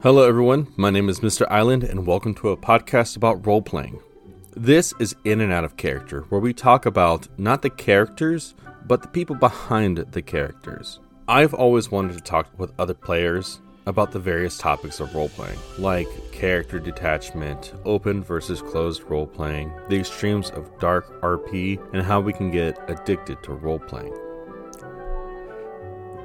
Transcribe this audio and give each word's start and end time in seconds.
Hello, 0.00 0.22
everyone. 0.22 0.72
My 0.76 0.90
name 0.90 1.08
is 1.08 1.18
Mr. 1.18 1.44
Island, 1.50 1.82
and 1.82 2.06
welcome 2.06 2.32
to 2.36 2.50
a 2.50 2.56
podcast 2.56 3.16
about 3.16 3.44
role 3.44 3.60
playing. 3.60 3.98
This 4.54 4.94
is 5.00 5.16
In 5.24 5.40
and 5.40 5.52
Out 5.52 5.64
of 5.64 5.76
Character, 5.76 6.20
where 6.28 6.40
we 6.40 6.54
talk 6.54 6.86
about 6.86 7.26
not 7.36 7.62
the 7.62 7.70
characters, 7.70 8.54
but 8.86 9.02
the 9.02 9.08
people 9.08 9.34
behind 9.34 9.98
the 9.98 10.22
characters. 10.22 11.00
I've 11.26 11.52
always 11.52 11.90
wanted 11.90 12.14
to 12.14 12.20
talk 12.20 12.46
with 12.56 12.72
other 12.78 12.94
players 12.94 13.60
about 13.86 14.12
the 14.12 14.20
various 14.20 14.56
topics 14.56 15.00
of 15.00 15.12
role 15.16 15.30
playing, 15.30 15.58
like 15.78 16.06
character 16.30 16.78
detachment, 16.78 17.72
open 17.84 18.22
versus 18.22 18.62
closed 18.62 19.02
role 19.10 19.26
playing, 19.26 19.72
the 19.88 19.98
extremes 19.98 20.50
of 20.50 20.78
dark 20.78 21.20
RP, 21.22 21.76
and 21.92 22.04
how 22.04 22.20
we 22.20 22.32
can 22.32 22.52
get 22.52 22.78
addicted 22.88 23.42
to 23.42 23.52
role 23.52 23.80
playing. 23.80 24.16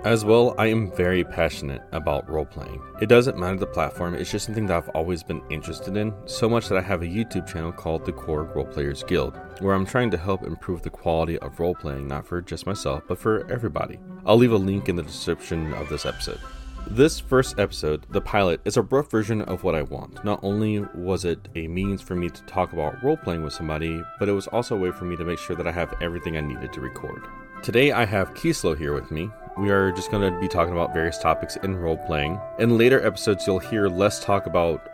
As 0.04 0.26
well, 0.26 0.54
I 0.58 0.66
am 0.66 0.92
very 0.92 1.24
passionate 1.24 1.82
about 1.94 2.30
role 2.30 2.44
playing. 2.44 2.82
It 3.00 3.08
doesn't 3.08 3.38
matter 3.38 3.56
the 3.56 3.66
platform, 3.66 4.16
it's 4.16 4.30
just 4.30 4.46
something 4.46 4.66
that 4.66 4.76
I've 4.76 4.90
always 4.90 5.24
been 5.24 5.42
interested 5.50 5.96
in, 5.96 6.14
so 6.26 6.50
much 6.50 6.68
that 6.68 6.78
I 6.78 6.82
have 6.82 7.04
a 7.04 7.06
YouTube 7.06 7.48
channel 7.48 7.72
called 7.72 8.04
the 8.04 8.12
Core 8.12 8.44
Role 8.44 8.66
Players 8.66 9.02
Guild, 9.04 9.40
where 9.60 9.74
I'm 9.74 9.86
trying 9.86 10.12
to 10.12 10.18
help 10.18 10.44
improve 10.44 10.82
the 10.82 10.90
quality 10.90 11.40
of 11.40 11.58
role 11.58 11.74
playing, 11.74 12.10
not 12.10 12.28
for 12.28 12.42
just 12.42 12.66
myself, 12.66 13.04
but 13.08 13.18
for 13.18 13.50
everybody. 13.50 13.98
I'll 14.26 14.36
leave 14.36 14.52
a 14.52 14.58
link 14.58 14.90
in 14.90 14.98
the 14.98 15.04
description 15.04 15.74
of 15.76 15.88
this 15.88 16.06
episode. 16.06 16.42
This 16.86 17.22
first 17.22 17.58
episode, 17.58 18.06
the 18.10 18.20
pilot, 18.20 18.60
is 18.66 18.76
a 18.76 18.82
rough 18.82 19.10
version 19.10 19.42
of 19.44 19.64
what 19.64 19.74
I 19.74 19.84
want. 19.84 20.26
Not 20.26 20.42
only 20.44 20.82
was 20.96 21.24
it 21.24 21.48
a 21.56 21.70
means 21.70 22.02
for 22.02 22.16
me 22.16 22.30
to 22.30 22.44
talk 22.44 22.74
about 22.74 23.02
role 23.02 23.16
playing 23.16 23.42
with 23.42 23.54
somebody, 23.54 24.04
but 24.20 24.28
it 24.28 24.34
was 24.34 24.48
also 24.48 24.76
a 24.76 24.80
way 24.80 24.92
for 24.92 25.06
me 25.06 25.16
to 25.16 25.24
make 25.24 25.40
sure 25.40 25.56
that 25.56 25.68
I 25.68 25.72
have 25.72 25.96
everything 26.02 26.36
I 26.36 26.42
needed 26.42 26.74
to 26.74 26.82
record. 26.82 27.24
Today 27.62 27.94
I 27.94 28.04
have 28.04 28.34
Keyslow 28.34 28.78
here 28.78 28.94
with 28.94 29.10
me. 29.10 29.30
We 29.56 29.70
are 29.70 29.92
just 29.92 30.10
going 30.10 30.34
to 30.34 30.40
be 30.40 30.48
talking 30.48 30.74
about 30.74 30.94
various 30.94 31.20
topics 31.20 31.58
in 31.58 31.76
role 31.76 31.98
playing. 31.98 32.42
In 32.58 32.76
later 32.76 33.06
episodes, 33.06 33.46
you'll 33.46 33.60
hear 33.60 33.88
less 33.88 34.24
talk 34.24 34.48
about 34.48 34.90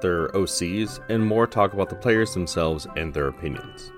their 0.00 0.28
OCs 0.28 1.00
and 1.08 1.26
more 1.26 1.46
talk 1.46 1.72
about 1.72 1.88
the 1.88 1.96
players 1.96 2.32
themselves 2.32 2.86
and 2.96 3.12
their 3.12 3.26
opinions. 3.26 3.90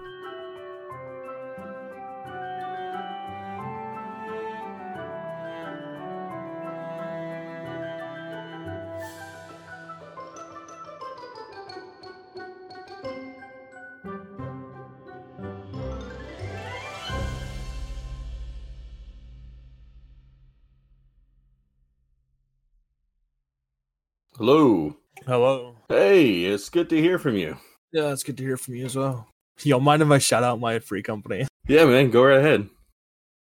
It's 26.69 26.75
good 26.75 26.91
to 26.91 27.01
hear 27.01 27.19
from 27.19 27.35
you. 27.35 27.57
Yeah, 27.93 28.13
it's 28.13 28.23
good 28.23 28.37
to 28.37 28.43
hear 28.43 28.59
from 28.59 28.75
you 28.75 28.85
as 28.85 28.95
well. 28.95 29.27
Yo, 29.63 29.81
mind 29.81 30.03
if 30.03 30.11
I 30.11 30.19
shout 30.19 30.43
out 30.43 30.61
my 30.61 30.79
free 30.81 31.03
company? 31.03 31.49
Yeah, 31.67 31.87
man, 31.87 32.11
go 32.11 32.23
right 32.23 32.41
ahead. 32.41 32.69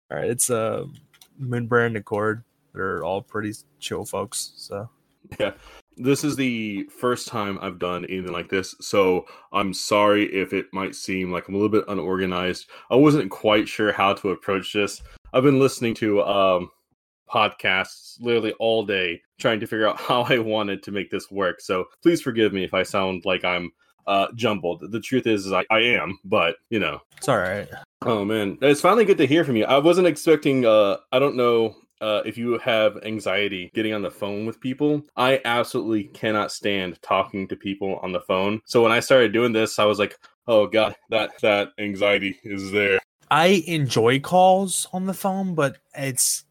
All 0.08 0.18
right, 0.18 0.30
it's 0.30 0.50
uh, 0.50 0.84
Moonbrand 1.42 1.96
Accord. 1.96 2.44
They're 2.72 3.02
all 3.02 3.20
pretty 3.20 3.54
chill 3.80 4.04
folks. 4.04 4.52
So 4.56 4.88
Yeah. 5.40 5.54
This 5.96 6.22
is 6.22 6.36
the 6.36 6.84
first 6.84 7.26
time 7.26 7.58
I've 7.60 7.80
done 7.80 8.04
anything 8.04 8.30
like 8.30 8.50
this, 8.50 8.76
so 8.80 9.26
I'm 9.52 9.74
sorry 9.74 10.32
if 10.32 10.52
it 10.52 10.66
might 10.72 10.94
seem 10.94 11.32
like 11.32 11.48
I'm 11.48 11.54
a 11.54 11.58
little 11.58 11.76
bit 11.76 11.86
unorganized. 11.88 12.70
I 12.88 12.94
wasn't 12.94 13.32
quite 13.32 13.66
sure 13.66 13.90
how 13.90 14.14
to 14.14 14.30
approach 14.30 14.72
this. 14.72 15.02
I've 15.32 15.42
been 15.42 15.58
listening 15.58 15.94
to 15.94 16.22
um 16.22 16.70
podcasts 17.28 18.16
literally 18.20 18.52
all 18.54 18.84
day 18.84 19.20
trying 19.38 19.60
to 19.60 19.66
figure 19.66 19.88
out 19.88 20.00
how 20.00 20.22
I 20.22 20.38
wanted 20.38 20.82
to 20.84 20.92
make 20.92 21.10
this 21.10 21.30
work. 21.30 21.60
So 21.60 21.86
please 22.02 22.20
forgive 22.20 22.52
me 22.52 22.64
if 22.64 22.74
I 22.74 22.82
sound 22.82 23.24
like 23.24 23.44
I'm 23.44 23.70
uh, 24.06 24.28
jumbled. 24.34 24.84
The 24.90 25.00
truth 25.00 25.26
is, 25.26 25.46
is 25.46 25.52
I, 25.52 25.64
I 25.70 25.80
am, 25.80 26.18
but 26.24 26.56
you 26.70 26.80
know. 26.80 27.00
it's 27.16 27.28
all 27.28 27.38
right. 27.38 27.68
Oh 28.02 28.24
man, 28.24 28.58
it's 28.62 28.80
finally 28.80 29.04
good 29.04 29.18
to 29.18 29.26
hear 29.26 29.44
from 29.44 29.56
you. 29.56 29.64
I 29.64 29.78
wasn't 29.78 30.06
expecting. 30.06 30.64
Uh, 30.64 30.96
I 31.12 31.18
don't 31.18 31.36
know 31.36 31.76
uh, 32.00 32.22
if 32.24 32.38
you 32.38 32.58
have 32.58 32.98
anxiety 33.04 33.70
getting 33.74 33.92
on 33.92 34.02
the 34.02 34.10
phone 34.10 34.46
with 34.46 34.60
people. 34.60 35.02
I 35.16 35.40
absolutely 35.44 36.04
cannot 36.04 36.52
stand 36.52 37.00
talking 37.02 37.48
to 37.48 37.56
people 37.56 37.98
on 38.02 38.12
the 38.12 38.20
phone. 38.20 38.60
So 38.64 38.82
when 38.82 38.92
I 38.92 39.00
started 39.00 39.32
doing 39.32 39.52
this, 39.52 39.78
I 39.78 39.84
was 39.84 39.98
like, 39.98 40.16
oh 40.46 40.66
god, 40.66 40.96
that 41.10 41.32
that 41.42 41.68
anxiety 41.78 42.38
is 42.44 42.70
there. 42.70 42.98
I 43.30 43.62
enjoy 43.66 44.20
calls 44.20 44.88
on 44.92 45.06
the 45.06 45.14
phone, 45.14 45.54
but 45.54 45.78
it's 45.94 46.44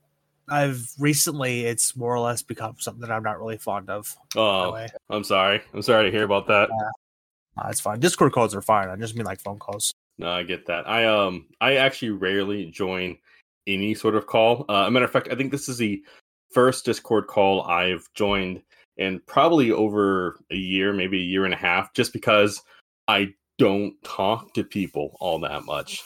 I've 0.50 0.90
recently 0.97 1.66
it's 1.66 1.96
more 1.96 2.16
or 2.16 2.19
less 2.19 2.41
become 2.41 2.75
something 2.80 3.02
that 3.02 3.12
I'm 3.12 3.24
not 3.24 3.40
really 3.40 3.58
fond 3.58 3.90
of. 3.90 4.16
Oh. 4.35 4.85
I'm 5.09 5.24
sorry. 5.24 5.62
I'm 5.74 5.81
sorry 5.81 6.06
to 6.06 6.12
hear 6.16 6.24
about 6.24 6.47
that. 6.47 6.69
Uh, 6.69 7.68
it's 7.69 7.81
fine. 7.81 8.00
Discord 8.00 8.31
calls 8.31 8.56
are 8.56 8.62
fine. 8.62 8.90
I 8.90 8.96
just 8.96 9.16
mean 9.16 9.25
like 9.25 9.41
phone 9.41 9.59
calls. 9.59 9.94
No, 10.18 10.30
I 10.30 10.44
get 10.44 10.66
that. 10.68 10.88
I 10.88 11.06
um 11.06 11.47
I 11.62 11.75
actually 11.75 12.12
rarely 12.12 12.66
join 12.66 13.18
any 13.66 13.94
sort 13.94 14.16
of 14.16 14.28
call. 14.28 14.66
Uh, 14.69 14.85
a 14.88 14.91
matter 14.91 15.06
of 15.06 15.12
fact, 15.12 15.28
I 15.31 15.35
think 15.35 15.52
this 15.52 15.68
is 15.68 15.78
the 15.78 16.03
first 16.52 16.85
Discord 16.85 17.28
call 17.28 17.64
I've 17.64 18.08
joined 18.14 18.62
in 18.97 19.19
probably 19.28 19.72
over 19.72 20.40
a 20.50 20.56
year, 20.56 20.94
maybe 20.94 21.19
a 21.19 21.25
year 21.25 21.46
and 21.46 21.53
a 21.53 21.58
half, 21.58 21.94
just 21.94 22.14
because 22.14 22.62
I 23.08 23.34
don't 23.58 24.02
talk 24.03 24.53
to 24.53 24.64
people 24.64 25.18
all 25.19 25.40
that 25.40 25.66
much. 25.66 26.03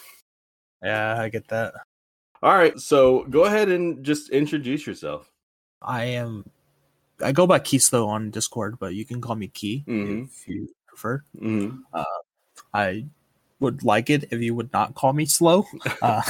Yeah, 0.84 1.22
I 1.22 1.30
get 1.30 1.48
that. 1.50 1.74
All 2.44 2.56
right, 2.56 2.78
so 2.80 3.26
go 3.30 3.46
ahead 3.46 3.70
and 3.70 4.04
just 4.04 4.30
introduce 4.30 4.88
yourself. 4.88 5.32
I 5.82 6.06
am. 6.06 6.50
I 7.24 7.32
go 7.32 7.46
by 7.46 7.60
Keyslow 7.60 8.08
on 8.08 8.32
Discord, 8.32 8.78
but 8.80 8.96
you 8.96 9.06
can 9.06 9.22
call 9.22 9.36
me 9.36 9.48
Key 9.48 9.84
Mhm. 9.88 10.26
if 10.26 10.48
you 10.48 10.68
prefer. 10.88 11.24
hmm 11.38 11.78
I 12.74 13.06
would 13.60 13.84
like 13.84 14.10
it 14.10 14.26
if 14.32 14.42
you 14.42 14.56
would 14.56 14.72
not 14.74 14.96
call 14.96 15.14
me 15.14 15.26
slow. 15.26 15.66
Uh, 16.02 16.22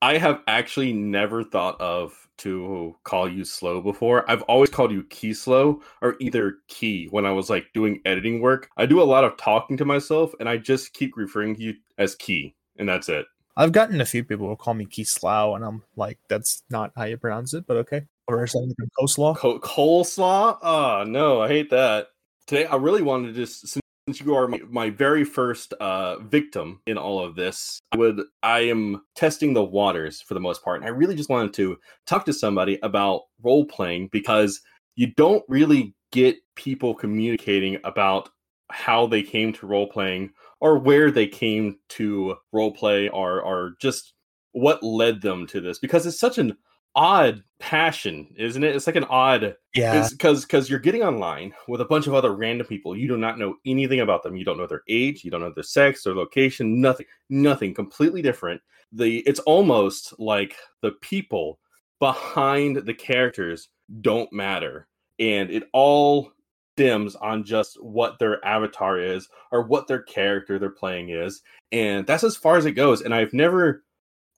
I 0.00 0.16
have 0.18 0.42
actually 0.46 0.92
never 0.92 1.42
thought 1.42 1.80
of 1.80 2.12
to 2.38 2.94
call 3.04 3.28
you 3.28 3.44
slow 3.44 3.80
before. 3.80 4.28
I've 4.30 4.42
always 4.42 4.70
called 4.70 4.92
you 4.92 5.02
key 5.04 5.34
slow 5.34 5.82
or 6.02 6.14
either 6.20 6.58
key 6.68 7.08
when 7.10 7.26
I 7.26 7.32
was 7.32 7.50
like 7.50 7.66
doing 7.74 8.00
editing 8.04 8.40
work. 8.40 8.68
I 8.76 8.86
do 8.86 9.02
a 9.02 9.04
lot 9.04 9.24
of 9.24 9.36
talking 9.36 9.76
to 9.78 9.84
myself 9.84 10.32
and 10.40 10.48
I 10.48 10.56
just 10.56 10.92
keep 10.94 11.16
referring 11.16 11.56
to 11.56 11.62
you 11.62 11.74
as 11.98 12.14
key 12.14 12.54
and 12.78 12.88
that's 12.88 13.08
it. 13.08 13.26
I've 13.56 13.72
gotten 13.72 14.00
a 14.00 14.06
few 14.06 14.24
people 14.24 14.48
who 14.48 14.56
call 14.56 14.74
me 14.74 14.86
Slow, 15.04 15.54
and 15.54 15.64
I'm 15.64 15.82
like, 15.96 16.18
that's 16.28 16.62
not 16.70 16.92
how 16.96 17.04
you 17.04 17.16
pronounce 17.16 17.54
it, 17.54 17.66
but 17.66 17.76
okay. 17.78 18.02
Or 18.26 18.46
something 18.46 18.74
coleslaw. 18.98 19.36
Co- 19.36 19.60
coleslaw? 19.60 20.58
Oh, 20.62 21.04
no, 21.06 21.42
I 21.42 21.48
hate 21.48 21.70
that. 21.70 22.08
Today, 22.46 22.66
I 22.66 22.76
really 22.76 23.02
wanted 23.02 23.28
to 23.28 23.34
just, 23.34 23.68
since 23.68 24.20
you 24.20 24.34
are 24.34 24.48
my, 24.48 24.60
my 24.68 24.90
very 24.90 25.24
first 25.24 25.72
uh, 25.74 26.18
victim 26.18 26.80
in 26.86 26.98
all 26.98 27.24
of 27.24 27.36
this, 27.36 27.78
I 27.92 27.96
would, 27.98 28.22
I 28.42 28.60
am 28.60 29.02
testing 29.14 29.54
the 29.54 29.64
waters 29.64 30.20
for 30.20 30.34
the 30.34 30.40
most 30.40 30.64
part. 30.64 30.80
And 30.80 30.86
I 30.86 30.90
really 30.90 31.14
just 31.14 31.30
wanted 31.30 31.52
to 31.54 31.78
talk 32.06 32.24
to 32.26 32.32
somebody 32.32 32.78
about 32.82 33.22
role 33.42 33.66
playing 33.66 34.08
because 34.10 34.60
you 34.96 35.12
don't 35.16 35.44
really 35.48 35.94
get 36.12 36.36
people 36.54 36.94
communicating 36.94 37.78
about 37.84 38.30
how 38.74 39.06
they 39.06 39.22
came 39.22 39.52
to 39.52 39.66
role 39.66 39.86
playing 39.86 40.30
or 40.60 40.78
where 40.78 41.10
they 41.12 41.28
came 41.28 41.78
to 41.90 42.34
role 42.52 42.72
play 42.72 43.08
or, 43.08 43.40
or 43.40 43.74
just 43.80 44.14
what 44.52 44.82
led 44.82 45.20
them 45.22 45.46
to 45.46 45.60
this 45.60 45.78
because 45.78 46.06
it's 46.06 46.18
such 46.18 46.38
an 46.38 46.56
odd 46.96 47.42
passion, 47.60 48.28
isn't 48.36 48.64
it? 48.64 48.74
It's 48.74 48.86
like 48.86 48.96
an 48.96 49.04
odd 49.04 49.56
Yeah. 49.74 50.08
because 50.10 50.42
because 50.42 50.68
you're 50.68 50.78
getting 50.80 51.02
online 51.02 51.52
with 51.68 51.80
a 51.80 51.84
bunch 51.84 52.06
of 52.06 52.14
other 52.14 52.34
random 52.34 52.66
people. 52.66 52.96
You 52.96 53.08
do 53.08 53.16
not 53.16 53.38
know 53.38 53.56
anything 53.64 54.00
about 54.00 54.22
them. 54.22 54.36
You 54.36 54.44
don't 54.44 54.58
know 54.58 54.66
their 54.66 54.82
age. 54.88 55.24
You 55.24 55.30
don't 55.30 55.40
know 55.40 55.52
their 55.54 55.62
sex, 55.64 56.02
their 56.02 56.14
location. 56.14 56.80
Nothing. 56.80 57.06
Nothing. 57.30 57.74
Completely 57.74 58.22
different. 58.22 58.60
The 58.92 59.18
it's 59.20 59.40
almost 59.40 60.18
like 60.18 60.56
the 60.82 60.92
people 61.00 61.58
behind 62.00 62.76
the 62.76 62.94
characters 62.94 63.68
don't 64.00 64.32
matter, 64.32 64.88
and 65.18 65.50
it 65.50 65.64
all 65.72 66.32
stems 66.76 67.14
on 67.16 67.44
just 67.44 67.80
what 67.82 68.18
their 68.18 68.44
avatar 68.44 68.98
is 68.98 69.28
or 69.52 69.62
what 69.62 69.86
their 69.86 70.02
character 70.02 70.58
they're 70.58 70.70
playing 70.70 71.10
is, 71.10 71.42
and 71.72 72.06
that's 72.06 72.24
as 72.24 72.36
far 72.36 72.56
as 72.56 72.66
it 72.66 72.72
goes. 72.72 73.00
And 73.00 73.14
I've 73.14 73.32
never 73.32 73.84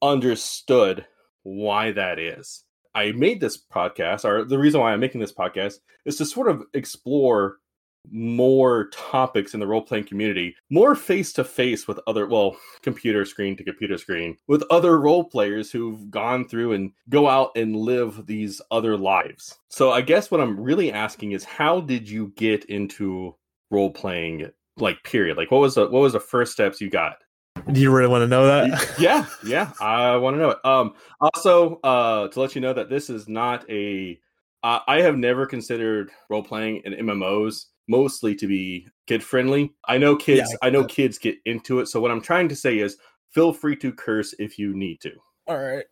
understood 0.02 1.06
why 1.42 1.92
that 1.92 2.18
is. 2.18 2.64
I 2.94 3.12
made 3.12 3.40
this 3.40 3.62
podcast, 3.62 4.24
or 4.24 4.44
the 4.44 4.58
reason 4.58 4.80
why 4.80 4.92
I'm 4.92 5.00
making 5.00 5.20
this 5.20 5.32
podcast 5.32 5.74
is 6.04 6.16
to 6.16 6.26
sort 6.26 6.50
of 6.50 6.62
explore 6.74 7.56
more 8.10 8.88
topics 8.92 9.54
in 9.54 9.60
the 9.60 9.66
role 9.66 9.82
playing 9.82 10.04
community, 10.04 10.54
more 10.70 10.94
face 10.94 11.32
to 11.34 11.44
face 11.44 11.86
with 11.86 12.00
other, 12.06 12.26
well, 12.26 12.56
computer 12.82 13.24
screen 13.24 13.56
to 13.56 13.64
computer 13.64 13.98
screen, 13.98 14.36
with 14.46 14.64
other 14.70 14.98
role 14.98 15.24
players 15.24 15.70
who've 15.70 16.10
gone 16.10 16.48
through 16.48 16.72
and 16.72 16.92
go 17.08 17.28
out 17.28 17.50
and 17.56 17.76
live 17.76 18.26
these 18.26 18.60
other 18.70 18.96
lives. 18.96 19.58
So 19.68 19.90
I 19.90 20.00
guess 20.00 20.30
what 20.30 20.40
I'm 20.40 20.58
really 20.58 20.92
asking 20.92 21.32
is 21.32 21.44
how 21.44 21.80
did 21.80 22.08
you 22.08 22.32
get 22.36 22.64
into 22.66 23.34
role 23.70 23.90
playing 23.90 24.50
like 24.76 25.02
period? 25.02 25.36
Like 25.36 25.50
what 25.50 25.60
was 25.60 25.74
the 25.74 25.82
what 25.88 26.00
was 26.00 26.12
the 26.12 26.20
first 26.20 26.52
steps 26.52 26.80
you 26.80 26.90
got? 26.90 27.18
Do 27.72 27.80
you 27.80 27.90
really 27.90 28.08
want 28.08 28.22
to 28.22 28.28
know 28.28 28.46
that? 28.46 28.94
yeah, 28.98 29.26
yeah, 29.44 29.72
I 29.80 30.16
want 30.16 30.34
to 30.34 30.38
know 30.38 30.50
it. 30.50 30.64
Um, 30.64 30.94
also, 31.20 31.80
uh, 31.82 32.28
to 32.28 32.40
let 32.40 32.54
you 32.54 32.60
know 32.60 32.72
that 32.72 32.90
this 32.90 33.10
is 33.10 33.28
not 33.28 33.68
a. 33.70 34.18
Uh, 34.62 34.80
I 34.86 35.00
have 35.00 35.16
never 35.16 35.46
considered 35.46 36.10
role 36.28 36.42
playing 36.42 36.82
in 36.84 36.92
MMOs 36.92 37.66
mostly 37.88 38.34
to 38.36 38.46
be 38.46 38.88
kid 39.06 39.22
friendly. 39.22 39.72
I 39.86 39.98
know 39.98 40.16
kids. 40.16 40.50
Yeah, 40.50 40.56
I 40.62 40.70
know 40.70 40.84
kids 40.84 41.18
get 41.18 41.36
into 41.44 41.80
it. 41.80 41.86
So 41.86 42.00
what 42.00 42.10
I'm 42.10 42.20
trying 42.20 42.48
to 42.48 42.56
say 42.56 42.78
is, 42.78 42.96
feel 43.30 43.52
free 43.52 43.76
to 43.76 43.92
curse 43.92 44.34
if 44.38 44.58
you 44.58 44.74
need 44.74 45.00
to. 45.02 45.12
All 45.46 45.58
right. 45.58 45.84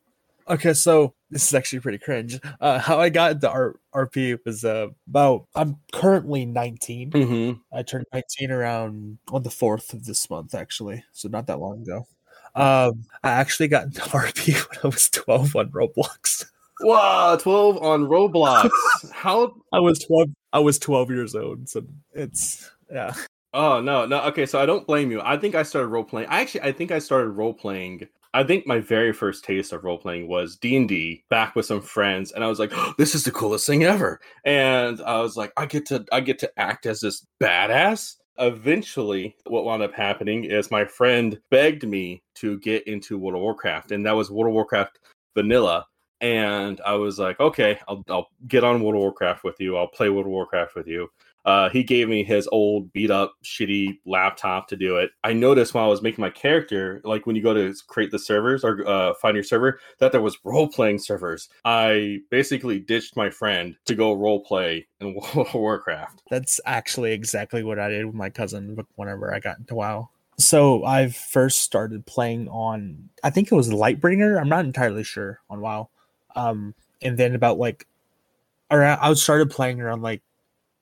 Okay, 0.49 0.75
so 0.75 1.15
this 1.31 1.47
is 1.47 1.55
actually 1.55 1.81
pretty 1.81 1.99
cringe. 1.99 2.39
Uh, 2.61 2.79
how 2.79 3.01
I 3.01 3.09
got 3.09 3.33
into 3.33 3.51
R- 3.51 3.77
RP 3.95 4.39
was 4.45 4.65
uh, 4.65 4.89
about 5.09 5.47
I'm 5.55 5.79
currently 5.93 6.45
19. 6.45 7.13
Mm-hmm. 7.13 7.77
I 7.77 7.83
turned 7.83 8.05
19 8.13 8.51
around 8.51 9.19
on 9.33 9.43
the 9.43 9.51
4th 9.51 9.95
of 9.95 10.05
this 10.05 10.29
month, 10.29 10.55
actually, 10.55 11.03
so 11.13 11.29
not 11.29 11.47
that 11.47 11.61
long 11.61 11.83
ago. 11.83 12.07
Um, 12.55 13.05
I 13.23 13.31
actually 13.31 13.69
got 13.69 13.85
into 13.85 14.01
RP 14.03 14.55
when 14.69 14.79
I 14.85 14.87
was 14.89 15.09
12 15.09 15.57
on 15.57 15.71
Roblox. 15.71 16.45
Wow, 16.85 17.37
12 17.37 17.83
on 17.83 18.05
Roblox. 18.07 18.71
How? 19.13 19.55
I 19.73 19.81
was 19.81 19.99
12. 20.01 20.29
I 20.53 20.59
was 20.59 20.79
12 20.79 21.11
years 21.11 21.35
old, 21.35 21.69
so 21.69 21.83
it's 22.13 22.71
yeah. 22.93 23.15
Oh 23.55 23.81
no, 23.81 24.05
no. 24.05 24.21
Okay, 24.25 24.45
so 24.45 24.61
I 24.61 24.67
don't 24.67 24.87
blame 24.87 25.11
you. 25.11 25.23
I 25.23 25.39
think 25.39 25.55
I 25.55 25.63
started 25.63 25.89
role 25.89 26.05
playing. 26.05 26.29
I 26.29 26.41
actually, 26.41 26.61
I 26.61 26.73
think 26.73 26.91
I 26.91 26.99
started 26.99 27.31
role 27.31 27.55
playing. 27.55 28.07
I 28.35 28.43
think 28.43 28.67
my 28.67 28.81
very 28.81 29.13
first 29.13 29.45
taste 29.45 29.73
of 29.73 29.85
role 29.85 29.97
playing 29.97 30.29
was 30.29 30.57
D 30.57 30.77
and 30.77 30.87
D 30.89 31.25
back 31.31 31.55
with 31.57 31.65
some 31.65 31.81
friends, 31.81 32.33
and 32.33 32.45
I 32.45 32.49
was 32.49 32.59
like, 32.59 32.73
oh, 32.75 32.93
"This 32.99 33.15
is 33.15 33.25
the 33.25 33.31
coolest 33.31 33.67
thing 33.67 33.85
ever!" 33.85 34.21
And 34.45 35.01
I 35.01 35.21
was 35.21 35.37
like, 35.37 35.53
"I 35.57 35.65
get 35.65 35.87
to, 35.87 36.05
I 36.13 36.21
get 36.21 36.39
to 36.41 36.53
act 36.59 36.85
as 36.85 37.01
this 37.01 37.25
badass." 37.41 38.17
Eventually, 38.39 39.37
what 39.47 39.65
wound 39.65 39.83
up 39.83 39.95
happening 39.95 40.45
is 40.45 40.71
my 40.71 40.85
friend 40.85 41.41
begged 41.51 41.89
me 41.89 42.23
to 42.35 42.59
get 42.59 42.87
into 42.87 43.17
World 43.17 43.37
of 43.37 43.43
Warcraft, 43.43 43.93
and 43.93 44.05
that 44.05 44.17
was 44.17 44.31
World 44.31 44.49
of 44.49 44.55
Warcraft 44.55 44.99
Vanilla 45.35 45.87
and 46.25 46.81
I 46.87 46.95
was 46.95 47.19
like, 47.19 47.39
okay, 47.39 47.79
I'll, 47.87 48.03
I'll 48.09 48.29
get 48.49 48.65
on 48.65 48.83
World 48.83 48.95
of 48.95 49.01
Warcraft 49.03 49.45
with 49.45 49.61
you. 49.61 49.77
I'll 49.77 49.89
play 49.89 50.09
World 50.09 50.25
of 50.25 50.33
Warcraft 50.33 50.75
with 50.75 50.87
you. 50.87 51.11
Uh, 51.45 51.69
he 51.69 51.85
gave 51.85 52.09
me 52.09 52.25
his 52.25 52.49
old 52.51 52.91
beat 52.95 53.11
up 53.11 53.35
shitty 53.45 53.99
laptop 54.07 54.67
to 54.69 54.77
do 54.77 54.97
it. 54.97 55.11
I 55.23 55.35
noticed 55.35 55.75
while 55.75 55.85
I 55.85 55.89
was 55.89 56.01
making 56.01 56.23
my 56.23 56.31
character, 56.31 57.03
like 57.05 57.27
when 57.27 57.37
you 57.37 57.43
go 57.43 57.53
to 57.53 57.75
create 57.89 58.11
the 58.11 58.19
servers 58.19 58.65
or 58.65 58.89
uh, 58.89 59.13
find 59.21 59.35
your 59.35 59.45
server, 59.45 59.79
that 59.99 60.13
there 60.13 60.23
was 60.23 60.39
role 60.45 60.67
playing 60.67 60.99
servers. 60.99 61.51
I 61.67 62.21
basically 62.31 62.81
ditched 62.81 63.19
my 63.19 63.29
friend 63.29 63.77
to 63.85 63.95
go 63.95 64.15
role 64.15 64.43
play 64.43 64.87
in 65.01 65.15
World 65.35 65.49
of 65.49 65.53
Warcraft. 65.53 66.23
That's 66.31 66.59
actually 66.65 67.13
exactly 67.13 67.63
what 67.63 67.79
I 67.79 67.91
did 67.91 68.07
with 68.07 68.15
my 68.15 68.31
cousin 68.31 68.79
whenever 68.95 69.35
I 69.35 69.41
got 69.41 69.59
into 69.59 69.75
WoW. 69.75 70.09
So 70.39 70.87
I 70.87 71.09
first 71.09 71.61
started 71.61 72.07
playing 72.07 72.49
on, 72.49 73.11
I 73.23 73.29
think 73.29 73.53
it 73.53 73.55
was 73.55 73.69
Lightbringer. 73.69 74.41
I'm 74.41 74.49
not 74.49 74.65
entirely 74.65 75.05
sure 75.05 75.41
on 75.51 75.61
WoW. 75.61 75.91
Um, 76.35 76.75
and 77.03 77.19
then 77.19 77.35
about 77.35 77.59
like 77.59 77.87
around, 78.71 78.99
I 79.01 79.13
started 79.15 79.51
playing 79.51 79.81
around 79.81 80.03
like 80.03 80.23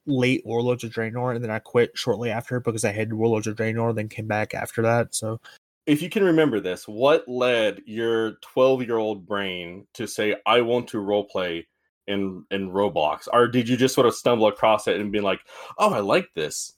late 0.07 0.45
Warlords 0.45 0.85
of 0.85 0.91
Draenor, 0.91 1.35
and 1.35 1.45
then 1.45 1.51
I 1.51 1.59
quit 1.59 1.93
shortly 1.95 2.31
after 2.31 2.61
because 2.61 2.85
I 2.85 2.93
had 2.93 3.13
Warlords 3.13 3.47
of 3.47 3.57
Draenor, 3.57 3.95
then 3.95 4.09
came 4.09 4.27
back 4.27 4.55
after 4.55 4.83
that. 4.83 5.15
So, 5.15 5.41
if 5.87 6.03
you 6.03 6.09
can 6.09 6.25
remember 6.25 6.61
this, 6.61 6.87
what 6.87 7.27
led 7.29 7.83
your 7.87 8.33
12 8.43 8.83
year 8.83 8.99
old 8.99 9.27
brain 9.27 9.87
to 9.95 10.07
say, 10.07 10.37
I 10.47 10.61
want 10.61 10.89
to 10.89 10.99
roleplay 10.99 11.67
in 12.07 12.45
in 12.51 12.71
Roblox? 12.71 13.29
Or 13.33 13.49
did 13.49 13.69
you 13.69 13.77
just 13.77 13.95
sort 13.95 14.07
of 14.07 14.15
stumble 14.15 14.47
across 14.47 14.89
it 14.89 15.01
and 15.01 15.13
be 15.13 15.21
like, 15.21 15.41
oh, 15.79 15.93
I 15.93 16.01
like 16.01 16.33
this? 16.35 16.75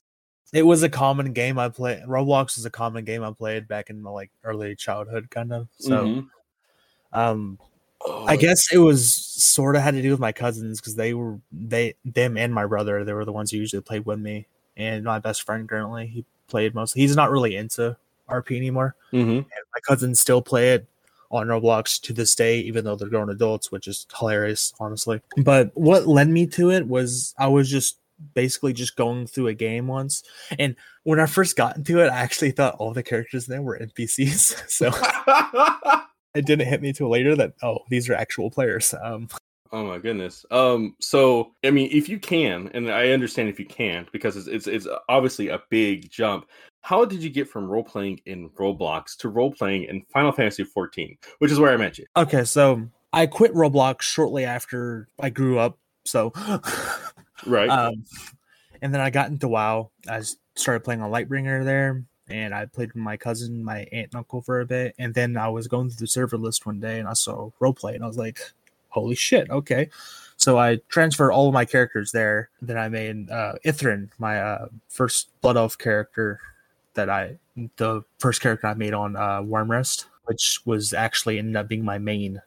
It 0.53 0.63
was 0.65 0.83
a 0.83 0.89
common 0.89 1.33
game 1.33 1.59
I 1.59 1.69
played. 1.69 2.03
Roblox 2.03 2.55
was 2.55 2.65
a 2.65 2.69
common 2.69 3.03
game 3.03 3.23
I 3.23 3.31
played 3.31 3.67
back 3.67 3.89
in 3.89 4.01
my 4.01 4.11
like 4.11 4.31
early 4.43 4.75
childhood, 4.75 5.29
kind 5.29 5.51
of. 5.51 5.67
So, 5.79 6.05
mm-hmm. 6.05 7.19
um, 7.19 7.59
Oh, 8.07 8.25
I 8.27 8.35
guess 8.35 8.71
it 8.71 8.77
was 8.77 9.13
sort 9.13 9.75
of 9.75 9.81
had 9.81 9.95
to 9.95 10.01
do 10.01 10.11
with 10.11 10.19
my 10.19 10.31
cousins 10.31 10.79
because 10.79 10.95
they 10.95 11.13
were 11.13 11.39
they 11.51 11.95
them 12.03 12.37
and 12.37 12.53
my 12.53 12.65
brother 12.65 13.03
they 13.03 13.13
were 13.13 13.25
the 13.25 13.31
ones 13.31 13.51
who 13.51 13.57
usually 13.57 13.81
played 13.81 14.05
with 14.05 14.19
me. 14.19 14.47
And 14.77 15.03
my 15.03 15.19
best 15.19 15.43
friend 15.43 15.67
currently 15.67 16.07
he 16.07 16.25
played 16.47 16.75
mostly 16.75 17.01
he's 17.01 17.15
not 17.15 17.31
really 17.31 17.55
into 17.55 17.97
RP 18.29 18.57
anymore. 18.57 18.95
Mm-hmm. 19.11 19.37
my 19.37 19.79
cousins 19.87 20.19
still 20.19 20.41
play 20.41 20.73
it 20.73 20.87
on 21.31 21.47
Roblox 21.47 21.99
to 22.01 22.13
this 22.13 22.35
day 22.35 22.59
even 22.59 22.85
though 22.85 22.95
they're 22.95 23.09
grown 23.09 23.29
adults 23.29 23.71
which 23.71 23.87
is 23.87 24.05
hilarious 24.17 24.73
honestly. 24.79 25.21
But 25.37 25.71
what 25.73 26.07
led 26.07 26.29
me 26.29 26.45
to 26.47 26.71
it 26.71 26.87
was 26.87 27.33
I 27.37 27.47
was 27.47 27.69
just 27.69 27.97
basically 28.33 28.73
just 28.73 28.95
going 28.95 29.27
through 29.27 29.47
a 29.47 29.53
game 29.53 29.87
once. 29.87 30.23
And 30.59 30.75
when 31.03 31.19
I 31.19 31.25
first 31.25 31.55
got 31.55 31.77
into 31.77 31.99
it 31.99 32.09
I 32.09 32.17
actually 32.17 32.51
thought 32.51 32.75
all 32.75 32.93
the 32.93 33.03
characters 33.03 33.47
there 33.47 33.61
were 33.61 33.79
NPCs 33.79 34.69
so 34.69 34.91
it 36.35 36.45
didn't 36.45 36.67
hit 36.67 36.81
me 36.81 36.93
till 36.93 37.09
later 37.09 37.35
that 37.35 37.53
oh 37.63 37.79
these 37.89 38.09
are 38.09 38.13
actual 38.13 38.51
players. 38.51 38.93
Um, 39.01 39.27
oh 39.71 39.85
my 39.85 39.97
goodness. 39.97 40.45
Um, 40.51 40.95
so 40.99 41.53
I 41.63 41.71
mean, 41.71 41.89
if 41.91 42.09
you 42.09 42.19
can, 42.19 42.69
and 42.73 42.91
I 42.91 43.09
understand 43.09 43.49
if 43.49 43.59
you 43.59 43.65
can't 43.65 44.11
because 44.11 44.35
it's 44.35 44.47
it's, 44.47 44.67
it's 44.67 44.87
obviously 45.09 45.49
a 45.49 45.61
big 45.69 46.09
jump. 46.11 46.47
How 46.81 47.03
did 47.03 47.23
you 47.23 47.31
get 47.31 47.49
from 47.49 47.65
role 47.65 47.83
playing 47.83 48.21
in 48.25 48.49
Roblox 48.51 49.17
to 49.17 49.29
role 49.29 49.51
playing 49.51 49.85
in 49.85 50.03
Final 50.13 50.31
Fantasy 50.31 50.63
14, 50.63 51.17
which 51.39 51.51
is 51.51 51.59
where 51.59 51.73
I 51.73 51.77
met 51.77 51.97
you? 51.97 52.05
Okay, 52.15 52.43
so 52.43 52.87
I 53.11 53.25
quit 53.25 53.53
Roblox 53.53 54.03
shortly 54.03 54.45
after 54.45 55.07
I 55.19 55.31
grew 55.31 55.57
up. 55.57 55.79
So, 56.05 56.31
right. 57.47 57.69
Um, 57.69 58.03
and 58.83 58.93
then 58.93 59.01
I 59.01 59.09
got 59.09 59.29
into 59.29 59.47
WoW. 59.47 59.89
I 60.07 60.21
started 60.55 60.83
playing 60.83 61.01
on 61.01 61.09
Lightbringer 61.09 61.65
there 61.65 62.03
and 62.27 62.53
I 62.53 62.65
played 62.65 62.93
with 62.93 63.03
my 63.03 63.17
cousin, 63.17 63.63
my 63.63 63.79
aunt 63.91 64.09
and 64.11 64.15
uncle 64.15 64.41
for 64.41 64.59
a 64.59 64.65
bit. 64.65 64.95
And 64.97 65.13
then 65.13 65.37
I 65.37 65.47
was 65.49 65.67
going 65.67 65.89
through 65.89 66.03
the 66.03 66.07
server 66.07 66.37
list 66.37 66.65
one 66.65 66.79
day 66.79 66.99
and 66.99 67.07
I 67.07 67.13
saw 67.13 67.51
roleplay 67.61 67.95
and 67.95 68.03
I 68.03 68.07
was 68.07 68.17
like, 68.17 68.39
holy 68.89 69.15
shit, 69.15 69.49
okay. 69.49 69.89
So 70.37 70.57
I 70.57 70.79
transferred 70.89 71.31
all 71.31 71.47
of 71.47 71.53
my 71.53 71.65
characters 71.65 72.11
there. 72.11 72.49
Then 72.61 72.77
I 72.77 72.89
made 72.89 73.29
uh, 73.29 73.53
Ithrin, 73.65 74.09
my 74.17 74.41
uh, 74.41 74.67
first 74.89 75.29
Blood 75.41 75.57
Elf 75.57 75.77
character 75.77 76.39
that 76.95 77.09
I, 77.09 77.37
the 77.77 78.03
first 78.19 78.41
character 78.41 78.67
I 78.67 78.73
made 78.73 78.93
on 78.93 79.15
uh, 79.15 79.41
Wyrmrest, 79.41 80.05
which 80.25 80.61
was 80.65 80.93
actually 80.93 81.37
ended 81.39 81.55
up 81.55 81.67
being 81.67 81.85
my 81.85 81.97
main 81.97 82.41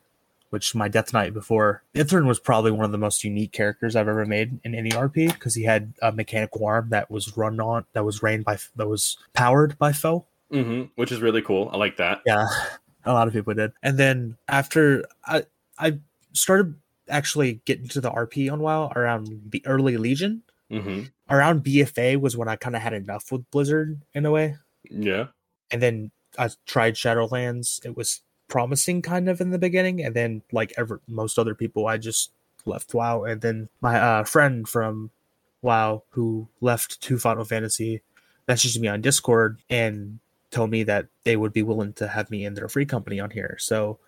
which 0.51 0.75
my 0.75 0.89
Death 0.89 1.13
Knight 1.13 1.35
before. 1.35 1.83
Ithrin 1.95 2.27
was 2.27 2.41
probably 2.41 2.71
one 2.71 2.85
of 2.85 2.93
the 2.93 2.99
most 2.99 3.25
unique 3.25 3.53
characters 3.53 3.97
I've 3.97 4.09
ever 4.09 4.25
made 4.27 4.59
in 4.65 4.75
any 4.75 4.91
RP 4.91 5.33
because 5.33 5.55
he 5.55 5.65
had 5.65 5.93
a 6.03 6.13
mechanical 6.13 6.65
arm 6.67 6.89
that 6.91 7.11
was 7.11 7.37
run 7.37 7.61
on, 7.61 7.85
that 7.93 8.05
was 8.05 8.23
rained 8.23 8.45
by, 8.45 8.59
that 8.77 8.89
was 8.89 9.19
powered 9.33 9.79
by 9.79 9.93
Foe. 9.93 10.25
Mm-hmm, 10.53 10.85
which 10.95 11.13
is 11.13 11.21
really 11.21 11.43
cool. 11.43 11.69
I 11.73 11.77
like 11.77 11.99
that. 11.99 12.23
Yeah, 12.25 12.47
a 13.05 13.13
lot 13.13 13.29
of 13.29 13.35
people 13.35 13.53
did. 13.55 13.73
And 13.83 13.99
then 13.99 14.39
after 14.49 15.05
I, 15.27 15.45
I 15.79 15.99
started 16.33 16.75
actually 17.09 17.61
getting 17.65 17.89
to 17.89 18.01
the 18.01 18.11
RP 18.11 18.51
on 18.53 18.61
WoW 18.61 18.91
around 18.95 19.51
the 19.51 19.63
early 19.67 19.97
Legion. 19.97 20.43
Mm-hmm. 20.71 21.05
Around 21.31 21.65
BFA 21.65 22.21
was 22.21 22.37
when 22.37 22.49
I 22.49 22.57
kind 22.57 22.77
of 22.77 22.83
had 22.83 22.93
enough 22.93 23.31
with 23.33 23.51
Blizzard 23.51 24.01
in 24.15 24.27
a 24.27 24.31
way. 24.31 24.57
Yeah. 24.91 25.29
And 25.71 25.83
then 25.83 26.11
I 26.39 26.51
tried 26.67 26.95
Shadowlands. 26.95 27.85
It 27.85 27.97
was 27.97 28.21
promising 28.49 29.03
kind 29.03 29.29
of 29.29 29.41
in 29.41 29.51
the 29.51 29.59
beginning 29.59 30.03
and 30.03 30.15
then 30.15 30.43
like 30.53 30.73
ever 30.77 31.01
most 31.07 31.39
other 31.39 31.55
people 31.55 31.87
i 31.87 31.97
just 31.97 32.33
left 32.65 32.95
wow 32.95 33.25
and 33.25 33.41
then 33.41 33.69
my 33.81 33.99
uh, 33.99 34.25
friend 34.25 34.69
from 34.69 35.11
wow 35.63 36.03
who 36.11 36.49
left 36.61 37.01
to 37.01 37.19
final 37.19 37.45
fantasy 37.45 38.03
messaged 38.49 38.79
me 38.79 38.89
on 38.89 39.01
discord 39.01 39.61
and 39.69 40.19
told 40.51 40.71
me 40.71 40.83
that 40.85 41.07
they 41.25 41.37
would 41.37 41.53
be 41.53 41.63
willing 41.63 41.93
to 41.95 42.09
have 42.09 42.31
me 42.31 42.45
in 42.45 42.55
their 42.55 42.69
free 42.69 42.87
company 42.87 43.21
on 43.21 43.31
here. 43.31 43.57
So 43.59 43.99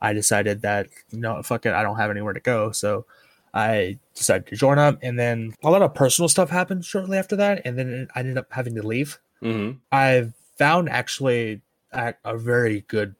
i 0.00 0.12
decided 0.12 0.62
that 0.62 0.86
you 1.10 1.18
know 1.18 1.42
fuck 1.42 1.66
it 1.66 1.74
i 1.74 1.82
don't 1.82 1.96
have 1.96 2.10
anywhere 2.10 2.32
to 2.32 2.40
go. 2.40 2.70
So 2.70 3.06
i 3.52 3.98
decided 4.14 4.46
to 4.46 4.56
join 4.56 4.78
up 4.78 4.98
and 5.02 5.18
then 5.18 5.54
a 5.62 5.70
lot 5.70 5.82
of 5.82 5.94
personal 5.94 6.28
stuff 6.28 6.50
happened 6.50 6.84
shortly 6.84 7.18
after 7.18 7.36
that 7.36 7.62
and 7.64 7.78
then 7.78 8.08
i 8.14 8.20
ended 8.20 8.38
up 8.38 8.46
having 8.50 8.74
to 8.76 8.86
leave. 8.86 9.18
Mm-hmm. 9.42 9.78
i 9.92 10.32
found 10.56 10.88
actually 10.88 11.60
a, 11.92 12.12
a 12.24 12.36
very 12.36 12.84
good 12.88 13.14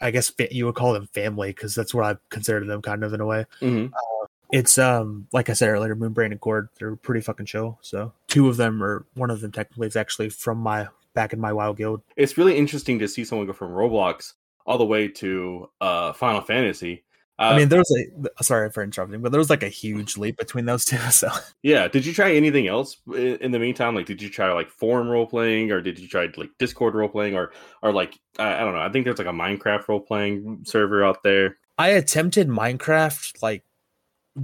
I 0.00 0.10
guess 0.10 0.32
you 0.50 0.66
would 0.66 0.74
call 0.74 0.92
them 0.92 1.06
family 1.08 1.50
because 1.50 1.74
that's 1.74 1.94
what 1.94 2.04
I 2.04 2.16
consider 2.28 2.64
them 2.64 2.82
kind 2.82 3.04
of 3.04 3.12
in 3.12 3.20
a 3.20 3.26
way. 3.26 3.46
Mm-hmm. 3.60 3.92
Uh, 3.94 4.26
it's 4.52 4.78
um 4.78 5.26
like 5.32 5.50
I 5.50 5.54
said 5.54 5.68
earlier, 5.68 5.96
Moonbrand 5.96 6.32
Accord, 6.32 6.68
they're 6.78 6.96
pretty 6.96 7.20
fucking 7.20 7.46
chill. 7.46 7.78
So 7.82 8.12
two 8.28 8.48
of 8.48 8.56
them, 8.56 8.82
or 8.82 9.06
one 9.14 9.30
of 9.30 9.40
them 9.40 9.52
technically, 9.52 9.88
is 9.88 9.96
actually 9.96 10.28
from 10.28 10.58
my 10.58 10.88
back 11.14 11.32
in 11.32 11.40
my 11.40 11.52
WoW 11.52 11.72
guild. 11.72 12.02
It's 12.16 12.38
really 12.38 12.56
interesting 12.56 12.98
to 13.00 13.08
see 13.08 13.24
someone 13.24 13.46
go 13.46 13.52
from 13.52 13.72
Roblox 13.72 14.34
all 14.66 14.78
the 14.78 14.84
way 14.84 15.08
to 15.08 15.70
uh 15.80 16.12
Final 16.12 16.40
Fantasy 16.42 17.04
uh, 17.38 17.42
I 17.42 17.56
mean, 17.56 17.68
there 17.68 17.78
was 17.80 18.06
a 18.38 18.44
sorry 18.44 18.70
for 18.70 18.82
interrupting, 18.82 19.20
but 19.20 19.30
there 19.30 19.38
was 19.38 19.50
like 19.50 19.62
a 19.62 19.68
huge 19.68 20.16
leap 20.16 20.38
between 20.38 20.64
those 20.64 20.84
two. 20.84 20.96
So 21.10 21.28
yeah, 21.62 21.86
did 21.86 22.06
you 22.06 22.12
try 22.14 22.34
anything 22.34 22.66
else 22.66 22.96
in 23.14 23.50
the 23.50 23.58
meantime? 23.58 23.94
Like, 23.94 24.06
did 24.06 24.22
you 24.22 24.30
try 24.30 24.50
like 24.52 24.70
forum 24.70 25.08
role 25.08 25.26
playing, 25.26 25.70
or 25.70 25.80
did 25.82 25.98
you 25.98 26.08
try 26.08 26.28
like 26.36 26.50
Discord 26.58 26.94
role 26.94 27.08
playing, 27.08 27.36
or 27.36 27.52
or 27.82 27.92
like 27.92 28.18
I, 28.38 28.54
I 28.54 28.60
don't 28.60 28.74
know? 28.74 28.80
I 28.80 28.88
think 28.90 29.04
there's 29.04 29.18
like 29.18 29.26
a 29.26 29.30
Minecraft 29.30 29.86
role 29.88 30.00
playing 30.00 30.60
server 30.64 31.04
out 31.04 31.22
there. 31.22 31.58
I 31.78 31.88
attempted 31.88 32.48
Minecraft 32.48 33.42
like 33.42 33.64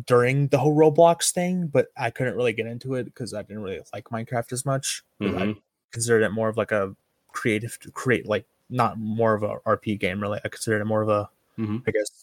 during 0.06 0.48
the 0.48 0.58
whole 0.58 0.76
Roblox 0.76 1.32
thing, 1.32 1.68
but 1.68 1.88
I 1.96 2.10
couldn't 2.10 2.36
really 2.36 2.52
get 2.52 2.66
into 2.66 2.94
it 2.94 3.04
because 3.04 3.32
I 3.32 3.42
didn't 3.42 3.62
really 3.62 3.80
like 3.94 4.04
Minecraft 4.10 4.52
as 4.52 4.66
much. 4.66 5.02
Mm-hmm. 5.20 5.38
I 5.38 5.54
considered 5.92 6.22
it 6.22 6.30
more 6.30 6.50
of 6.50 6.58
like 6.58 6.72
a 6.72 6.94
creative 7.32 7.78
to 7.80 7.90
create 7.90 8.26
like 8.26 8.44
not 8.68 8.98
more 8.98 9.32
of 9.34 9.42
a 9.42 9.56
RP 9.66 9.98
game 9.98 10.20
really. 10.20 10.40
I 10.44 10.48
considered 10.48 10.82
it 10.82 10.86
more 10.86 11.00
of 11.00 11.08
a 11.08 11.30
Mhm. 11.58 11.82
I 11.86 11.90
guess 11.90 12.21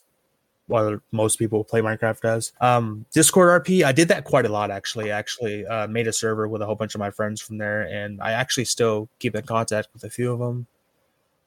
what 0.69 1.01
most 1.11 1.37
people 1.37 1.63
play 1.63 1.81
Minecraft 1.81 2.23
as. 2.25 2.53
Um, 2.61 3.05
Discord 3.11 3.65
RP, 3.65 3.83
I 3.83 3.91
did 3.91 4.07
that 4.07 4.23
quite 4.23 4.45
a 4.45 4.49
lot 4.49 4.71
actually. 4.71 5.11
I 5.11 5.17
actually 5.19 5.65
uh, 5.65 5.87
made 5.87 6.07
a 6.07 6.13
server 6.13 6.47
with 6.47 6.61
a 6.61 6.65
whole 6.65 6.75
bunch 6.75 6.95
of 6.95 6.99
my 6.99 7.11
friends 7.11 7.41
from 7.41 7.57
there, 7.57 7.81
and 7.81 8.21
I 8.21 8.31
actually 8.31 8.65
still 8.65 9.09
keep 9.19 9.35
in 9.35 9.43
contact 9.43 9.89
with 9.93 10.03
a 10.03 10.09
few 10.09 10.31
of 10.31 10.39
them. 10.39 10.67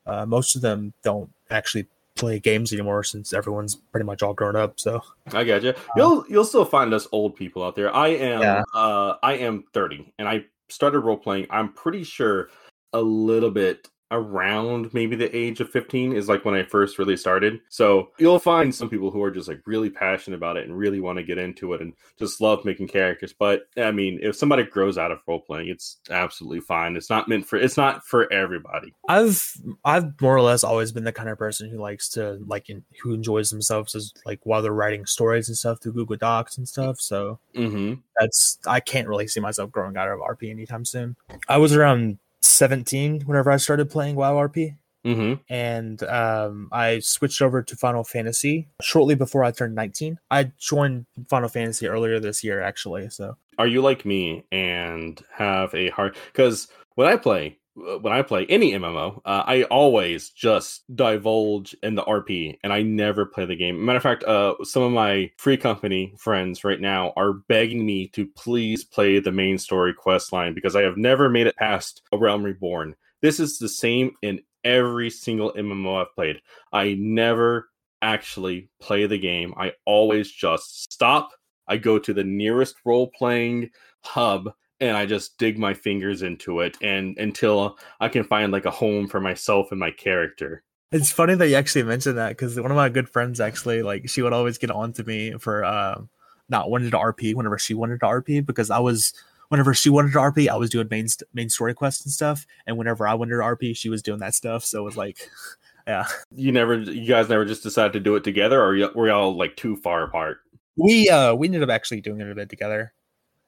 Uh, 0.07 0.26
most 0.26 0.57
of 0.57 0.62
them 0.62 0.93
don't 1.02 1.31
actually 1.50 1.87
play 2.14 2.38
games 2.38 2.73
anymore 2.73 3.02
since 3.05 3.33
everyone's 3.33 3.75
pretty 3.75 4.05
much 4.05 4.23
all 4.23 4.35
grown 4.35 4.55
up. 4.57 4.79
So 4.79 5.00
I 5.33 5.45
got 5.45 5.62
you. 5.62 5.73
You'll 5.97 6.25
you'll 6.29 6.45
still 6.45 6.64
find 6.67 6.93
us 6.93 7.07
old 7.12 7.37
people 7.37 7.62
out 7.64 7.75
there. 7.76 7.95
I 7.95 8.09
am 8.09 8.41
Yeah. 8.43 8.62
uh 8.75 9.14
I 9.23 9.35
am 9.35 9.64
30 9.73 10.12
and 10.19 10.29
I 10.29 10.45
started 10.69 11.00
role 11.00 11.17
playing. 11.17 11.47
I'm 11.49 11.73
pretty 11.73 12.05
sure 12.05 12.49
a 12.93 13.00
little 13.00 13.50
bit 13.50 13.88
around 14.12 14.92
maybe 14.95 15.16
the 15.16 15.35
age 15.35 15.61
of 15.61 15.71
15 15.71 16.12
is 16.12 16.28
like 16.28 16.45
when 16.45 16.54
I 16.54 16.62
first 16.62 16.99
really 16.99 17.16
started. 17.16 17.61
So 17.71 18.11
you'll 18.19 18.38
find 18.38 18.73
some 18.73 18.88
people 18.88 19.11
who 19.11 19.23
are 19.23 19.31
just 19.31 19.49
like 19.49 19.61
really 19.66 19.90
passionate 19.90 20.37
about 20.37 20.57
it 20.57 20.66
and 20.69 20.76
really 20.76 21.00
want 21.00 21.19
to 21.19 21.25
get 21.25 21.38
into 21.38 21.73
it 21.73 21.81
and 21.81 21.95
just 22.19 22.40
love 22.40 22.64
making 22.64 22.88
characters. 22.88 23.33
But 23.33 23.62
I 23.76 23.90
mean, 23.90 24.21
if 24.23 24.37
somebody 24.37 24.64
grows 24.64 24.99
out 24.99 25.11
of 25.11 25.21
role 25.26 25.40
playing, 25.40 25.69
it's 25.69 25.99
absolutely 26.11 26.61
fine. 26.61 26.95
It's 26.95 27.11
not 27.11 27.26
meant 27.28 27.47
for 27.47 27.57
it's 27.57 27.76
not 27.76 28.07
for 28.07 28.33
everybody. 28.33 28.95
I've 29.09 29.57
I've 29.85 30.21
more 30.21 30.37
or 30.37 30.42
less 30.42 30.62
always 30.62 30.92
been 30.92 31.04
the 31.04 31.12
kind 31.12 31.28
of 31.31 31.38
person 31.38 31.71
who 31.71 31.78
likes 31.78 32.09
to 32.11 32.38
like 32.47 32.69
in, 32.71 32.85
who 33.02 33.14
enjoys 33.14 33.50
themselves 33.50 33.95
as 33.95 34.12
like 34.26 34.40
while 34.45 34.62
they're 34.62 34.73
writing 34.73 35.07
stories 35.07 35.49
and 35.49 35.57
stuff 35.57 35.81
through 35.83 35.95
Google 35.95 36.16
Docs 36.16 36.59
and 36.59 36.69
stuff. 36.69 37.00
So 37.00 37.38
Mm-hmm. 37.54 37.95
that's 38.19 38.59
I 38.66 38.81
can't 38.81 39.09
really 39.09 39.26
see 39.26 39.40
myself 39.40 39.71
growing 39.71 39.97
out 39.97 40.09
of 40.09 40.21
RP 40.21 40.50
anytime 40.50 40.85
soon. 40.85 41.16
I 41.49 41.59
was 41.59 41.75
around 41.75 42.19
17 42.43 43.23
whenever 43.23 43.51
I 43.51 43.57
started 43.57 43.91
playing 43.91 44.17
WoW 44.17 44.35
RP. 44.35 44.77
Mm-hmm. 45.05 45.43
And 45.53 46.01
um, 46.05 46.69
I 46.71 47.01
switched 47.01 47.43
over 47.43 47.61
to 47.61 47.77
Final 47.77 48.05
Fantasy 48.05 48.69
shortly 48.81 49.17
before 49.17 49.43
I 49.43 49.51
turned 49.51 49.75
19. 49.75 50.19
I 50.31 50.53
joined 50.59 51.07
Final 51.29 51.49
Fantasy 51.49 51.89
earlier 51.89 52.21
this 52.21 52.45
year, 52.45 52.61
actually. 52.63 53.11
So 53.11 53.37
are 53.59 53.67
you 53.67 53.83
like 53.83 54.05
me 54.05 54.45
and 54.51 55.23
have 55.33 55.75
a 55.75 55.91
hard 55.91 56.17
because 56.33 56.69
when 56.95 57.07
i 57.07 57.17
play 57.17 57.59
when 57.75 58.12
i 58.12 58.21
play 58.21 58.45
any 58.47 58.73
mmo 58.73 59.17
uh, 59.25 59.43
i 59.47 59.62
always 59.64 60.31
just 60.31 60.85
divulge 60.95 61.75
in 61.83 61.95
the 61.95 62.02
rp 62.02 62.59
and 62.62 62.73
i 62.73 62.83
never 62.83 63.25
play 63.25 63.47
the 63.47 63.57
game. 63.57 63.85
Matter 63.85 63.97
of 63.97 64.02
fact 64.02 64.25
uh, 64.25 64.55
some 64.62 64.83
of 64.83 64.93
my 64.93 65.31
free 65.38 65.57
company 65.57 66.14
friends 66.19 66.64
right 66.64 66.81
now 66.81 67.12
are 67.17 67.33
begging 67.33 67.85
me 67.87 68.09
to 68.09 68.26
please 68.26 68.85
play 68.85 69.19
the 69.21 69.33
main 69.33 69.59
story 69.59 69.95
quest 69.95 70.33
line 70.33 70.55
because 70.55 70.76
i 70.76 70.83
have 70.83 70.97
never 70.97 71.29
made 71.29 71.47
it 71.47 71.57
past 71.57 72.02
a 72.12 72.19
realm 72.19 72.43
reborn. 72.43 72.95
This 73.23 73.41
is 73.41 73.59
the 73.59 73.69
same 73.69 74.12
in 74.23 74.41
every 74.64 75.11
single 75.11 75.52
mmo 75.52 76.02
i've 76.02 76.14
played. 76.14 76.41
I 76.73 76.95
never 76.95 77.71
actually 78.02 78.69
play 78.81 79.07
the 79.07 79.19
game. 79.19 79.55
I 79.57 79.73
always 79.87 80.31
just 80.31 80.93
stop. 80.93 81.31
I 81.69 81.76
go 81.76 81.99
to 81.99 82.12
the 82.12 82.25
nearest 82.25 82.75
role 82.85 83.11
playing 83.17 83.71
hub 84.02 84.52
and 84.83 84.97
I 84.97 85.07
just 85.07 85.39
dig 85.39 85.59
my 85.59 85.75
fingers 85.75 86.23
into 86.23 86.59
it 86.61 86.77
and 86.83 87.17
until 87.17 87.79
I 88.01 88.09
can 88.09 88.25
find 88.25 88.51
like 88.53 88.67
a 88.67 88.71
home 88.71 89.07
for 89.07 89.21
myself 89.21 89.71
and 89.71 89.79
my 89.79 89.93
character. 89.93 90.65
it's 90.91 91.12
funny 91.12 91.37
that 91.37 91.49
you 91.49 91.55
actually 91.55 91.85
mentioned 91.85 92.19
that 92.19 92.31
because 92.31 92.61
one 92.61 92.73
of 92.73 92.77
my 92.77 92.89
good 92.89 93.09
friends 93.09 93.41
actually, 93.41 93.83
like, 93.83 94.11
she 94.11 94.23
would 94.23 94.33
always 94.33 94.59
get 94.59 94.73
on 94.73 94.93
to 94.95 95.05
me 95.05 95.33
for 95.39 95.65
uh, 95.65 96.03
not 96.49 96.69
wanting 96.69 96.91
to 96.91 96.97
RP 96.97 97.35
whenever 97.35 97.59
she 97.59 97.75
wanted 97.75 98.01
to 98.01 98.07
RP 98.07 98.45
because 98.45 98.71
I 98.71 98.81
was. 98.81 99.15
Whenever 99.49 99.75
she 99.75 99.91
wanted 99.91 100.12
to 100.12 100.19
RP, 100.19 100.49
I 100.49 100.57
was 100.57 100.71
doing 100.71 100.89
main 100.91 101.07
main 101.35 101.51
story 101.51 101.75
quests 101.75 102.07
and 102.07 102.12
stuff, 102.12 102.47
and 102.67 102.79
whenever 102.79 103.07
I 103.07 103.12
wanted 103.12 103.33
to 103.33 103.43
RP, 103.43 103.77
she 103.77 103.91
was 103.91 104.03
doing 104.03 104.19
that 104.21 104.35
stuff. 104.35 104.65
So 104.65 104.81
it 104.81 104.83
was 104.83 104.97
like, 104.97 105.29
yeah, 105.87 106.07
You 106.35 106.53
never, 106.53 106.81
you 106.81 107.07
guys 107.07 107.29
never 107.29 107.45
just 107.45 107.62
decided 107.62 107.93
to 107.93 108.01
do 108.01 108.17
it 108.17 108.25
together, 108.25 108.59
or 108.59 108.91
were 108.95 109.09
y'all 109.09 109.37
like 109.37 109.57
too 109.57 109.77
far 109.77 110.05
apart? 110.05 110.39
we 110.77 111.11
uh 111.11 111.35
we 111.35 111.47
ended 111.49 111.62
up 111.62 111.69
actually 111.69 112.01
doing 112.01 112.21
it 112.23 112.31
a 112.31 112.35
bit 112.35 112.49
together. 112.49 112.95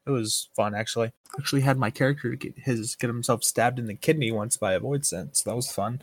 It 0.07 0.11
was 0.11 0.49
fun 0.55 0.75
actually. 0.75 1.13
Actually 1.39 1.63
had 1.63 1.79
my 1.79 1.91
character 1.91 2.35
get 2.35 2.59
his 2.59 2.97
get 2.97 3.09
himself 3.09 3.43
stabbed 3.43 3.79
in 3.79 3.87
the 3.87 3.95
kidney 3.95 4.31
once 4.31 4.57
by 4.57 4.75
a 4.75 4.81
voidsent. 4.81 5.43
That 5.45 5.57
was 5.57 5.71
fun. 5.73 6.03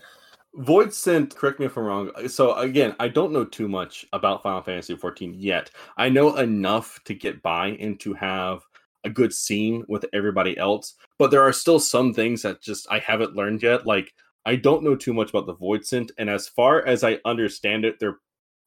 Void 0.53 0.93
Sent, 0.93 1.33
correct 1.35 1.59
me 1.59 1.65
if 1.67 1.77
I'm 1.77 1.85
wrong. 1.85 2.11
So 2.27 2.55
again, 2.55 2.93
I 2.99 3.07
don't 3.07 3.31
know 3.31 3.45
too 3.45 3.69
much 3.69 4.05
about 4.11 4.43
Final 4.43 4.61
Fantasy 4.61 4.95
14 4.95 5.33
yet. 5.37 5.71
I 5.95 6.09
know 6.09 6.35
enough 6.35 6.99
to 7.05 7.13
get 7.13 7.41
by 7.41 7.69
and 7.79 7.97
to 8.01 8.13
have 8.15 8.61
a 9.05 9.09
good 9.09 9.33
scene 9.33 9.85
with 9.87 10.05
everybody 10.13 10.57
else, 10.57 10.95
but 11.17 11.31
there 11.31 11.41
are 11.41 11.53
still 11.53 11.79
some 11.79 12.13
things 12.13 12.41
that 12.41 12.61
just 12.61 12.85
I 12.91 12.99
haven't 12.99 13.35
learned 13.35 13.63
yet. 13.63 13.85
Like 13.85 14.13
I 14.45 14.55
don't 14.57 14.83
know 14.83 14.95
too 14.95 15.13
much 15.13 15.29
about 15.29 15.45
the 15.45 15.55
Void 15.55 15.85
Sent, 15.85 16.11
and 16.17 16.29
as 16.29 16.47
far 16.47 16.85
as 16.85 17.03
I 17.03 17.19
understand 17.23 17.85
it, 17.85 17.99
they're 17.99 18.19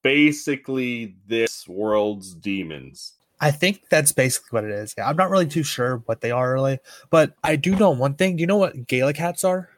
basically 0.03 1.17
this 1.27 1.69
world's 1.69 2.35
demons. 2.35 3.15
I 3.41 3.51
think 3.51 3.89
that's 3.91 4.13
basically 4.13 4.49
what 4.57 4.65
it 4.65 4.71
is. 4.71 4.95
Yeah, 4.97 5.09
I'm 5.09 5.17
not 5.17 5.31
really 5.31 5.47
too 5.47 5.63
sure 5.63 5.99
what 6.07 6.21
they 6.21 6.31
are 6.31 6.53
really, 6.55 6.79
but 7.11 7.35
I 7.43 7.57
do 7.57 7.75
know 7.77 7.91
one 7.91 8.15
thing. 8.15 8.37
Do 8.37 8.41
you 8.41 8.47
know 8.47 8.57
what 8.57 8.87
Gaelicats 8.87 9.45
are? 9.47 9.69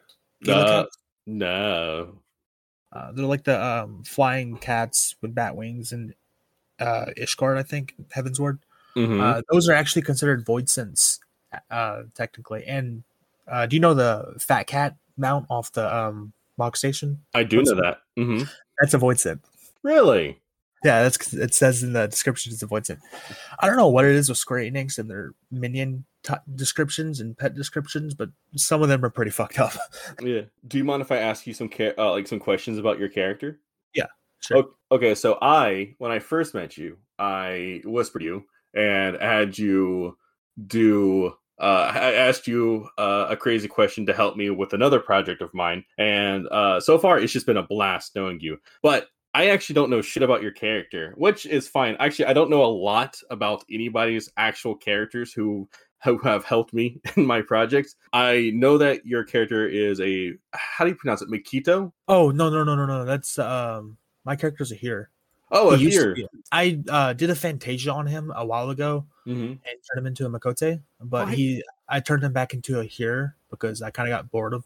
Gaelic 0.42 0.68
Uh, 0.68 0.72
hats? 0.82 0.98
no. 1.26 2.18
Uh, 2.92 3.12
they're 3.12 3.26
like 3.26 3.44
the 3.44 3.62
um, 3.62 4.02
flying 4.04 4.56
cats 4.58 5.16
with 5.20 5.34
bat 5.34 5.56
wings 5.56 5.92
and 5.92 6.14
uh, 6.78 7.06
Ishgard, 7.16 7.58
I 7.58 7.62
think, 7.62 7.94
Heavensward. 8.14 8.58
Mhm. 8.96 9.20
Uh, 9.20 9.42
those 9.50 9.68
are 9.68 9.74
actually 9.74 10.02
considered 10.02 10.46
voidsent, 10.46 11.18
uh, 11.70 12.02
technically. 12.14 12.64
And 12.64 13.02
uh, 13.48 13.66
do 13.66 13.76
you 13.76 13.80
know 13.80 13.94
the 13.94 14.34
fat 14.38 14.66
cat 14.66 14.96
mount 15.16 15.46
off 15.50 15.72
the 15.72 15.94
um, 15.94 16.32
Mog 16.56 16.76
Station? 16.76 17.22
I 17.34 17.44
do 17.44 17.62
know 17.62 17.74
that. 17.74 17.98
hmm 18.16 18.44
That's 18.80 18.94
a 18.94 18.98
void. 18.98 19.20
Really? 19.82 20.40
Yeah, 20.86 21.02
that's 21.02 21.32
it 21.32 21.52
says 21.52 21.82
in 21.82 21.94
the 21.94 22.06
description 22.06 22.52
it's 22.52 22.62
a 22.62 22.66
voidsent. 22.68 23.00
I 23.58 23.66
don't 23.66 23.76
know 23.76 23.88
what 23.88 24.04
it 24.04 24.12
is 24.12 24.28
with 24.28 24.38
Square 24.38 24.70
Enix 24.70 24.98
and 24.98 25.10
their 25.10 25.32
minion 25.50 26.04
t- 26.22 26.34
descriptions 26.54 27.18
and 27.18 27.36
pet 27.36 27.56
descriptions, 27.56 28.14
but 28.14 28.28
some 28.54 28.82
of 28.82 28.88
them 28.88 29.04
are 29.04 29.10
pretty 29.10 29.32
fucked 29.32 29.58
up. 29.58 29.72
Yeah. 30.22 30.42
Do 30.68 30.78
you 30.78 30.84
mind 30.84 31.02
if 31.02 31.10
I 31.10 31.16
ask 31.16 31.44
you 31.44 31.54
some 31.54 31.68
ca- 31.68 31.94
uh, 31.98 32.12
like 32.12 32.28
some 32.28 32.38
questions 32.38 32.78
about 32.78 33.00
your 33.00 33.08
character? 33.08 33.58
Yeah. 33.94 34.06
Sure. 34.38 34.66
Okay, 34.92 35.16
so 35.16 35.38
I, 35.42 35.94
when 35.98 36.12
I 36.12 36.20
first 36.20 36.54
met 36.54 36.76
you, 36.76 36.98
I 37.18 37.82
whispered 37.84 38.22
you 38.22 38.44
and 38.72 39.16
had 39.20 39.58
you 39.58 40.16
do. 40.68 41.34
Uh, 41.58 41.90
I 41.92 42.12
asked 42.12 42.46
you 42.46 42.88
uh, 42.96 43.26
a 43.28 43.36
crazy 43.36 43.66
question 43.66 44.06
to 44.06 44.12
help 44.12 44.36
me 44.36 44.50
with 44.50 44.72
another 44.72 45.00
project 45.00 45.42
of 45.42 45.52
mine, 45.52 45.84
and 45.98 46.46
uh, 46.48 46.78
so 46.78 46.96
far 46.96 47.18
it's 47.18 47.32
just 47.32 47.46
been 47.46 47.56
a 47.56 47.66
blast 47.66 48.14
knowing 48.14 48.38
you. 48.40 48.58
But 48.82 49.08
I 49.36 49.48
actually 49.48 49.74
don't 49.74 49.90
know 49.90 50.00
shit 50.00 50.22
about 50.22 50.40
your 50.40 50.50
character, 50.50 51.12
which 51.18 51.44
is 51.44 51.68
fine. 51.68 51.94
Actually, 52.00 52.24
I 52.24 52.32
don't 52.32 52.48
know 52.48 52.64
a 52.64 52.72
lot 52.72 53.20
about 53.28 53.66
anybody's 53.70 54.30
actual 54.38 54.74
characters 54.74 55.30
who 55.30 55.68
who 56.02 56.16
have 56.18 56.42
helped 56.46 56.72
me 56.72 57.02
in 57.16 57.26
my 57.26 57.42
projects. 57.42 57.96
I 58.14 58.52
know 58.54 58.78
that 58.78 59.04
your 59.04 59.24
character 59.24 59.68
is 59.68 60.00
a 60.00 60.32
how 60.52 60.84
do 60.86 60.90
you 60.90 60.96
pronounce 60.96 61.20
it? 61.20 61.28
Makito. 61.28 61.92
Oh 62.08 62.30
no 62.30 62.48
no 62.48 62.64
no 62.64 62.74
no 62.74 62.86
no! 62.86 63.04
That's 63.04 63.38
um 63.38 63.98
my 64.24 64.36
character's 64.36 64.72
a 64.72 64.76
Hyur. 64.76 65.08
Oh, 65.52 65.72
a 65.72 65.76
He 65.76 65.90
here. 65.90 66.16
I 66.50 66.82
uh, 66.88 67.12
did 67.12 67.28
a 67.28 67.34
Fantasia 67.34 67.92
on 67.92 68.06
him 68.06 68.32
a 68.34 68.44
while 68.44 68.70
ago 68.70 69.04
hmm 69.26 69.52
and 69.52 69.60
turned 69.60 69.98
him 69.98 70.06
into 70.06 70.24
a 70.24 70.30
Miqo'te, 70.30 70.80
but 70.98 71.26
Why? 71.26 71.34
he 71.34 71.64
I 71.90 72.00
turned 72.00 72.24
him 72.24 72.32
back 72.32 72.54
into 72.54 72.80
a 72.80 72.86
Hyur 72.86 73.34
because 73.50 73.82
I 73.82 73.90
kind 73.90 74.08
of 74.10 74.16
got 74.16 74.30
bored 74.30 74.54
of. 74.54 74.64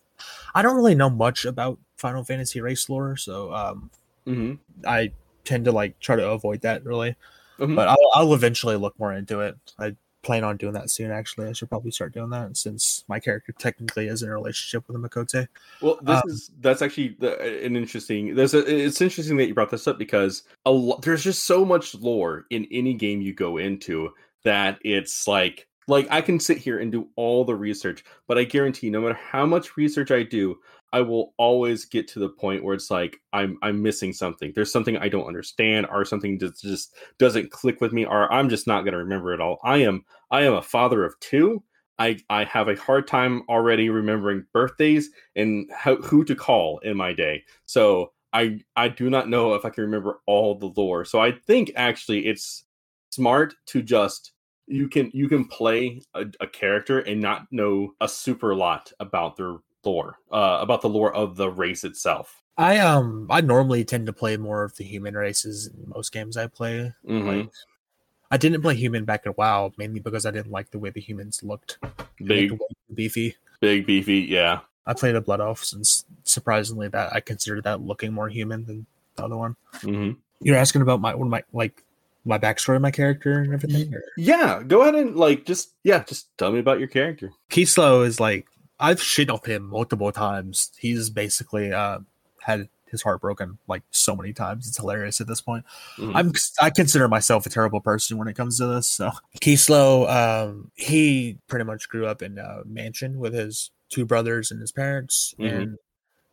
I 0.55 0.63
don't 0.63 0.77
really 0.77 0.95
know 0.95 1.11
much 1.11 1.45
about 1.45 1.81
Final 1.97 2.23
Fantasy 2.23 2.61
race 2.61 2.89
lore, 2.89 3.17
so 3.17 3.53
um, 3.53 3.91
hmm 4.27 4.55
I 4.87 5.13
tend 5.45 5.65
to 5.65 5.73
like 5.73 5.99
try 6.01 6.17
to 6.17 6.31
avoid 6.31 6.63
that 6.63 6.85
really. 6.85 7.17
Mhm. 7.59 7.77
But 7.77 7.89
I'll, 7.89 8.11
I'll 8.15 8.35
eventually 8.35 8.77
look 8.77 8.99
more 8.99 9.13
into 9.13 9.41
it. 9.41 9.57
I 9.79 9.95
plan 10.23 10.45
on 10.45 10.57
doing 10.57 10.75
that 10.75 10.91
soon. 10.91 11.11
Actually, 11.11 11.49
I 11.49 11.53
should 11.53 11.69
probably 11.69 11.91
start 11.91 12.13
doing 12.13 12.31
that 12.31 12.57
since 12.57 13.05
my 13.09 13.19
character 13.19 13.53
technically 13.59 14.07
is 14.07 14.23
in 14.23 14.29
a 14.29 14.33
relationship 14.33 14.87
with 14.87 14.97
a 14.97 14.99
Miqo'te. 14.99 15.49
Well, 15.81 15.99
this 16.03 16.17
Um, 16.17 16.23
is 16.27 16.51
that's 16.61 16.83
actually 16.83 17.17
the, 17.19 17.41
an 17.65 17.77
interesting. 17.77 18.35
There's 18.35 18.55
a, 18.55 18.59
it's 18.59 19.01
interesting 19.01 19.37
that 19.39 19.47
you 19.47 19.55
brought 19.55 19.71
this 19.71 19.87
up 19.87 19.99
because 19.99 20.43
a 20.67 20.71
lo- 20.71 21.01
there's 21.03 21.25
just 21.25 21.45
so 21.45 21.65
much 21.65 21.95
lore 21.95 22.47
in 22.51 22.67
any 22.71 22.95
game 22.95 23.21
you 23.21 23.33
go 23.33 23.57
into 23.57 24.11
that 24.45 24.79
it's 24.85 25.27
like 25.29 25.67
like 25.87 26.07
I 26.11 26.21
can 26.21 26.39
sit 26.39 26.59
here 26.59 26.79
and 26.79 26.93
do 26.93 27.09
all 27.17 27.45
the 27.45 27.57
research, 27.57 28.05
but 28.27 28.39
I 28.39 28.45
guarantee 28.45 28.91
no 28.91 29.01
matter 29.01 29.19
how 29.21 29.45
much 29.45 29.77
research 29.77 30.11
I 30.11 30.23
do, 30.23 30.59
I 30.93 31.01
will 31.03 31.35
always 31.37 31.85
get 31.85 32.09
to 32.09 32.19
the 32.19 32.29
point 32.29 32.65
where 32.65 32.75
it's 32.75 32.91
like 32.91 33.19
I'm 33.33 33.59
I'm 33.63 33.83
missing 33.83 34.13
something. 34.13 34.53
There's 34.55 34.73
something 34.73 34.97
I 34.97 35.09
don't 35.09 35.27
understand, 35.27 35.87
or 35.91 36.05
something 36.05 36.39
that 36.39 36.59
just 36.59 36.95
doesn't 37.19 37.51
click 37.51 37.81
with 37.81 37.93
me, 37.93 38.05
or 38.05 38.33
I'm 38.33 38.49
just 38.49 38.67
not 38.67 38.83
going 38.83 38.93
to 38.93 38.99
remember 38.99 39.33
it 39.33 39.41
all. 39.41 39.59
I 39.63 39.79
am 39.79 40.05
I 40.31 40.43
am 40.43 40.55
a 40.55 40.63
father 40.63 41.05
of 41.05 41.19
two. 41.21 41.63
I 41.99 42.19
I 42.31 42.45
have 42.45 42.69
a 42.69 42.77
hard 42.77 43.07
time 43.07 43.43
already 43.49 43.89
remembering 43.91 44.47
birthdays 44.53 45.11
and 45.37 45.71
how, 45.73 45.97
who 45.97 46.25
to 46.25 46.35
call 46.35 46.79
in 46.79 46.97
my 46.97 47.13
day. 47.13 47.45
So 47.67 48.13
I 48.33 48.61
I 48.77 48.89
do 48.89 49.11
not 49.11 49.29
know 49.29 49.55
if 49.55 49.65
I 49.65 49.71
can 49.71 49.85
remember 49.85 50.21
all 50.27 50.55
the 50.57 50.73
lore. 50.77 51.05
So 51.05 51.21
I 51.21 51.33
think 51.33 51.73
actually 51.77 52.27
it's 52.27 52.65
smart 53.11 53.55
to 53.67 53.83
just 53.83 54.33
you 54.67 54.89
can 54.89 55.11
you 55.13 55.29
can 55.29 55.45
play 55.45 56.01
a, 56.15 56.27
a 56.41 56.47
character 56.47 57.01
and 57.01 57.21
not 57.21 57.47
know 57.51 57.93
a 58.01 58.09
super 58.09 58.55
lot 58.55 58.93
about 59.01 59.37
their 59.37 59.57
lore, 59.85 60.19
uh, 60.31 60.59
about 60.61 60.83
the 60.83 60.89
lore 60.89 61.13
of 61.13 61.37
the 61.37 61.51
race 61.51 61.85
itself. 61.85 62.43
I 62.59 62.79
um 62.79 63.27
I 63.31 63.41
normally 63.41 63.85
tend 63.85 64.07
to 64.07 64.13
play 64.13 64.37
more 64.37 64.65
of 64.65 64.77
the 64.77 64.85
human 64.85 65.15
races 65.15 65.69
in 65.69 65.93
most 65.95 66.13
games 66.13 66.37
I 66.37 66.47
play. 66.47 66.93
Mhm. 67.09 67.27
Like 67.27 67.51
I 68.31 68.37
didn't 68.37 68.63
play 68.63 68.75
human 68.75 69.05
back 69.05 69.25
in 69.27 69.33
WoW 69.37 69.73
mainly 69.79 70.01
because 70.01 70.27
I 70.27 70.31
didn't 70.31 70.53
like 70.53 70.71
the 70.71 70.79
way 70.79 70.91
the 70.91 71.01
humans 71.01 71.43
looked. 71.43 71.79
Big, 72.23 72.53
beefy. 72.95 73.37
big, 73.61 73.87
beefy. 73.87 74.21
Yeah. 74.21 74.61
I 74.87 74.93
played 74.95 75.15
a 75.17 75.21
Blood 75.21 75.41
Elf 75.41 75.65
since 75.65 76.05
surprisingly 76.25 76.89
that 76.89 77.13
I 77.15 77.21
considered 77.21 77.65
that 77.65 77.81
looking 77.81 78.13
more 78.13 78.29
human 78.29 78.67
than 78.67 78.87
the 79.17 79.25
other 79.25 79.37
one. 79.37 79.57
hmm 79.81 80.13
You're 80.41 80.57
asking 80.57 80.83
about 80.83 81.01
my 81.01 81.15
one 81.15 81.29
of 81.29 81.31
my 81.31 81.43
like 81.53 81.83
my 82.27 82.37
backstory 82.39 82.77
of 82.77 82.83
my 82.83 82.91
character 82.91 83.39
and 83.41 83.55
everything. 83.55 83.95
Or? 83.95 84.03
Yeah. 84.19 84.63
Go 84.67 84.83
ahead 84.83 84.97
and 84.97 85.17
like 85.17 85.47
just 85.47 85.71
yeah, 85.83 86.05
just 86.05 86.37
tell 86.37 86.53
me 86.53 86.59
about 86.59 86.79
your 86.79 86.89
character. 86.89 87.33
Keyslow 87.51 88.05
is 88.07 88.21
like 88.21 88.47
I've 88.81 89.01
shit 89.03 89.31
off 89.31 89.45
him 89.47 89.65
multiple 89.69 90.11
times. 90.13 90.73
He's 90.79 91.11
basically 91.11 91.73
uh 91.73 92.01
had 92.41 92.69
his 92.91 93.03
heart 93.03 93.21
broken 93.21 93.59
like 93.69 93.83
so 93.93 94.17
many 94.17 94.33
times. 94.33 94.67
It's 94.67 94.77
hilarious 94.79 95.21
at 95.21 95.29
this 95.29 95.41
point. 95.41 95.65
Mhm. 95.97 96.13
I'm 96.15 96.33
I 96.61 96.71
consider 96.71 97.07
myself 97.07 97.47
a 97.47 97.51
terrible 97.51 97.81
person 97.81 98.19
when 98.19 98.27
it 98.27 98.35
comes 98.35 98.59
to 98.59 98.67
this. 98.67 98.89
So 98.89 99.13
Keyslow, 99.41 100.09
um, 100.11 100.71
he 100.75 101.37
pretty 101.47 101.65
much 101.65 101.89
grew 101.89 102.07
up 102.07 102.23
in 102.23 102.39
a 102.39 102.63
mansion 102.65 103.19
with 103.21 103.33
his 103.35 103.71
two 103.91 104.05
brothers 104.07 104.51
and 104.51 104.61
his 104.61 104.73
parents, 104.73 105.35
Mhm. 105.39 105.57
and 105.57 105.79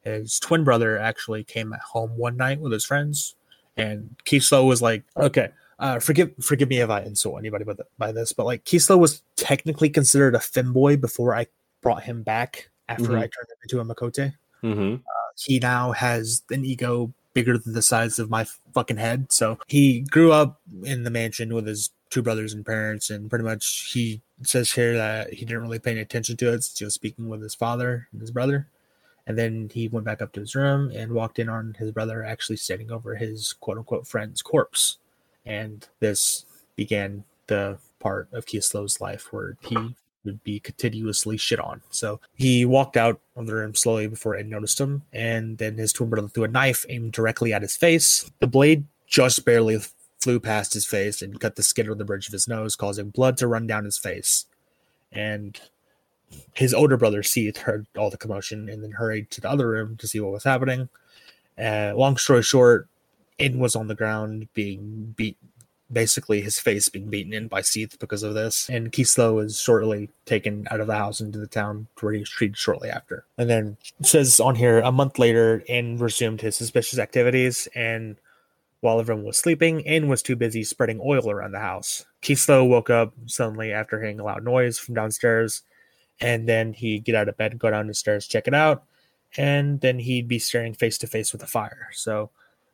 his 0.03 0.39
twin 0.39 0.63
brother 0.63 0.97
actually 0.97 1.43
came 1.43 1.73
at 1.73 1.81
home 1.81 2.17
one 2.17 2.37
night 2.37 2.59
with 2.59 2.71
his 2.71 2.85
friends, 2.85 3.35
and 3.75 4.15
Keyslow 4.25 4.65
was 4.65 4.81
like, 4.81 5.03
"Okay, 5.17 5.49
uh, 5.79 5.99
forgive 5.99 6.31
forgive 6.41 6.69
me 6.69 6.79
if 6.79 6.89
I 6.89 7.01
insult 7.01 7.37
anybody 7.39 7.65
by, 7.65 7.73
the, 7.73 7.85
by 7.99 8.11
this, 8.11 8.31
but 8.31 8.45
like 8.45 8.63
Keyslow 8.63 8.97
was 8.97 9.21
technically 9.35 9.89
considered 9.89 10.33
a 10.33 10.39
femboy 10.39 10.99
before 11.01 11.35
I 11.35 11.47
brought 11.87 12.03
him 12.03 12.21
back 12.21 12.69
after 12.89 13.05
Mhm. 13.05 13.17
I 13.17 13.21
turned 13.21 13.49
him 13.49 13.57
into 13.63 13.79
a 13.79 13.85
Miqo'te." 13.85 14.33
Mhm. 14.61 15.01
he 15.37 15.59
now 15.59 15.91
has 15.91 16.41
an 16.49 16.65
ego 16.65 17.13
bigger 17.33 17.57
than 17.59 17.73
the 17.73 17.81
size 17.81 18.17
of 18.17 18.27
my 18.29 18.43
fucking 18.73 18.97
head. 18.97 19.31
So 19.31 19.59
he 19.67 20.01
grew 20.01 20.31
up 20.31 20.59
in 20.83 21.03
the 21.03 21.11
mansion 21.11 21.53
with 21.53 21.67
his 21.67 21.91
two 22.09 22.23
brothers 22.23 22.53
and 22.53 22.65
parents, 22.65 23.11
and 23.11 23.29
pretty 23.29 23.45
much 23.45 23.91
he 23.93 24.21
says 24.41 24.71
here 24.71 24.95
that 24.97 25.31
he 25.31 25.45
didn't 25.45 25.61
really 25.61 25.77
pay 25.77 25.91
any 25.91 25.99
attention 25.99 26.35
to 26.37 26.47
it 26.51 26.63
since 26.63 26.79
he 26.79 26.85
was 26.85 26.95
speaking 26.95 27.29
with 27.29 27.43
his 27.43 27.53
father 27.53 28.07
and 28.11 28.19
his 28.19 28.31
brother. 28.31 28.67
And 29.27 29.37
then 29.37 29.69
he 29.71 29.87
went 29.87 30.07
back 30.07 30.21
up 30.23 30.31
to 30.33 30.39
his 30.39 30.55
room 30.55 30.89
and 30.89 31.11
walked 31.11 31.37
in 31.37 31.49
on 31.49 31.75
his 31.75 31.91
brother 31.91 32.23
actually 32.23 32.57
standing 32.57 32.91
over 32.91 33.15
his 33.15 33.53
quote 33.53 33.77
unquote 33.77 34.07
friend's 34.07 34.41
corpse. 34.41 34.97
And 35.45 35.87
this 35.99 36.45
began 36.75 37.23
the 37.45 37.77
part 37.99 38.27
of 38.31 38.47
Keyslow's 38.47 38.99
life 38.99 39.31
where 39.31 39.55
he 39.61 39.95
would 40.27 40.43
be 40.43 40.59
continuously 40.59 41.37
shit 41.37 41.59
on. 41.59 41.81
So 41.89 42.19
he 42.35 42.63
walked 42.65 42.95
out 42.95 43.19
of 43.35 43.47
the 43.47 43.55
room 43.55 43.73
slowly 43.73 44.07
before 44.07 44.35
Ed 44.35 44.47
noticed 44.47 44.79
him, 44.79 45.01
and 45.11 45.57
then 45.57 45.75
his 45.77 45.91
twin 45.91 46.09
brother 46.09 46.27
threw 46.27 46.43
a 46.43 46.47
knife 46.47 46.85
aimed 46.89 47.13
directly 47.13 47.51
at 47.51 47.63
his 47.63 47.75
face. 47.75 48.29
The 48.39 48.47
blade 48.47 48.85
just 49.07 49.43
barely 49.43 49.79
flew 50.19 50.39
past 50.39 50.73
his 50.73 50.85
face 50.85 51.21
and 51.21 51.39
cut 51.39 51.55
the 51.55 51.63
skin 51.63 51.89
on 51.89 51.97
the 51.97 52.05
bridge 52.05 52.27
of 52.27 52.33
his 52.33 52.47
nose, 52.47 52.75
causing 52.75 53.09
blood 53.09 53.37
to 53.37 53.47
run 53.47 53.65
down 53.65 53.85
his 53.85 53.97
face. 53.97 54.45
And 55.11 55.59
his 56.53 56.73
older 56.73 56.97
brother 56.97 57.23
Seath 57.23 57.57
heard 57.57 57.87
all 57.97 58.09
the 58.09 58.17
commotion 58.17 58.69
and 58.69 58.83
then 58.83 58.91
hurried 58.91 59.31
to 59.31 59.41
the 59.41 59.49
other 59.49 59.69
room 59.69 59.95
to 59.97 60.07
see 60.07 60.19
what 60.19 60.33
was 60.33 60.43
happening. 60.43 60.89
Uh, 61.57 61.93
long 61.95 62.17
story 62.17 62.43
short, 62.43 62.87
Ed 63.39 63.55
was 63.55 63.75
on 63.75 63.87
the 63.87 63.95
ground 63.95 64.47
being 64.53 65.13
beat 65.15 65.37
basically 65.91 66.41
his 66.41 66.59
face 66.59 66.89
being 66.89 67.09
beaten 67.09 67.33
in 67.33 67.47
by 67.47 67.61
Seath 67.61 67.97
because 67.99 68.23
of 68.23 68.33
this. 68.33 68.69
And 68.69 68.91
Keyslow 68.91 69.43
is 69.43 69.59
shortly 69.59 70.09
taken 70.25 70.67
out 70.69 70.79
of 70.79 70.87
the 70.87 70.95
house 70.95 71.21
into 71.21 71.39
the 71.39 71.47
town 71.47 71.87
where 71.99 72.13
he 72.13 72.23
treated 72.23 72.57
shortly 72.57 72.89
after. 72.89 73.25
And 73.37 73.49
then 73.49 73.77
says 74.01 74.39
on 74.39 74.55
here 74.55 74.79
a 74.79 74.91
month 74.91 75.17
later, 75.17 75.63
N 75.67 75.97
resumed 75.97 76.41
his 76.41 76.55
suspicious 76.55 76.99
activities 76.99 77.67
and 77.75 78.17
while 78.79 78.99
everyone 78.99 79.25
was 79.25 79.37
sleeping, 79.37 79.85
N 79.87 80.07
was 80.07 80.21
too 80.21 80.35
busy 80.35 80.63
spreading 80.63 81.01
oil 81.03 81.29
around 81.29 81.51
the 81.51 81.59
house. 81.59 82.05
Keyslow 82.21 82.67
woke 82.67 82.89
up 82.89 83.13
suddenly 83.25 83.73
after 83.73 83.99
hearing 83.99 84.19
a 84.19 84.23
loud 84.23 84.43
noise 84.43 84.77
from 84.77 84.93
downstairs, 84.93 85.63
and 86.21 86.47
then 86.47 86.73
he'd 86.73 87.03
get 87.03 87.15
out 87.15 87.27
of 87.27 87.37
bed, 87.37 87.57
go 87.57 87.71
down 87.71 87.87
the 87.87 87.93
stairs, 87.95 88.27
check 88.27 88.47
it 88.47 88.53
out, 88.53 88.83
and 89.35 89.81
then 89.81 89.99
he'd 89.99 90.27
be 90.27 90.37
staring 90.37 90.73
face 90.75 90.97
to 90.99 91.07
face 91.07 91.33
with 91.33 91.41
a 91.41 91.47
fire. 91.47 91.89
So 91.93 92.29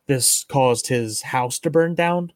this 0.08 0.44
caused 0.44 0.88
his 0.88 1.22
house 1.22 1.58
to 1.60 1.70
burn 1.70 1.96
down 1.96 2.34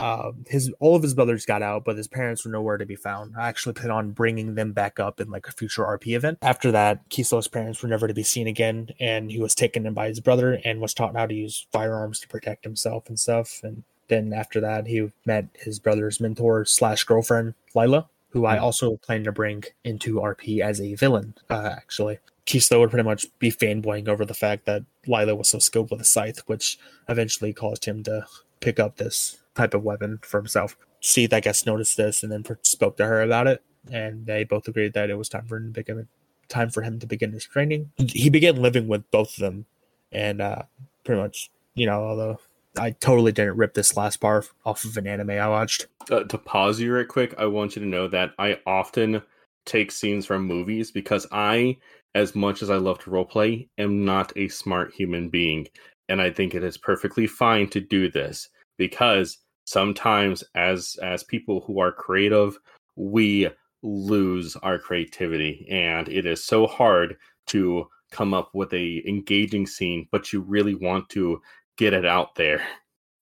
uh, 0.00 0.32
his 0.46 0.72
all 0.80 0.96
of 0.96 1.02
his 1.02 1.14
brothers 1.14 1.44
got 1.44 1.62
out, 1.62 1.84
but 1.84 1.96
his 1.96 2.08
parents 2.08 2.44
were 2.44 2.50
nowhere 2.50 2.78
to 2.78 2.86
be 2.86 2.96
found. 2.96 3.34
I 3.38 3.48
actually 3.48 3.74
plan 3.74 3.90
on 3.90 4.10
bringing 4.12 4.54
them 4.54 4.72
back 4.72 4.98
up 4.98 5.20
in 5.20 5.30
like 5.30 5.46
a 5.46 5.52
future 5.52 5.84
RP 5.84 6.16
event. 6.16 6.38
After 6.42 6.72
that, 6.72 7.08
Keyslow's 7.10 7.48
parents 7.48 7.82
were 7.82 7.88
never 7.88 8.08
to 8.08 8.14
be 8.14 8.22
seen 8.22 8.46
again, 8.46 8.88
and 8.98 9.30
he 9.30 9.38
was 9.38 9.54
taken 9.54 9.86
in 9.86 9.92
by 9.92 10.08
his 10.08 10.20
brother 10.20 10.58
and 10.64 10.80
was 10.80 10.94
taught 10.94 11.14
how 11.14 11.26
to 11.26 11.34
use 11.34 11.66
firearms 11.70 12.18
to 12.20 12.28
protect 12.28 12.64
himself 12.64 13.08
and 13.08 13.20
stuff. 13.20 13.60
And 13.62 13.84
then 14.08 14.32
after 14.32 14.60
that, 14.60 14.86
he 14.86 15.08
met 15.26 15.46
his 15.54 15.78
brother's 15.78 16.18
mentor 16.18 16.64
slash 16.64 17.04
girlfriend 17.04 17.54
Lila, 17.74 18.08
who 18.30 18.46
I 18.46 18.58
also 18.58 18.96
plan 18.96 19.24
to 19.24 19.32
bring 19.32 19.64
into 19.84 20.14
RP 20.14 20.60
as 20.60 20.80
a 20.80 20.94
villain. 20.94 21.34
Uh, 21.50 21.74
actually, 21.76 22.18
Keyslow 22.46 22.80
would 22.80 22.90
pretty 22.90 23.04
much 23.04 23.26
be 23.38 23.52
fanboying 23.52 24.08
over 24.08 24.24
the 24.24 24.34
fact 24.34 24.64
that 24.64 24.84
Lila 25.06 25.34
was 25.34 25.48
so 25.48 25.58
skilled 25.58 25.90
with 25.90 26.00
a 26.00 26.04
scythe, 26.04 26.40
which 26.46 26.78
eventually 27.08 27.52
caused 27.52 27.84
him 27.84 28.02
to 28.04 28.26
pick 28.60 28.80
up 28.80 28.96
this 28.96 29.39
type 29.54 29.74
of 29.74 29.82
weapon 29.82 30.18
for 30.22 30.38
himself. 30.38 30.76
Seath, 31.00 31.32
I 31.32 31.40
guess, 31.40 31.66
noticed 31.66 31.96
this 31.96 32.22
and 32.22 32.30
then 32.30 32.44
spoke 32.62 32.96
to 32.98 33.06
her 33.06 33.22
about 33.22 33.46
it, 33.46 33.62
and 33.90 34.26
they 34.26 34.44
both 34.44 34.68
agreed 34.68 34.92
that 34.94 35.10
it 35.10 35.16
was 35.16 35.28
time 35.28 35.46
for 35.46 35.56
him 35.56 35.72
to 35.72 35.80
begin 35.80 36.08
time 36.48 36.70
for 36.70 36.82
him 36.82 36.98
to 36.98 37.06
begin 37.06 37.32
his 37.32 37.46
training. 37.46 37.90
He 37.96 38.28
began 38.28 38.56
living 38.56 38.88
with 38.88 39.10
both 39.10 39.34
of 39.34 39.40
them, 39.40 39.66
and 40.12 40.40
uh, 40.40 40.62
pretty 41.04 41.20
much, 41.20 41.50
you 41.74 41.86
know, 41.86 42.02
although 42.04 42.38
I 42.78 42.90
totally 42.90 43.32
didn't 43.32 43.56
rip 43.56 43.74
this 43.74 43.96
last 43.96 44.18
part 44.18 44.50
off 44.64 44.84
of 44.84 44.96
an 44.96 45.06
anime 45.06 45.30
I 45.30 45.48
watched. 45.48 45.86
Uh, 46.10 46.24
to 46.24 46.38
pause 46.38 46.80
you 46.80 46.94
right 46.94 47.08
quick, 47.08 47.34
I 47.38 47.46
want 47.46 47.76
you 47.76 47.82
to 47.82 47.88
know 47.88 48.08
that 48.08 48.32
I 48.38 48.58
often 48.66 49.22
take 49.64 49.92
scenes 49.92 50.26
from 50.26 50.46
movies 50.46 50.90
because 50.90 51.26
I, 51.32 51.78
as 52.14 52.34
much 52.34 52.62
as 52.62 52.70
I 52.70 52.76
love 52.76 52.98
to 53.00 53.10
roleplay, 53.10 53.68
am 53.78 54.04
not 54.04 54.32
a 54.36 54.48
smart 54.48 54.92
human 54.92 55.28
being, 55.28 55.68
and 56.08 56.20
I 56.20 56.30
think 56.30 56.54
it 56.54 56.64
is 56.64 56.76
perfectly 56.76 57.26
fine 57.26 57.68
to 57.70 57.80
do 57.80 58.10
this 58.10 58.48
because 58.80 59.38
sometimes 59.64 60.42
as 60.54 60.96
as 61.02 61.22
people 61.22 61.60
who 61.60 61.78
are 61.78 61.92
creative 61.92 62.58
we 62.96 63.48
lose 63.82 64.56
our 64.56 64.78
creativity 64.78 65.66
and 65.70 66.08
it 66.08 66.24
is 66.26 66.42
so 66.42 66.66
hard 66.66 67.16
to 67.46 67.86
come 68.10 68.32
up 68.34 68.48
with 68.54 68.72
a 68.72 69.02
engaging 69.06 69.66
scene 69.66 70.08
but 70.10 70.32
you 70.32 70.40
really 70.40 70.74
want 70.74 71.08
to 71.10 71.40
get 71.76 71.92
it 71.92 72.06
out 72.06 72.34
there 72.34 72.62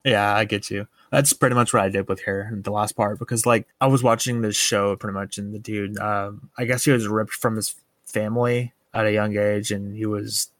Yeah, 0.04 0.34
I 0.34 0.44
get 0.44 0.70
you. 0.70 0.86
That's 1.10 1.32
pretty 1.32 1.54
much 1.54 1.72
what 1.72 1.82
I 1.82 1.88
did 1.88 2.08
with 2.08 2.22
her 2.22 2.48
in 2.52 2.62
the 2.62 2.70
last 2.70 2.92
part 2.92 3.18
because, 3.18 3.44
like, 3.44 3.66
I 3.80 3.86
was 3.88 4.02
watching 4.02 4.40
this 4.40 4.56
show 4.56 4.96
pretty 4.96 5.14
much, 5.14 5.38
and 5.38 5.52
the 5.52 5.58
dude, 5.58 5.98
um, 5.98 6.50
I 6.56 6.64
guess 6.64 6.84
he 6.84 6.92
was 6.92 7.08
ripped 7.08 7.32
from 7.32 7.56
his 7.56 7.74
family 8.06 8.72
at 8.94 9.06
a 9.06 9.12
young 9.12 9.36
age, 9.36 9.70
and 9.70 9.94
he 9.96 10.06
was 10.06 10.50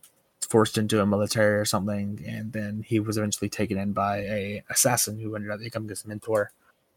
forced 0.49 0.79
into 0.79 1.01
a 1.01 1.07
military 1.07 1.55
or 1.59 1.65
something, 1.65 2.25
and 2.27 2.53
then 2.53 2.85
he 2.87 3.01
was 3.01 3.17
eventually 3.17 3.49
taken 3.49 3.79
in 3.79 3.93
by 3.93 4.19
a 4.19 4.63
assassin 4.71 5.19
who 5.19 5.35
ended 5.35 5.51
up 5.51 5.61
becoming 5.61 5.89
his 5.89 6.07
mentor. 6.07 6.53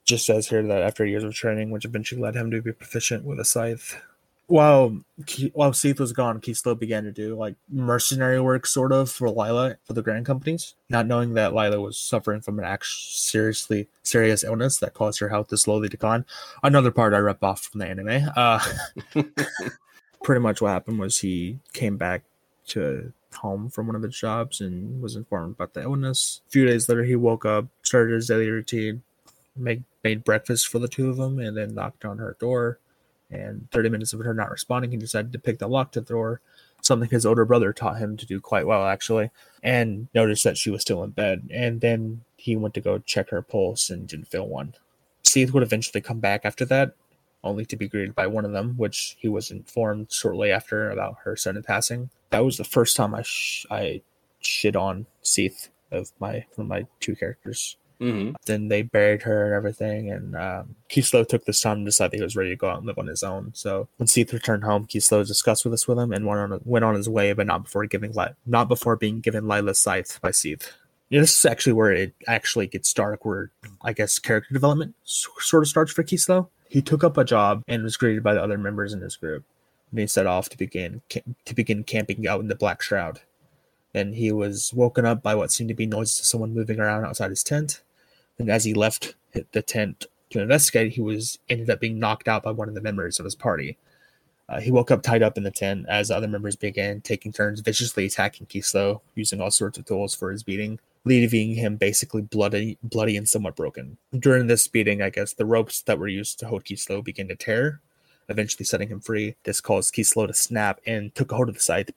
Just 0.05 0.25
says 0.25 0.47
here 0.47 0.63
that 0.63 0.81
after 0.81 1.05
years 1.05 1.23
of 1.23 1.33
training, 1.33 1.69
which 1.69 1.85
eventually 1.85 2.21
led 2.21 2.35
him 2.35 2.49
to 2.51 2.61
be 2.61 2.71
proficient 2.71 3.23
with 3.23 3.39
a 3.39 3.45
scythe. 3.45 4.01
While 4.47 4.99
while 5.53 5.71
Seath 5.71 5.99
was 5.99 6.11
gone, 6.11 6.41
Keyslow 6.41 6.77
began 6.77 7.03
to 7.03 7.11
do 7.11 7.35
like 7.35 7.55
mercenary 7.69 8.41
work, 8.41 8.65
sort 8.65 8.91
of, 8.91 9.09
for 9.09 9.29
Lila 9.29 9.77
for 9.85 9.93
the 9.93 10.01
Grand 10.01 10.25
Companies, 10.25 10.75
not 10.89 11.07
knowing 11.07 11.35
that 11.35 11.53
Lila 11.53 11.79
was 11.79 11.97
suffering 11.97 12.41
from 12.41 12.59
an 12.59 12.65
actual 12.65 12.99
seriously 13.11 13.87
serious 14.03 14.43
illness 14.43 14.77
that 14.77 14.93
caused 14.93 15.19
her 15.19 15.29
health 15.29 15.47
to 15.49 15.57
slowly 15.57 15.87
decline. 15.87 16.25
Another 16.63 16.91
part 16.91 17.13
I 17.13 17.17
rip 17.17 17.43
off 17.43 17.61
from 17.61 17.79
the 17.79 17.87
anime. 17.87 18.29
Uh, 18.35 18.59
pretty 20.23 20.41
much 20.41 20.61
what 20.61 20.69
happened 20.69 20.99
was 20.99 21.19
he 21.19 21.59
came 21.71 21.95
back 21.95 22.23
to 22.67 23.13
home 23.36 23.70
from 23.70 23.88
one 23.88 23.96
of 23.96 24.04
his 24.04 24.17
jobs 24.17 24.62
and 24.62 25.02
was 25.02 25.15
informed 25.15 25.56
about 25.56 25.74
the 25.74 25.82
illness. 25.82 26.41
A 26.48 26.52
few 26.52 26.65
days 26.65 26.88
later, 26.88 27.04
he 27.04 27.15
woke 27.15 27.46
up, 27.46 27.65
started 27.84 28.13
his 28.13 28.28
daily 28.28 28.50
routine, 28.50 29.04
made 29.56 29.84
made 30.04 30.24
breakfast 30.24 30.67
for 30.67 30.80
the 30.80 30.88
two 30.88 31.10
of 31.10 31.17
them, 31.17 31.39
and 31.39 31.56
then 31.56 31.76
knocked 31.76 32.06
on 32.06 32.17
her 32.17 32.36
door. 32.39 32.80
And 33.30 33.70
30 33.72 33.89
minutes 33.89 34.13
of 34.13 34.20
her 34.20 34.34
not 34.34 34.52
responding, 34.52 34.91
he 34.91 34.98
decided 34.98 35.32
to 35.32 35.39
pick 35.39 35.60
the 35.60 35.67
lock 35.67 35.91
to 35.94 36.02
the 36.02 36.13
door, 36.13 36.41
something 36.82 37.10
his 37.10 37.26
older 37.26 37.46
brother 37.46 37.72
taught 37.72 37.98
him 37.98 38.17
to 38.17 38.26
do 38.26 38.41
quite 38.41 38.67
well, 38.67 38.86
actually, 38.86 39.30
and 39.63 40.10
noticed 40.13 40.44
that 40.44 40.58
she 40.58 40.70
was 40.70 40.82
still 40.82 41.04
in 41.04 41.12
bed. 41.12 41.48
And 41.50 41.80
then 41.80 42.22
he 42.36 42.56
went 42.56 42.74
to 42.74 42.82
go 42.82 43.00
check 43.00 43.30
her 43.30 43.41
pulse 43.41 43.89
and 43.89 44.08
didn't 44.08 44.28
feel 44.28 44.48
one. 44.48 44.74
Seath 45.24 45.54
would 45.54 45.63
eventually 45.63 46.02
come 46.02 46.20
back 46.20 46.41
after 46.44 46.65
that, 46.65 46.96
only 47.43 47.65
to 47.65 47.75
be 47.75 47.88
greeted 47.88 48.15
by 48.15 48.27
one 48.27 48.45
of 48.45 48.51
them, 48.51 48.75
which 48.77 49.17
he 49.19 49.27
was 49.27 49.51
informed 49.51 50.12
shortly 50.12 50.51
after 50.51 50.89
about 50.89 51.17
her 51.23 51.36
sudden 51.36 51.63
passing. 51.63 52.10
That 52.30 52.45
was 52.45 52.58
the 52.58 52.63
first 52.63 52.95
time 52.95 53.13
I 53.13 53.23
sh- 53.23 53.65
I 53.69 54.01
shit 54.39 54.75
on 54.75 55.06
Seath 55.21 55.69
of 55.91 56.12
my 56.19 56.45
from 56.56 56.67
my 56.67 56.88
two 56.99 57.15
characters. 57.15 57.77
Mm-hmm. 58.01 58.32
Then 58.47 58.67
they 58.67 58.82
buried 58.82 59.21
her 59.23 59.45
and 59.45 59.54
everything. 59.54 60.10
And 60.10 60.36
um, 60.36 60.75
Keyslow 60.89 61.27
took 61.27 61.45
this 61.45 61.62
time 61.62 61.80
to 61.80 61.86
decide 61.86 62.12
that 62.12 62.17
he 62.17 62.23
was 62.23 62.36
ready 62.36 62.49
to 62.49 62.56
go 62.56 62.69
out 62.69 62.80
and 62.80 62.88
live 62.88 62.97
on 62.97 63.06
his 63.06 63.21
own. 63.21 63.51
So 63.54 63.88
when 63.97 64.08
Seath 64.08 64.34
returned 64.34 64.63
home, 64.63 64.88
Keyslow 64.88 65.25
discussed 65.25 65.63
with 65.63 65.73
us 65.73 65.88
with 65.88 65.99
him 65.99 66.12
and 66.12 66.25
went 66.25 66.39
on 66.39 66.60
went 66.65 66.84
on 66.84 66.95
his 66.95 67.08
way, 67.08 67.32
but 67.34 67.45
not 67.45 67.63
before 67.63 67.86
giving 67.86 68.13
Li- 68.13 68.36
not 68.45 68.67
before 68.67 68.95
being 68.95 69.19
given 69.19 69.47
Lila's 69.47 69.80
scythe 69.80 70.19
by 70.19 70.32
Seath. 70.32 70.73
Yeah, 71.12 71.19
this 71.19 71.38
is 71.38 71.45
actually 71.45 71.74
where 71.74 71.91
it 71.91 72.13
actually 72.26 72.67
gets 72.67 72.93
dark, 72.93 73.26
where 73.26 73.52
I 73.82 73.91
guess 73.91 74.17
character 74.17 74.54
development 74.54 74.95
sort 75.04 75.62
of 75.62 75.67
starts 75.67 75.91
for 75.91 76.04
Keyslow. 76.04 76.47
He 76.69 76.82
took 76.82 77.04
up 77.04 77.17
a 77.17 77.26
job 77.26 77.63
and 77.67 77.84
was 77.84 77.97
greeted 77.97 78.24
by 78.24 78.34
the 78.34 78.41
other 78.41 78.58
members 78.58 78.93
in 78.93 79.02
his 79.02 79.17
group. 79.17 79.43
And 79.91 80.00
he 80.00 80.08
set 80.08 80.26
off 80.26 80.47
to 80.50 80.58
begin 80.58 81.02
to 81.10 81.54
begin 81.54 81.84
camping 81.84 82.26
out 82.26 82.39
in 82.39 82.47
the 82.47 82.56
Black 82.56 82.82
Shroud. 82.82 83.19
Then 83.91 84.13
he 84.13 84.32
was 84.32 84.74
woken 84.74 85.06
up 85.06 85.21
by 85.21 85.36
what 85.36 85.52
seemed 85.52 85.67
to 85.67 85.74
be 85.74 85.86
noises 85.86 86.19
of 86.19 86.26
someone 86.26 86.54
moving 86.54 86.80
around 86.80 87.04
outside 87.04 87.30
his 87.30 87.43
tent. 87.43 87.82
And 88.39 88.50
as 88.50 88.63
he 88.63 88.74
left 88.74 89.15
the 89.34 89.62
tent 89.62 90.06
to 90.30 90.41
investigate, 90.41 90.93
he 90.93 91.02
was 91.02 91.39
ended 91.50 91.69
up 91.69 91.82
being 91.82 92.00
knocked 92.00 92.30
out 92.30 92.43
by 92.43 92.52
one 92.52 92.69
of 92.69 92.74
the 92.74 92.80
members 92.80 93.19
of 93.19 93.26
his 93.26 93.36
party. 93.36 93.78
Uh, 94.47 94.62
he 94.62 94.71
woke 94.71 94.91
up 94.91 95.04
tied 95.04 95.24
up 95.24 95.38
in 95.38 95.43
the 95.43 95.52
tent 95.52 95.86
as 95.89 96.10
other 96.10 96.28
members 96.30 96.56
began 96.56 97.02
taking 97.02 97.34
turns 97.34 97.60
viciously 97.60 98.06
attacking 98.06 98.47
Keyslow, 98.47 99.02
using 99.13 99.41
all 99.41 99.52
sorts 99.52 99.78
of 99.78 99.86
tools 99.86 100.15
for 100.15 100.32
his 100.32 100.43
beating, 100.43 100.80
leaving 101.05 101.55
him 101.55 101.77
basically 101.77 102.21
bloody, 102.21 102.77
bloody 102.83 103.17
and 103.17 103.27
somewhat 103.27 103.55
broken. 103.55 103.97
During 104.17 104.47
this 104.47 104.67
beating, 104.67 105.01
I 105.01 105.09
guess 105.09 105.33
the 105.33 105.45
ropes 105.45 105.81
that 105.83 105.99
were 105.99 106.07
used 106.07 106.39
to 106.39 106.47
hold 106.47 106.65
Keyslow 106.65 107.03
began 107.03 107.27
to 107.29 107.35
tear, 107.35 107.81
eventually 108.29 108.65
setting 108.65 108.89
him 108.89 108.99
free. 108.99 109.35
This 109.43 109.61
caused 109.61 109.95
Keyslow 109.95 110.27
to 110.27 110.33
snap 110.33 110.79
and 110.85 111.13
took 111.15 111.31
a 111.31 111.35
hold 111.35 111.49
of 111.49 111.55
the 111.55 111.61
scythe. 111.61 111.89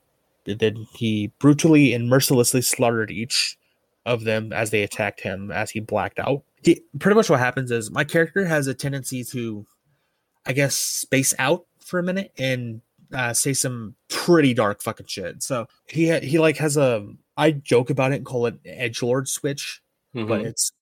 Then 0.44 0.86
he 0.94 1.32
brutally 1.38 1.92
and 1.92 2.08
mercilessly 2.08 2.62
slaughtered 2.62 3.10
each 3.10 3.58
of 4.06 4.24
them 4.24 4.52
as 4.52 4.70
they 4.70 4.82
attacked 4.82 5.20
him 5.20 5.50
as 5.50 5.70
he 5.70 5.80
blacked 5.80 6.18
out. 6.18 6.42
He, 6.62 6.80
pretty 6.98 7.14
much 7.14 7.30
what 7.30 7.40
happens 7.40 7.70
is 7.70 7.90
my 7.90 8.04
character 8.04 8.44
has 8.44 8.66
a 8.66 8.74
tendency 8.74 9.24
to, 9.24 9.66
I 10.46 10.52
guess, 10.52 10.74
space 10.74 11.34
out 11.38 11.66
for 11.80 11.98
a 11.98 12.02
minute 12.02 12.32
and 12.38 12.80
uh, 13.12 13.32
say 13.32 13.52
some 13.52 13.94
pretty 14.08 14.54
dark 14.54 14.82
fucking 14.82 15.06
shit. 15.06 15.42
So 15.42 15.66
he 15.86 16.08
ha- 16.10 16.20
he 16.20 16.38
like 16.38 16.56
has 16.58 16.76
a 16.76 17.06
I 17.36 17.50
joke 17.52 17.90
about 17.90 18.12
it 18.12 18.16
and 18.16 18.24
call 18.26 18.46
it 18.46 18.54
edge 18.64 19.02
lord 19.02 19.28
switch, 19.28 19.82
Mm-hmm. 20.14 20.28
but 20.28 20.40
it's 20.42 20.72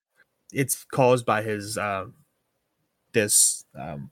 it's 0.53 0.85
caused 0.85 1.25
by 1.25 1.43
his 1.43 1.79
um 1.79 2.15
this 3.13 3.65
um 3.79 4.11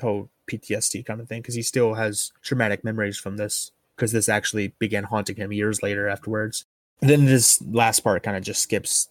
whole 0.00 0.28
PTSD 0.50 1.04
kind 1.06 1.20
of 1.20 1.28
thing 1.28 1.40
because 1.40 1.54
he 1.54 1.62
still 1.62 1.94
has 1.94 2.32
traumatic 2.42 2.84
memories 2.84 3.18
from 3.18 3.36
this 3.36 3.72
because 3.96 4.12
this 4.12 4.28
actually 4.28 4.68
began 4.78 5.04
haunting 5.04 5.36
him 5.36 5.52
years 5.52 5.82
later 5.82 6.08
afterwards. 6.08 6.64
And 7.00 7.08
then 7.10 7.24
this 7.26 7.60
last 7.62 8.00
part 8.00 8.22
kind 8.22 8.36
of 8.36 8.42
just 8.42 8.62
skips 8.62 9.08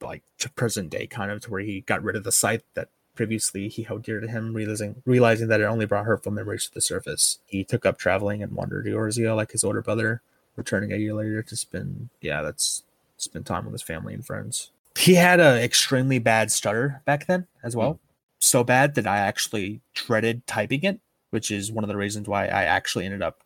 like 0.00 0.22
to 0.38 0.50
present 0.50 0.90
day 0.90 1.06
kind 1.06 1.30
of 1.30 1.40
to 1.42 1.50
where 1.50 1.60
he 1.60 1.80
got 1.82 2.02
rid 2.02 2.16
of 2.16 2.24
the 2.24 2.32
scythe 2.32 2.62
that 2.74 2.88
previously 3.16 3.68
he 3.68 3.82
held 3.82 4.02
dear 4.02 4.20
to 4.20 4.28
him, 4.28 4.54
realizing 4.54 5.02
realizing 5.04 5.48
that 5.48 5.60
it 5.60 5.64
only 5.64 5.86
brought 5.86 6.06
hurtful 6.06 6.32
memories 6.32 6.66
to 6.66 6.74
the 6.74 6.80
surface. 6.80 7.38
He 7.46 7.64
took 7.64 7.84
up 7.84 7.98
traveling 7.98 8.42
and 8.42 8.52
wandered 8.52 8.84
to 8.84 8.92
Orzio 8.92 9.34
like 9.34 9.52
his 9.52 9.64
older 9.64 9.82
brother, 9.82 10.22
returning 10.54 10.92
a 10.92 10.96
year 10.96 11.14
later 11.14 11.42
to 11.42 11.56
spend 11.56 12.10
yeah, 12.20 12.42
that's 12.42 12.84
spend 13.16 13.46
time 13.46 13.64
with 13.64 13.72
his 13.72 13.82
family 13.82 14.14
and 14.14 14.24
friends. 14.24 14.70
He 14.96 15.14
had 15.14 15.40
a 15.40 15.62
extremely 15.62 16.18
bad 16.18 16.50
stutter 16.50 17.02
back 17.04 17.26
then 17.26 17.46
as 17.62 17.74
well. 17.74 17.94
Hmm. 17.94 17.98
So 18.38 18.64
bad 18.64 18.94
that 18.94 19.06
I 19.06 19.18
actually 19.18 19.80
dreaded 19.94 20.46
typing 20.46 20.84
it, 20.84 21.00
which 21.30 21.50
is 21.50 21.72
one 21.72 21.84
of 21.84 21.88
the 21.88 21.96
reasons 21.96 22.28
why 22.28 22.46
I 22.46 22.64
actually 22.64 23.04
ended 23.06 23.22
up 23.22 23.42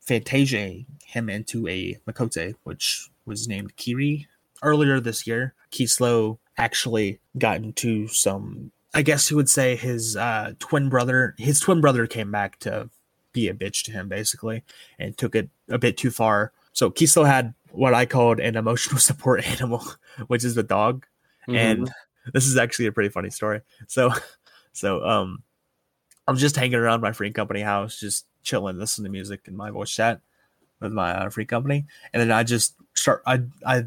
Fantasia 0.00 0.84
him 1.06 1.30
into 1.30 1.66
a 1.66 1.98
Miqo'te, 2.06 2.54
which 2.64 3.08
was 3.24 3.48
named 3.48 3.76
Kiri. 3.76 4.28
Earlier 4.62 5.00
this 5.00 5.26
year, 5.26 5.54
Keyslow 5.72 6.38
actually 6.56 7.20
got 7.38 7.56
into 7.56 8.08
some, 8.08 8.70
I 8.94 9.02
guess 9.02 9.30
you 9.30 9.36
would 9.36 9.48
say 9.48 9.76
his 9.76 10.16
uh, 10.16 10.52
twin 10.58 10.88
brother, 10.88 11.34
his 11.38 11.60
twin 11.60 11.80
brother 11.80 12.06
came 12.06 12.30
back 12.30 12.58
to 12.60 12.88
be 13.32 13.48
a 13.48 13.54
bitch 13.54 13.82
to 13.84 13.92
him 13.92 14.08
basically 14.08 14.62
and 14.98 15.16
took 15.18 15.34
it 15.34 15.50
a 15.68 15.78
bit 15.78 15.96
too 15.96 16.10
far. 16.10 16.52
So 16.72 16.90
Kiso 16.90 17.26
had 17.26 17.54
what 17.72 17.94
I 17.94 18.06
called 18.06 18.40
an 18.40 18.56
emotional 18.56 18.98
support 19.00 19.46
animal, 19.46 19.84
which 20.28 20.44
is 20.44 20.54
the 20.54 20.62
dog. 20.62 21.06
Mm-hmm. 21.48 21.56
And 21.56 21.90
this 22.32 22.46
is 22.46 22.56
actually 22.56 22.86
a 22.86 22.92
pretty 22.92 23.10
funny 23.10 23.30
story. 23.30 23.60
So, 23.88 24.12
so, 24.72 25.04
um, 25.04 25.42
I'm 26.26 26.36
just 26.36 26.56
hanging 26.56 26.76
around 26.76 27.02
my 27.02 27.12
free 27.12 27.30
company 27.30 27.60
house, 27.60 28.00
just 28.00 28.26
chilling, 28.42 28.78
listening 28.78 29.04
to 29.04 29.10
music 29.10 29.42
in 29.46 29.56
my 29.56 29.70
voice 29.70 29.90
chat 29.90 30.20
with 30.80 30.92
my 30.92 31.12
uh, 31.12 31.28
free 31.28 31.44
company, 31.44 31.84
and 32.12 32.20
then 32.22 32.32
I 32.32 32.44
just 32.44 32.74
start. 32.94 33.22
I 33.26 33.42
I 33.66 33.84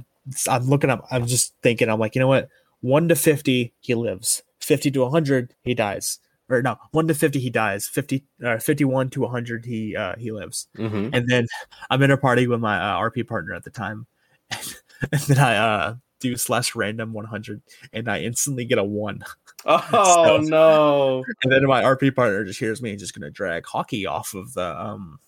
I'm 0.47 0.67
looking 0.67 0.91
up. 0.91 1.07
I'm 1.09 1.25
just 1.25 1.55
thinking. 1.63 1.89
I'm 1.89 1.99
like, 1.99 2.13
you 2.13 2.19
know 2.19 2.27
what? 2.27 2.49
One 2.81 3.07
to 3.07 3.15
fifty, 3.15 3.73
he 3.79 3.95
lives. 3.95 4.43
Fifty 4.67 4.91
to 4.91 5.09
hundred, 5.09 5.53
he 5.63 5.73
dies. 5.73 6.19
Or 6.49 6.61
no, 6.61 6.75
one 6.91 7.07
to 7.07 7.13
fifty, 7.15 7.39
he 7.39 7.49
dies. 7.49 7.87
Fifty, 7.87 8.25
uh, 8.43 8.57
fifty-one 8.57 9.09
to 9.11 9.25
hundred, 9.27 9.63
he 9.65 9.95
uh, 9.95 10.15
he 10.17 10.33
lives. 10.33 10.67
Mm-hmm. 10.77 11.15
And 11.15 11.29
then 11.29 11.47
I'm 11.89 12.01
in 12.03 12.11
a 12.11 12.17
party 12.17 12.47
with 12.47 12.59
my 12.59 12.77
uh, 12.77 12.99
RP 12.99 13.25
partner 13.25 13.53
at 13.53 13.63
the 13.63 13.69
time, 13.69 14.07
and 14.51 15.21
then 15.29 15.37
I 15.39 15.55
uh, 15.55 15.95
do 16.19 16.35
slash 16.35 16.75
random 16.75 17.13
100, 17.13 17.61
and 17.93 18.09
I 18.09 18.19
instantly 18.19 18.65
get 18.65 18.77
a 18.77 18.83
one. 18.83 19.23
Oh 19.65 20.41
So- 20.41 20.49
no! 20.49 21.23
And 21.43 21.51
then 21.51 21.65
my 21.65 21.83
RP 21.83 22.13
partner 22.13 22.43
just 22.43 22.59
hears 22.59 22.81
me 22.81 22.95
just 22.97 23.13
gonna 23.13 23.31
drag 23.31 23.65
hockey 23.65 24.05
off 24.05 24.33
of 24.33 24.53
the 24.53 24.79
um 24.81 25.19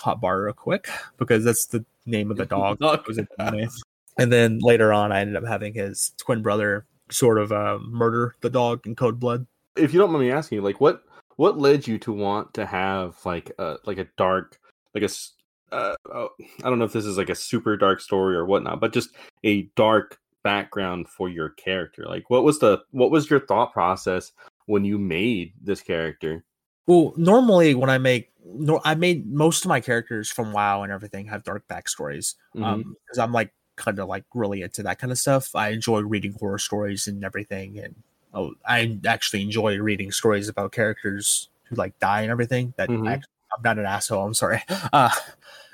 hot 0.00 0.20
bar 0.20 0.42
real 0.42 0.52
quick 0.52 0.88
because 1.16 1.44
that's 1.44 1.64
the 1.66 1.82
name 2.04 2.30
of 2.30 2.36
the 2.36 2.44
dog. 2.56 2.76
It 2.80 3.08
was 3.08 3.16
a 3.16 3.26
dog 3.38 3.54
name. 3.54 3.70
And 4.18 4.30
then 4.30 4.58
later 4.60 4.92
on, 4.92 5.12
I 5.12 5.20
ended 5.20 5.36
up 5.36 5.46
having 5.46 5.72
his 5.72 6.12
twin 6.18 6.42
brother 6.42 6.84
sort 7.10 7.38
of 7.38 7.52
uh, 7.52 7.78
murder 7.82 8.34
the 8.40 8.50
dog 8.50 8.86
in 8.86 8.94
Code 8.96 9.20
Blood. 9.20 9.46
if 9.76 9.92
you 9.92 9.98
don't 10.00 10.10
mind 10.12 10.24
me 10.24 10.30
asking, 10.30 10.62
like 10.62 10.80
what 10.80 11.02
what 11.36 11.58
led 11.58 11.86
you 11.86 11.98
to 11.98 12.12
want 12.12 12.54
to 12.54 12.64
have 12.66 13.16
like 13.24 13.52
a 13.58 13.76
like 13.84 13.98
a 13.98 14.06
dark 14.16 14.58
like 14.94 15.02
a 15.02 15.06
s- 15.06 15.32
uh, 15.72 15.94
oh, 16.12 16.28
I 16.62 16.68
don't 16.68 16.78
know 16.78 16.84
if 16.84 16.92
this 16.92 17.04
is 17.04 17.18
like 17.18 17.28
a 17.28 17.34
super 17.34 17.76
dark 17.76 18.00
story 18.00 18.36
or 18.36 18.46
whatnot, 18.46 18.80
but 18.80 18.92
just 18.92 19.10
a 19.44 19.62
dark 19.76 20.18
background 20.44 21.08
for 21.08 21.28
your 21.28 21.50
character. 21.50 22.04
Like 22.06 22.30
what 22.30 22.44
was 22.44 22.58
the 22.60 22.82
what 22.92 23.10
was 23.10 23.28
your 23.28 23.40
thought 23.40 23.72
process 23.72 24.32
when 24.66 24.84
you 24.84 24.98
made 24.98 25.52
this 25.60 25.80
character? 25.82 26.44
Well, 26.86 27.14
normally 27.16 27.74
when 27.74 27.90
I 27.90 27.98
make, 27.98 28.30
no, 28.44 28.80
I 28.84 28.94
made 28.94 29.26
most 29.26 29.64
of 29.64 29.68
my 29.68 29.80
characters 29.80 30.30
from 30.30 30.52
WoW 30.52 30.84
and 30.84 30.92
everything 30.92 31.26
have 31.26 31.42
dark 31.42 31.66
backstories. 31.68 32.36
Mhm. 32.54 32.64
Um, 32.64 32.96
because 33.04 33.18
I'm 33.18 33.32
like 33.32 33.52
kind 33.76 33.98
of 33.98 34.08
like 34.08 34.24
really 34.34 34.62
into 34.62 34.82
that 34.82 34.98
kind 34.98 35.10
of 35.12 35.18
stuff. 35.18 35.54
I 35.54 35.68
enjoy 35.70 36.00
reading 36.00 36.32
horror 36.38 36.58
stories 36.58 37.06
and 37.06 37.24
everything, 37.24 37.78
and 37.78 37.94
oh, 38.34 38.54
I 38.66 38.98
actually 39.06 39.42
enjoy 39.42 39.78
reading 39.78 40.10
stories 40.12 40.48
about 40.48 40.72
characters 40.72 41.48
who 41.64 41.76
like 41.76 41.98
die 41.98 42.22
and 42.22 42.30
everything. 42.30 42.74
That 42.76 42.88
Mhm. 42.88 43.08
act- 43.10 43.26
I'm 43.56 43.62
not 43.62 43.78
an 43.78 43.86
asshole. 43.86 44.24
I'm 44.26 44.34
sorry. 44.34 44.62
Uh, 44.92 45.10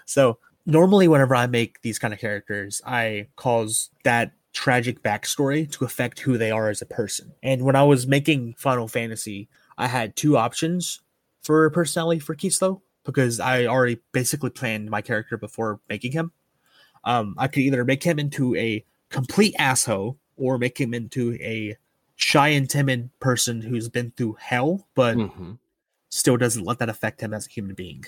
so 0.06 0.38
normally 0.66 1.08
whenever 1.08 1.34
I 1.34 1.46
make 1.46 1.80
these 1.82 1.98
kind 1.98 2.12
of 2.14 2.20
characters, 2.20 2.80
I 2.86 3.28
cause 3.36 3.90
that 4.04 4.32
tragic 4.52 5.02
backstory 5.02 5.70
to 5.72 5.84
affect 5.84 6.20
who 6.20 6.36
they 6.38 6.50
are 6.50 6.68
as 6.68 6.82
a 6.82 6.86
person. 6.86 7.32
And 7.42 7.62
when 7.62 7.74
I 7.76 7.82
was 7.84 8.06
making 8.06 8.54
Final 8.58 8.86
Fantasy, 8.88 9.48
I 9.78 9.86
had 9.88 10.14
two 10.14 10.36
options 10.36 11.00
for 11.42 11.68
personality 11.70 12.20
for 12.20 12.34
Keyslow 12.36 12.82
because 13.04 13.40
I 13.40 13.66
already 13.66 13.98
basically 14.12 14.50
planned 14.50 14.90
my 14.90 15.00
character 15.02 15.36
before 15.36 15.80
making 15.88 16.12
him. 16.12 16.32
Um, 17.04 17.34
I 17.38 17.48
could 17.48 17.60
either 17.62 17.84
make 17.84 18.02
him 18.02 18.18
into 18.18 18.54
a 18.56 18.84
complete 19.10 19.54
asshole 19.58 20.18
or 20.36 20.58
make 20.58 20.80
him 20.80 20.94
into 20.94 21.34
a 21.40 21.76
shy 22.16 22.48
and 22.48 22.68
timid 22.68 23.10
person 23.20 23.60
who's 23.60 23.88
been 23.88 24.12
through 24.16 24.36
hell, 24.40 24.86
but 24.94 25.16
Mhm. 25.16 25.58
still 26.10 26.36
doesn't 26.36 26.64
let 26.64 26.78
that 26.78 26.88
affect 26.88 27.20
him 27.20 27.34
as 27.34 27.46
a 27.46 27.50
human 27.50 27.74
being. 27.74 28.04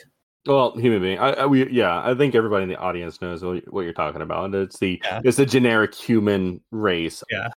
Well, 0.46 0.76
human 0.76 1.00
being. 1.00 1.18
I, 1.18 1.30
I 1.30 1.46
we 1.46 1.68
yeah. 1.70 2.02
I 2.06 2.14
think 2.14 2.34
everybody 2.34 2.64
in 2.64 2.68
the 2.68 2.76
audience 2.76 3.20
knows 3.22 3.42
what, 3.42 3.64
what 3.72 3.80
you're 3.82 3.94
talking 3.94 4.20
about. 4.22 4.54
It's 4.54 4.78
the 4.78 5.00
Yeah. 5.02 5.20
it's 5.24 5.38
the 5.38 5.46
generic 5.46 5.94
human 5.94 6.60
race. 6.70 7.22
Yeah. 7.30 7.48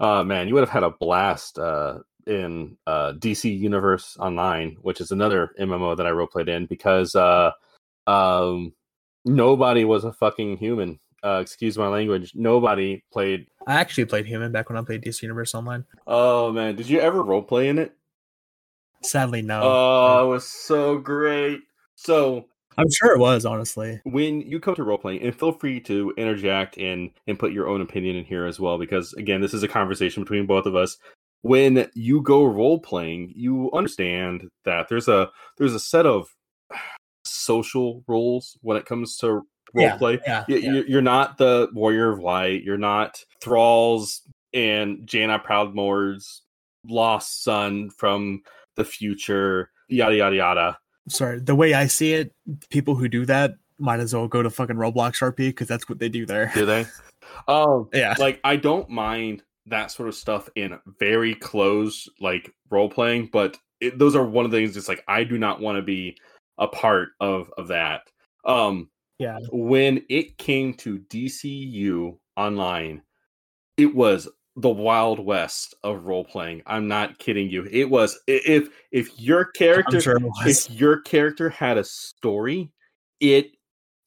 Uh 0.00 0.24
man, 0.24 0.48
you 0.48 0.54
would 0.54 0.62
have 0.62 0.70
had 0.70 0.82
a 0.82 0.90
blast 0.90 1.58
uh 1.58 1.98
in 2.26 2.76
uh 2.86 3.12
DC 3.12 3.58
Universe 3.58 4.16
Online, 4.18 4.76
which 4.80 5.00
is 5.02 5.10
another 5.10 5.54
MMO 5.60 5.94
that 5.96 6.06
I 6.06 6.10
role 6.10 6.26
played 6.26 6.48
in 6.48 6.64
because 6.66 7.14
uh 7.14 7.52
um 8.06 8.72
nobody 9.24 9.84
was 9.84 10.04
a 10.04 10.12
fucking 10.12 10.56
human. 10.58 10.98
Uh 11.22 11.40
excuse 11.42 11.76
my 11.76 11.88
language. 11.88 12.32
Nobody 12.34 13.04
played 13.12 13.46
I 13.66 13.74
actually 13.74 14.06
played 14.06 14.26
human 14.26 14.52
back 14.52 14.68
when 14.68 14.78
I 14.78 14.82
played 14.82 15.02
DC 15.02 15.22
Universe 15.22 15.54
Online. 15.54 15.84
Oh 16.06 16.50
man, 16.52 16.76
did 16.76 16.88
you 16.88 17.00
ever 17.00 17.22
role 17.22 17.42
play 17.42 17.68
in 17.68 17.78
it? 17.78 17.94
Sadly, 19.02 19.42
no. 19.42 19.60
Oh, 19.62 20.26
it 20.26 20.28
was 20.28 20.46
so 20.46 20.98
great. 20.98 21.60
So 21.96 22.46
I'm 22.78 22.90
sure 22.90 23.14
it 23.14 23.18
was, 23.18 23.44
honestly. 23.44 24.00
when 24.04 24.40
you 24.42 24.60
come 24.60 24.74
to 24.76 24.82
role 24.82 24.98
playing, 24.98 25.22
and 25.22 25.34
feel 25.34 25.52
free 25.52 25.80
to 25.80 26.14
interject 26.16 26.78
and 26.78 27.10
and 27.26 27.38
put 27.38 27.52
your 27.52 27.68
own 27.68 27.80
opinion 27.80 28.16
in 28.16 28.24
here 28.24 28.46
as 28.46 28.58
well, 28.60 28.78
because 28.78 29.12
again, 29.14 29.40
this 29.40 29.54
is 29.54 29.62
a 29.62 29.68
conversation 29.68 30.22
between 30.22 30.46
both 30.46 30.66
of 30.66 30.74
us. 30.74 30.96
When 31.42 31.88
you 31.94 32.22
go 32.22 32.44
role 32.44 32.78
playing, 32.78 33.32
you 33.34 33.70
understand 33.72 34.48
that 34.64 34.88
there's 34.88 35.08
a 35.08 35.30
there's 35.58 35.74
a 35.74 35.80
set 35.80 36.06
of 36.06 36.28
social 37.24 38.02
roles 38.06 38.56
when 38.62 38.76
it 38.76 38.86
comes 38.86 39.16
to 39.18 39.32
role 39.32 39.44
Yeah, 39.74 39.96
play. 39.96 40.18
Yeah. 40.26 40.44
You- 40.48 40.56
yeah. 40.58 40.72
you- 40.72 40.84
You're 40.88 41.02
not 41.02 41.38
the 41.38 41.68
warrior 41.72 42.10
of 42.10 42.20
light. 42.20 42.62
You're 42.62 42.78
not 42.78 43.22
Thrall's 43.40 44.22
and 44.52 45.06
Jaina 45.06 45.38
Proudmoore's 45.38 46.42
lost 46.86 47.42
son 47.44 47.90
from 47.90 48.42
the 48.76 48.84
future, 48.84 49.70
yada 49.88 50.16
yada 50.16 50.36
yada. 50.36 50.78
Sorry, 51.08 51.38
the 51.40 51.54
way 51.54 51.74
I 51.74 51.86
see 51.86 52.14
it, 52.14 52.32
people 52.70 52.94
who 52.94 53.08
do 53.08 53.26
that 53.26 53.54
might 53.78 54.00
as 54.00 54.14
well 54.14 54.28
go 54.28 54.42
to 54.42 54.50
fucking 54.50 54.76
Roblox 54.76 55.20
RP 55.22 55.36
because 55.48 55.68
that's 55.68 55.88
what 55.88 55.98
they 55.98 56.08
do 56.08 56.26
there. 56.26 56.50
Do 56.54 56.66
they? 56.66 56.86
Um, 57.48 57.88
Yeah. 57.94 58.14
like 58.18 58.40
I 58.44 58.56
don't 58.56 58.88
mind 58.90 59.42
that 59.66 59.90
sort 59.90 60.08
of 60.08 60.14
stuff 60.14 60.48
in 60.56 60.78
very 60.98 61.34
close 61.34 62.08
like 62.20 62.52
role 62.70 62.88
playing, 62.88 63.28
but 63.32 63.56
it, 63.80 63.98
those 63.98 64.16
are 64.16 64.24
one 64.24 64.44
of 64.44 64.50
the 64.50 64.58
things. 64.58 64.76
It's 64.76 64.88
like 64.88 65.04
I 65.06 65.22
do 65.24 65.38
not 65.38 65.60
want 65.60 65.76
to 65.76 65.82
be 65.82 66.16
a 66.60 66.68
part 66.68 67.10
of 67.18 67.50
of 67.58 67.68
that. 67.68 68.02
Um, 68.44 68.90
Yeah. 69.18 69.38
when 69.50 70.04
it 70.08 70.38
came 70.38 70.74
to 70.74 70.98
DCU 70.98 72.18
online, 72.36 73.02
it 73.76 73.94
was 73.94 74.28
the 74.56 74.68
wild 74.68 75.18
west 75.18 75.74
of 75.82 76.04
role 76.04 76.24
playing. 76.24 76.62
I'm 76.66 76.86
not 76.86 77.18
kidding 77.18 77.50
you. 77.50 77.66
It 77.70 77.88
was 77.90 78.18
if 78.26 78.68
if 78.92 79.18
your 79.18 79.46
character 79.46 80.00
sure 80.00 80.18
if 80.46 80.70
your 80.70 81.00
character 81.00 81.48
had 81.48 81.78
a 81.78 81.84
story, 81.84 82.70
it 83.20 83.52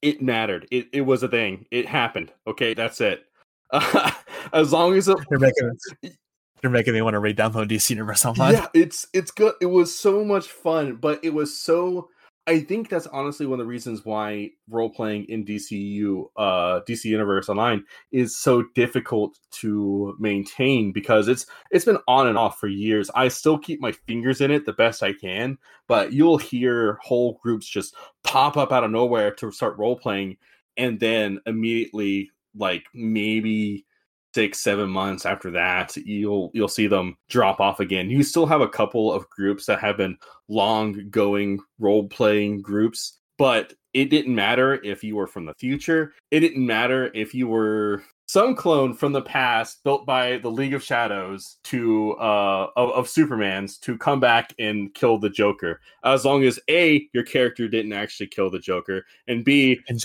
it 0.02 0.22
mattered. 0.22 0.66
It 0.70 0.88
it 0.92 1.00
was 1.02 1.22
a 1.22 1.28
thing. 1.28 1.66
It 1.70 1.86
happened. 1.86 2.32
Okay, 2.46 2.74
that's 2.74 3.00
it. 3.00 3.24
as 4.52 4.72
long 4.72 4.94
as 4.94 5.08
it 5.08 5.16
You're 5.30 5.40
making 5.40 5.70
it, 6.02 6.16
you're 6.62 6.70
making 6.70 6.94
me 6.94 7.02
want 7.02 7.14
to 7.14 7.20
re-download 7.20 7.68
DC 7.68 7.90
Universe 7.90 8.24
Online. 8.24 8.54
yeah, 8.54 8.66
it's 8.74 9.06
it's 9.12 9.30
good. 9.30 9.54
It 9.60 9.66
was 9.66 9.98
so 9.98 10.24
much 10.24 10.46
fun, 10.48 10.96
but 10.96 11.24
it 11.24 11.32
was 11.34 11.56
so. 11.58 12.08
I 12.46 12.60
think 12.60 12.90
that's 12.90 13.06
honestly 13.06 13.46
one 13.46 13.58
of 13.58 13.64
the 13.64 13.70
reasons 13.70 14.04
why 14.04 14.50
role 14.68 14.90
playing 14.90 15.24
in 15.30 15.46
DCU, 15.46 16.26
uh, 16.36 16.80
DC 16.86 17.04
Universe 17.04 17.48
Online 17.48 17.84
is 18.12 18.36
so 18.36 18.64
difficult 18.74 19.38
to 19.52 20.14
maintain 20.18 20.92
because 20.92 21.26
it's 21.26 21.46
it's 21.70 21.86
been 21.86 21.98
on 22.06 22.26
and 22.26 22.36
off 22.36 22.60
for 22.60 22.68
years. 22.68 23.10
I 23.14 23.28
still 23.28 23.56
keep 23.58 23.80
my 23.80 23.92
fingers 23.92 24.42
in 24.42 24.50
it 24.50 24.66
the 24.66 24.74
best 24.74 25.02
I 25.02 25.14
can, 25.14 25.56
but 25.88 26.12
you'll 26.12 26.36
hear 26.36 26.98
whole 27.02 27.38
groups 27.42 27.66
just 27.66 27.94
pop 28.24 28.58
up 28.58 28.72
out 28.72 28.84
of 28.84 28.90
nowhere 28.90 29.30
to 29.36 29.50
start 29.50 29.78
role 29.78 29.96
playing, 29.96 30.36
and 30.76 31.00
then 31.00 31.40
immediately, 31.46 32.30
like 32.54 32.84
maybe 32.92 33.86
six 34.34 34.60
seven 34.60 34.90
months 34.90 35.24
after 35.24 35.50
that 35.52 35.96
you'll 35.96 36.50
you'll 36.52 36.68
see 36.68 36.86
them 36.86 37.16
drop 37.28 37.60
off 37.60 37.80
again. 37.80 38.10
You 38.10 38.22
still 38.22 38.46
have 38.46 38.60
a 38.60 38.68
couple 38.68 39.12
of 39.12 39.28
groups 39.30 39.66
that 39.66 39.80
have 39.80 39.96
been 39.96 40.18
long 40.48 41.08
going 41.10 41.60
role 41.78 42.08
playing 42.08 42.60
groups 42.60 43.18
but 43.38 43.72
it 43.92 44.10
didn't 44.10 44.34
matter 44.34 44.82
if 44.84 45.04
you 45.04 45.16
were 45.16 45.26
from 45.26 45.46
the 45.46 45.54
future. 45.54 46.12
It 46.30 46.40
didn't 46.40 46.66
matter 46.66 47.10
if 47.14 47.34
you 47.34 47.48
were 47.48 48.02
some 48.26 48.54
clone 48.54 48.94
from 48.94 49.12
the 49.12 49.22
past 49.22 49.82
built 49.84 50.06
by 50.06 50.38
the 50.38 50.50
league 50.50 50.74
of 50.74 50.82
shadows 50.82 51.58
to 51.64 52.12
uh 52.14 52.68
of, 52.76 52.90
of 52.90 53.08
superman's 53.08 53.78
to 53.78 53.98
come 53.98 54.20
back 54.20 54.54
and 54.58 54.94
kill 54.94 55.18
the 55.18 55.30
joker. 55.30 55.80
As 56.04 56.24
long 56.24 56.44
as 56.44 56.58
a 56.70 57.08
your 57.12 57.24
character 57.24 57.68
didn't 57.68 57.92
actually 57.92 58.28
kill 58.28 58.50
the 58.50 58.58
joker 58.58 59.04
and 59.28 59.44
b 59.44 59.54
be 59.86 59.98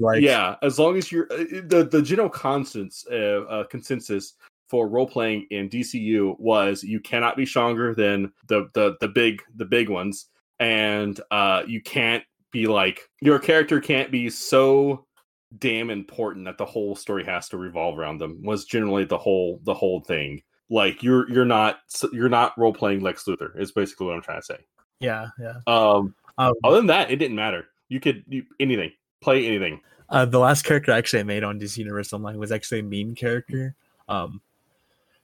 like 0.00 0.22
yeah, 0.22 0.56
as 0.62 0.78
long 0.78 0.96
as 0.96 1.12
you're 1.12 1.30
uh, 1.32 1.44
the 1.66 1.88
the 1.90 2.02
general 2.02 2.30
constants 2.30 3.04
uh, 3.10 3.42
uh, 3.48 3.64
consensus 3.64 4.34
for 4.68 4.88
role 4.88 5.06
playing 5.06 5.46
in 5.50 5.68
DCU 5.68 6.38
was 6.38 6.82
you 6.82 7.00
cannot 7.00 7.36
be 7.36 7.46
stronger 7.46 7.94
than 7.94 8.32
the 8.46 8.68
the 8.74 8.96
the 9.00 9.08
big 9.08 9.42
the 9.56 9.64
big 9.64 9.88
ones, 9.88 10.26
and 10.60 11.20
uh, 11.30 11.62
you 11.66 11.80
can't 11.80 12.22
be 12.50 12.66
like 12.66 13.00
your 13.20 13.38
character 13.38 13.80
can't 13.80 14.10
be 14.10 14.30
so 14.30 15.06
damn 15.56 15.90
important 15.90 16.44
that 16.44 16.58
the 16.58 16.66
whole 16.66 16.94
story 16.94 17.24
has 17.24 17.48
to 17.50 17.56
revolve 17.56 17.98
around 17.98 18.18
them. 18.18 18.42
Was 18.42 18.64
generally 18.64 19.04
the 19.04 19.18
whole 19.18 19.60
the 19.64 19.74
whole 19.74 20.00
thing. 20.00 20.42
Like 20.70 21.02
you're 21.02 21.30
you're 21.30 21.44
not 21.44 21.80
you're 22.12 22.28
not 22.28 22.58
role 22.58 22.74
playing 22.74 23.00
Lex 23.00 23.24
Luthor. 23.24 23.58
Is 23.58 23.72
basically 23.72 24.06
what 24.06 24.16
I'm 24.16 24.22
trying 24.22 24.40
to 24.40 24.46
say. 24.46 24.58
yeah, 25.00 25.28
yeah. 25.40 25.60
Um, 25.66 26.14
Um, 26.38 26.54
other 26.62 26.76
than 26.76 26.86
that, 26.86 27.10
it 27.10 27.16
didn't 27.16 27.36
matter. 27.36 27.66
You 27.88 28.00
could 28.00 28.24
you, 28.28 28.44
anything 28.60 28.92
play 29.20 29.46
anything. 29.46 29.80
Uh, 30.08 30.24
the 30.24 30.38
last 30.38 30.62
character 30.62 30.92
I 30.92 30.98
actually 30.98 31.20
I 31.20 31.24
made 31.24 31.44
on 31.44 31.60
DC 31.60 31.76
Universe 31.76 32.12
Online 32.12 32.38
was 32.38 32.52
actually 32.52 32.80
a 32.80 32.82
meme 32.82 33.14
character. 33.14 33.74
Um, 34.08 34.40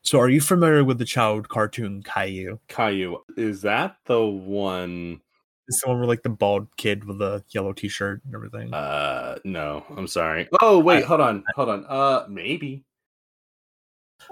so 0.03 0.19
are 0.19 0.29
you 0.29 0.43
familiar 0.43 0.85
with 0.85 0.99
the 0.99 1.07
child 1.07 1.49
cartoon 1.49 2.03
Caillou? 2.03 2.59
Caillou. 2.69 3.19
Is 3.37 3.63
that 3.63 3.97
the 4.05 4.23
one? 4.27 5.21
It's 5.69 5.83
the 5.83 5.89
one 5.89 6.01
with 6.01 6.09
like 6.09 6.23
the 6.23 6.29
bald 6.29 6.69
kid 6.77 7.05
with 7.05 7.19
the 7.19 7.43
yellow 7.51 7.73
T-shirt 7.73 8.21
and 8.25 8.35
everything. 8.35 8.73
Uh, 8.75 9.39
no, 9.45 9.85
I'm 9.97 10.07
sorry. 10.07 10.49
Oh, 10.61 10.79
wait, 10.79 11.05
I- 11.05 11.07
hold 11.07 11.21
on, 11.21 11.45
hold 11.55 11.69
on. 11.71 11.87
Uh, 11.89 12.27
maybe. 12.29 12.85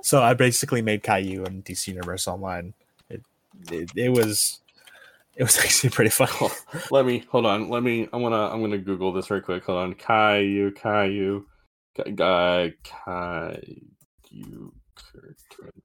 so 0.02 0.22
I 0.22 0.34
basically 0.34 0.82
made 0.82 1.02
Caillou 1.02 1.44
in 1.44 1.62
DC 1.62 1.88
Universe 1.88 2.28
Online. 2.28 2.74
It, 3.08 3.22
it 3.70 3.90
it 3.96 4.08
was 4.10 4.60
it 5.36 5.42
was 5.42 5.58
actually 5.64 5.90
pretty 5.90 6.10
fun. 6.10 6.28
Let 6.90 7.06
me 7.06 7.24
hold 7.30 7.46
on. 7.46 7.68
Let 7.70 7.82
me. 7.82 8.08
I'm 8.12 8.22
gonna. 8.22 8.48
I'm 8.48 8.60
gonna 8.60 8.78
Google 8.78 9.12
this 9.12 9.30
right 9.30 9.42
quick. 9.42 9.64
Hold 9.64 9.78
on. 9.78 9.94
Caillou. 9.94 10.70
Caillou. 10.72 11.46
Guy. 12.14 12.74
Caillou. 12.82 14.72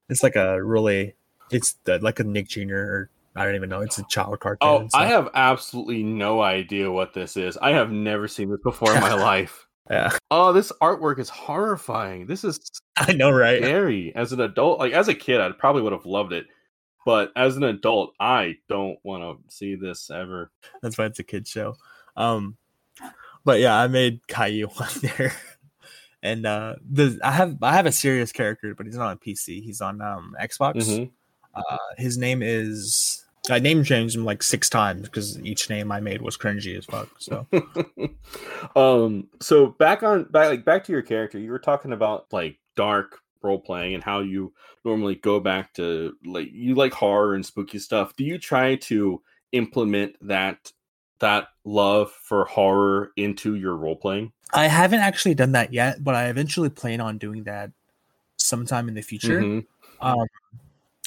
It's 0.09 0.23
like 0.23 0.35
a 0.35 0.63
really 0.63 1.15
it's 1.51 1.73
the, 1.83 1.99
like 1.99 2.19
a 2.19 2.23
Nick 2.23 2.47
Jr. 2.47 2.75
or 2.75 3.09
I 3.37 3.45
don't 3.45 3.55
even 3.55 3.69
know. 3.69 3.81
It's 3.81 3.97
a 3.99 4.03
child 4.09 4.39
cartoon. 4.39 4.57
Oh. 4.67 4.87
I 4.93 5.05
have 5.07 5.29
absolutely 5.33 6.03
no 6.03 6.41
idea 6.41 6.91
what 6.91 7.13
this 7.13 7.37
is. 7.37 7.57
I 7.57 7.71
have 7.71 7.91
never 7.91 8.27
seen 8.27 8.49
this 8.49 8.59
before 8.63 8.93
in 8.95 9.01
my 9.01 9.13
life. 9.21 9.67
yeah, 9.89 10.11
Oh, 10.31 10.51
this 10.53 10.71
artwork 10.81 11.19
is 11.19 11.29
horrifying. 11.29 12.25
This 12.27 12.43
is 12.43 12.59
I 12.97 13.13
know, 13.13 13.31
right? 13.31 13.61
scary. 13.61 14.13
As 14.15 14.33
an 14.33 14.41
adult, 14.41 14.79
like 14.79 14.93
as 14.93 15.07
a 15.07 15.13
kid, 15.13 15.39
I 15.39 15.51
probably 15.51 15.81
would 15.83 15.93
have 15.93 16.05
loved 16.05 16.33
it, 16.33 16.47
but 17.05 17.31
as 17.35 17.55
an 17.57 17.63
adult, 17.63 18.13
I 18.19 18.57
don't 18.67 18.97
want 19.03 19.23
to 19.23 19.55
see 19.55 19.75
this 19.75 20.09
ever. 20.09 20.51
That's 20.81 20.97
why 20.97 21.05
it's 21.05 21.19
a 21.19 21.23
kid 21.23 21.47
show. 21.47 21.75
Um, 22.15 22.57
but 23.45 23.59
yeah, 23.59 23.75
I 23.79 23.87
made 23.87 24.27
Caillou 24.27 24.67
on 24.79 24.87
there, 25.01 25.31
and 26.23 26.45
uh, 26.45 26.75
the 26.89 27.19
I 27.23 27.31
have 27.31 27.57
I 27.61 27.73
have 27.73 27.85
a 27.85 27.91
serious 27.91 28.31
character, 28.31 28.73
but 28.75 28.87
he's 28.87 28.95
not 28.97 29.07
on 29.09 29.17
PC. 29.19 29.61
He's 29.63 29.79
on 29.79 30.01
um 30.01 30.35
Xbox. 30.41 30.75
Mhm. 30.77 31.11
Uh, 31.55 31.77
his 31.97 32.17
name 32.17 32.41
is 32.43 33.23
I 33.49 33.59
name 33.59 33.83
changed 33.83 34.15
him 34.15 34.25
like 34.25 34.43
six 34.43 34.69
times 34.69 35.03
because 35.03 35.39
each 35.41 35.69
name 35.69 35.91
I 35.91 35.99
made 35.99 36.21
was 36.21 36.37
cringy 36.37 36.77
as 36.77 36.85
fuck. 36.85 37.09
So 37.19 37.47
um. 38.75 39.27
So 39.39 39.67
back 39.67 40.03
on 40.03 40.23
back 40.25 40.49
like 40.49 40.65
back 40.65 40.83
to 40.85 40.91
your 40.91 41.01
character, 41.01 41.39
you 41.39 41.51
were 41.51 41.59
talking 41.59 41.93
about 41.93 42.31
like 42.31 42.57
dark 42.75 43.21
role 43.41 43.59
playing 43.59 43.93
and 43.95 44.03
how 44.03 44.19
you 44.19 44.53
normally 44.83 45.15
go 45.15 45.39
back 45.39 45.73
to 45.73 46.15
like 46.25 46.49
you 46.51 46.75
like 46.75 46.93
horror 46.93 47.35
and 47.35 47.45
spooky 47.45 47.79
stuff. 47.79 48.15
Do 48.15 48.23
you 48.23 48.37
try 48.37 48.75
to 48.75 49.21
implement 49.51 50.15
that 50.27 50.71
that 51.19 51.47
love 51.63 52.11
for 52.11 52.45
horror 52.45 53.11
into 53.15 53.55
your 53.55 53.75
role 53.75 53.95
playing? 53.95 54.31
I 54.53 54.67
haven't 54.67 54.99
actually 54.99 55.35
done 55.35 55.53
that 55.53 55.73
yet, 55.73 56.03
but 56.03 56.15
I 56.15 56.27
eventually 56.27 56.69
plan 56.69 57.01
on 57.01 57.17
doing 57.17 57.43
that 57.43 57.71
sometime 58.37 58.87
in 58.87 58.93
the 58.93 59.01
future. 59.01 59.41
Mhm. 59.41 59.65
Um, 59.99 60.27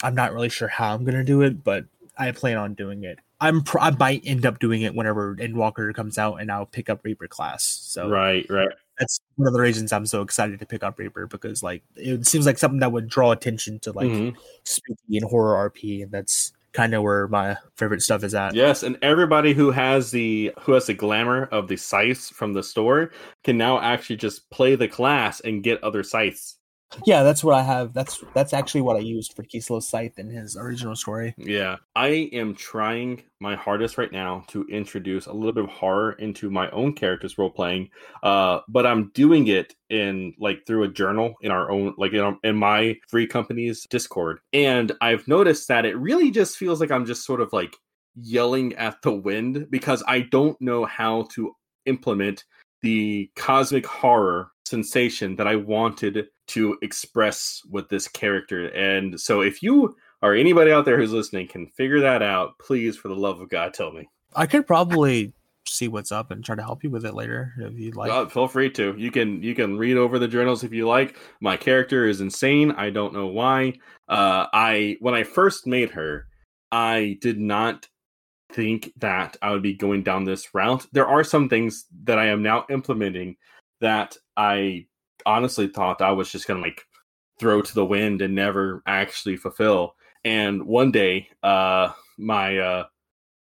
I'm 0.02 0.14
not 0.14 0.32
really 0.32 0.48
sure 0.48 0.68
how 0.68 0.94
I'm 0.94 1.04
gonna 1.04 1.24
do 1.24 1.42
it, 1.42 1.62
but 1.62 1.84
I 2.20 2.32
plan 2.32 2.56
on 2.58 2.74
doing 2.74 3.04
it. 3.04 3.18
I'm 3.40 3.62
pr- 3.62 3.80
I 3.80 3.90
might 3.90 4.22
end 4.24 4.44
up 4.46 4.58
doing 4.58 4.82
it 4.82 4.94
whenever 4.94 5.34
Endwalker 5.36 5.94
comes 5.94 6.18
out, 6.18 6.36
and 6.36 6.52
I'll 6.52 6.66
pick 6.66 6.90
up 6.90 7.00
Reaper 7.02 7.26
class. 7.26 7.64
So 7.64 8.08
Right, 8.08 8.44
right. 8.50 8.68
that's 8.98 9.18
one 9.36 9.48
of 9.48 9.54
the 9.54 9.60
reasons 9.60 9.92
I'm 9.92 10.04
so 10.06 10.20
excited 10.22 10.58
to 10.60 10.66
pick 10.66 10.82
up 10.82 10.98
Reaper 10.98 11.26
because 11.26 11.62
like 11.62 11.82
it 11.96 12.26
seems 12.26 12.44
like 12.46 12.58
something 12.58 12.80
that 12.80 12.92
would 12.92 13.08
draw 13.08 13.32
attention 13.32 13.78
to 13.80 13.92
like 13.92 14.08
Mhm. 14.08 14.36
spooky 14.64 15.16
and 15.16 15.24
horror 15.24 15.56
RP, 15.70 16.02
and 16.02 16.12
that's 16.12 16.52
kind 16.72 16.94
of 16.94 17.02
where 17.02 17.26
my 17.26 17.56
favorite 17.76 18.00
stuff 18.02 18.22
is 18.22 18.34
at. 18.34 18.54
Yes, 18.54 18.82
and 18.84 18.96
everybody 19.02 19.54
who 19.54 19.70
has 19.72 20.10
the 20.12 20.52
who 20.60 20.72
has 20.72 20.86
the 20.86 20.94
glamour 20.94 21.44
of 21.50 21.66
the 21.66 21.76
scythes 21.76 22.28
from 22.28 22.52
the 22.52 22.62
store 22.62 23.10
can 23.42 23.56
now 23.56 23.80
actually 23.80 24.16
just 24.16 24.48
play 24.50 24.76
the 24.76 24.86
class 24.86 25.40
and 25.40 25.64
get 25.64 25.82
other 25.82 26.02
scythes. 26.04 26.58
Yeah, 27.06 27.22
that's 27.22 27.44
what 27.44 27.54
I 27.54 27.62
have. 27.62 27.92
That's 27.92 28.22
that's 28.34 28.52
actually 28.52 28.80
what 28.80 28.96
I 28.96 29.00
used 29.00 29.34
for 29.34 29.42
Keyslow's 29.42 29.88
Scythe 29.88 30.18
in 30.18 30.28
his 30.28 30.56
original 30.56 30.96
story. 30.96 31.34
Yeah, 31.38 31.76
I 31.94 32.28
am 32.32 32.54
trying 32.54 33.22
my 33.40 33.54
hardest 33.54 33.96
right 33.96 34.10
now 34.12 34.44
to 34.48 34.64
introduce 34.64 35.26
a 35.26 35.32
little 35.32 35.52
bit 35.52 35.64
of 35.64 35.70
horror 35.70 36.12
into 36.12 36.50
my 36.50 36.70
own 36.70 36.94
characters 36.94 37.38
role 37.38 37.50
playing, 37.50 37.90
uh, 38.22 38.60
but 38.68 38.86
I'm 38.86 39.10
doing 39.14 39.46
it 39.46 39.74
in 39.88 40.34
like 40.38 40.66
through 40.66 40.84
a 40.84 40.88
journal 40.88 41.34
in 41.42 41.50
our 41.50 41.70
own 41.70 41.94
like 41.96 42.12
in, 42.12 42.36
in 42.42 42.56
my 42.56 42.96
free 43.08 43.26
company's 43.26 43.86
Discord, 43.88 44.40
and 44.52 44.92
I've 45.00 45.26
noticed 45.28 45.68
that 45.68 45.86
it 45.86 45.96
really 45.96 46.30
just 46.30 46.56
feels 46.56 46.80
like 46.80 46.90
I'm 46.90 47.06
just 47.06 47.24
sort 47.24 47.40
of 47.40 47.52
like 47.52 47.76
yelling 48.16 48.74
at 48.74 49.00
the 49.02 49.12
wind 49.12 49.68
because 49.70 50.02
I 50.06 50.20
don't 50.20 50.60
know 50.60 50.84
how 50.84 51.28
to 51.34 51.54
implement 51.86 52.44
the 52.82 53.30
cosmic 53.36 53.86
horror 53.86 54.50
sensation 54.64 55.36
that 55.36 55.46
I 55.46 55.56
wanted 55.56 56.28
to 56.50 56.76
express 56.82 57.62
with 57.70 57.88
this 57.88 58.08
character. 58.08 58.68
And 58.68 59.20
so 59.20 59.40
if 59.40 59.62
you 59.62 59.96
or 60.22 60.34
anybody 60.34 60.70
out 60.70 60.84
there 60.84 60.98
who's 60.98 61.12
listening 61.12 61.48
can 61.48 61.66
figure 61.66 62.00
that 62.00 62.22
out, 62.22 62.58
please, 62.58 62.96
for 62.96 63.08
the 63.08 63.16
love 63.16 63.40
of 63.40 63.48
God, 63.48 63.74
tell 63.74 63.92
me. 63.92 64.08
I 64.34 64.46
could 64.46 64.66
probably 64.66 65.32
see 65.66 65.88
what's 65.88 66.12
up 66.12 66.30
and 66.30 66.44
try 66.44 66.56
to 66.56 66.62
help 66.62 66.82
you 66.82 66.90
with 66.90 67.04
it 67.04 67.14
later 67.14 67.54
if 67.58 67.78
you'd 67.78 67.96
like. 67.96 68.10
Uh, 68.10 68.26
feel 68.26 68.48
free 68.48 68.70
to. 68.70 68.94
You 68.96 69.10
can 69.10 69.42
you 69.42 69.54
can 69.54 69.78
read 69.78 69.96
over 69.96 70.18
the 70.18 70.28
journals 70.28 70.64
if 70.64 70.72
you 70.72 70.86
like. 70.86 71.16
My 71.40 71.56
character 71.56 72.06
is 72.06 72.20
insane. 72.20 72.72
I 72.72 72.90
don't 72.90 73.14
know 73.14 73.26
why. 73.26 73.74
Uh, 74.08 74.46
I 74.52 74.96
when 75.00 75.14
I 75.14 75.22
first 75.22 75.66
made 75.66 75.90
her, 75.90 76.26
I 76.70 77.18
did 77.20 77.38
not 77.38 77.88
think 78.52 78.92
that 78.96 79.36
I 79.42 79.52
would 79.52 79.62
be 79.62 79.74
going 79.74 80.02
down 80.02 80.24
this 80.24 80.54
route. 80.54 80.86
There 80.92 81.06
are 81.06 81.24
some 81.24 81.48
things 81.48 81.86
that 82.04 82.18
I 82.18 82.26
am 82.26 82.42
now 82.42 82.66
implementing 82.68 83.36
that 83.80 84.16
I 84.36 84.86
honestly 85.26 85.68
thought 85.68 86.02
I 86.02 86.12
was 86.12 86.30
just 86.30 86.46
gonna 86.46 86.60
like 86.60 86.82
throw 87.38 87.62
to 87.62 87.74
the 87.74 87.84
wind 87.84 88.22
and 88.22 88.34
never 88.34 88.82
actually 88.86 89.36
fulfill. 89.36 89.94
And 90.24 90.64
one 90.64 90.90
day, 90.90 91.28
uh, 91.42 91.92
my 92.18 92.58
uh, 92.58 92.84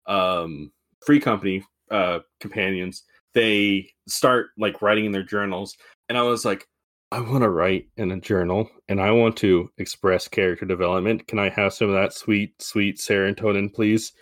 um, 0.08 0.72
free 1.06 1.20
company 1.20 1.64
uh, 1.90 2.20
companions 2.40 3.04
they 3.38 3.88
start 4.08 4.48
like 4.58 4.82
writing 4.82 5.06
in 5.06 5.12
their 5.12 5.22
journals, 5.22 5.78
and 6.10 6.18
I 6.18 6.24
was 6.24 6.44
like, 6.44 6.68
I 7.12 7.20
want 7.20 7.44
to 7.44 7.50
write 7.50 7.88
in 7.98 8.12
a 8.12 8.20
journal, 8.20 8.68
and 8.90 9.00
I 9.00 9.12
want 9.12 9.38
to 9.38 9.70
express 9.78 10.28
character 10.28 10.66
development. 10.66 11.28
Can 11.28 11.38
I 11.38 11.50
have 11.50 11.74
some 11.74 11.88
of 11.88 11.94
that 11.94 12.14
sweet, 12.14 12.60
sweet 12.60 12.98
serotonin, 12.98 13.72
please? 13.72 14.14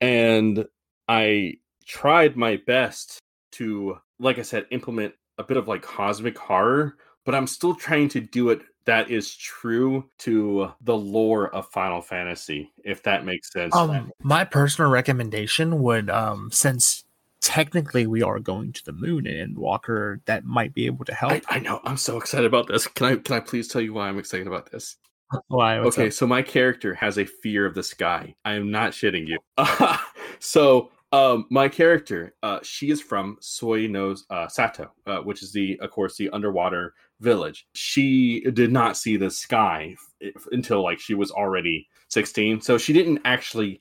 And 0.00 0.64
I 1.08 1.58
tried 1.86 2.36
my 2.36 2.56
best 2.66 3.18
to, 3.52 3.98
like 4.18 4.38
I 4.38 4.42
said, 4.42 4.66
implement 4.70 5.12
a 5.38 5.44
bit 5.44 5.56
of 5.56 5.68
like 5.68 5.82
cosmic 5.82 6.38
horror, 6.38 6.96
but 7.24 7.34
I'm 7.34 7.46
still 7.46 7.74
trying 7.74 8.08
to 8.10 8.20
do 8.20 8.50
it 8.50 8.62
that 8.84 9.10
is 9.10 9.34
true 9.34 10.08
to 10.18 10.70
the 10.82 10.96
lore 10.96 11.54
of 11.54 11.70
Final 11.70 12.02
Fantasy, 12.02 12.72
if 12.84 13.02
that 13.04 13.24
makes 13.24 13.50
sense. 13.50 13.74
Um, 13.74 14.12
my 14.22 14.44
personal 14.44 14.90
recommendation 14.90 15.82
would, 15.82 16.10
um, 16.10 16.50
since 16.52 17.04
technically 17.40 18.06
we 18.06 18.22
are 18.22 18.38
going 18.38 18.72
to 18.72 18.84
the 18.84 18.92
moon 18.92 19.24
Endwalker, 19.24 20.20
that 20.26 20.44
might 20.44 20.74
be 20.74 20.86
able 20.86 21.04
to 21.06 21.14
help. 21.14 21.32
I, 21.32 21.42
I 21.48 21.58
know. 21.60 21.80
I'm 21.84 21.96
so 21.96 22.18
excited 22.18 22.46
about 22.46 22.68
this. 22.68 22.86
Can 22.86 23.06
I 23.06 23.16
can 23.16 23.36
I 23.36 23.40
please 23.40 23.68
tell 23.68 23.80
you 23.80 23.94
why 23.94 24.08
I'm 24.08 24.18
excited 24.18 24.46
about 24.46 24.70
this? 24.70 24.96
Why? 25.48 25.78
Okay, 25.78 26.08
up? 26.08 26.12
so 26.12 26.26
my 26.26 26.42
character 26.42 26.94
has 26.94 27.18
a 27.18 27.24
fear 27.24 27.64
of 27.66 27.74
the 27.74 27.82
sky. 27.82 28.36
I 28.44 28.54
am 28.54 28.70
not 28.70 28.92
shitting 28.92 29.26
you. 29.26 29.38
so 30.38 30.90
um, 31.14 31.46
my 31.48 31.68
character, 31.68 32.34
uh, 32.42 32.58
she 32.64 32.90
is 32.90 33.00
from 33.00 33.36
Sui 33.40 33.86
no 33.86 34.16
uh, 34.30 34.48
Sato, 34.48 34.90
uh, 35.06 35.18
which 35.18 35.44
is 35.44 35.52
the, 35.52 35.78
of 35.80 35.90
course, 35.92 36.16
the 36.16 36.28
underwater 36.30 36.94
village. 37.20 37.68
She 37.74 38.40
did 38.52 38.72
not 38.72 38.96
see 38.96 39.16
the 39.16 39.30
sky 39.30 39.94
f- 40.20 40.46
until 40.50 40.82
like 40.82 40.98
she 40.98 41.14
was 41.14 41.30
already 41.30 41.86
16, 42.08 42.60
so 42.62 42.78
she 42.78 42.92
didn't 42.92 43.20
actually 43.24 43.80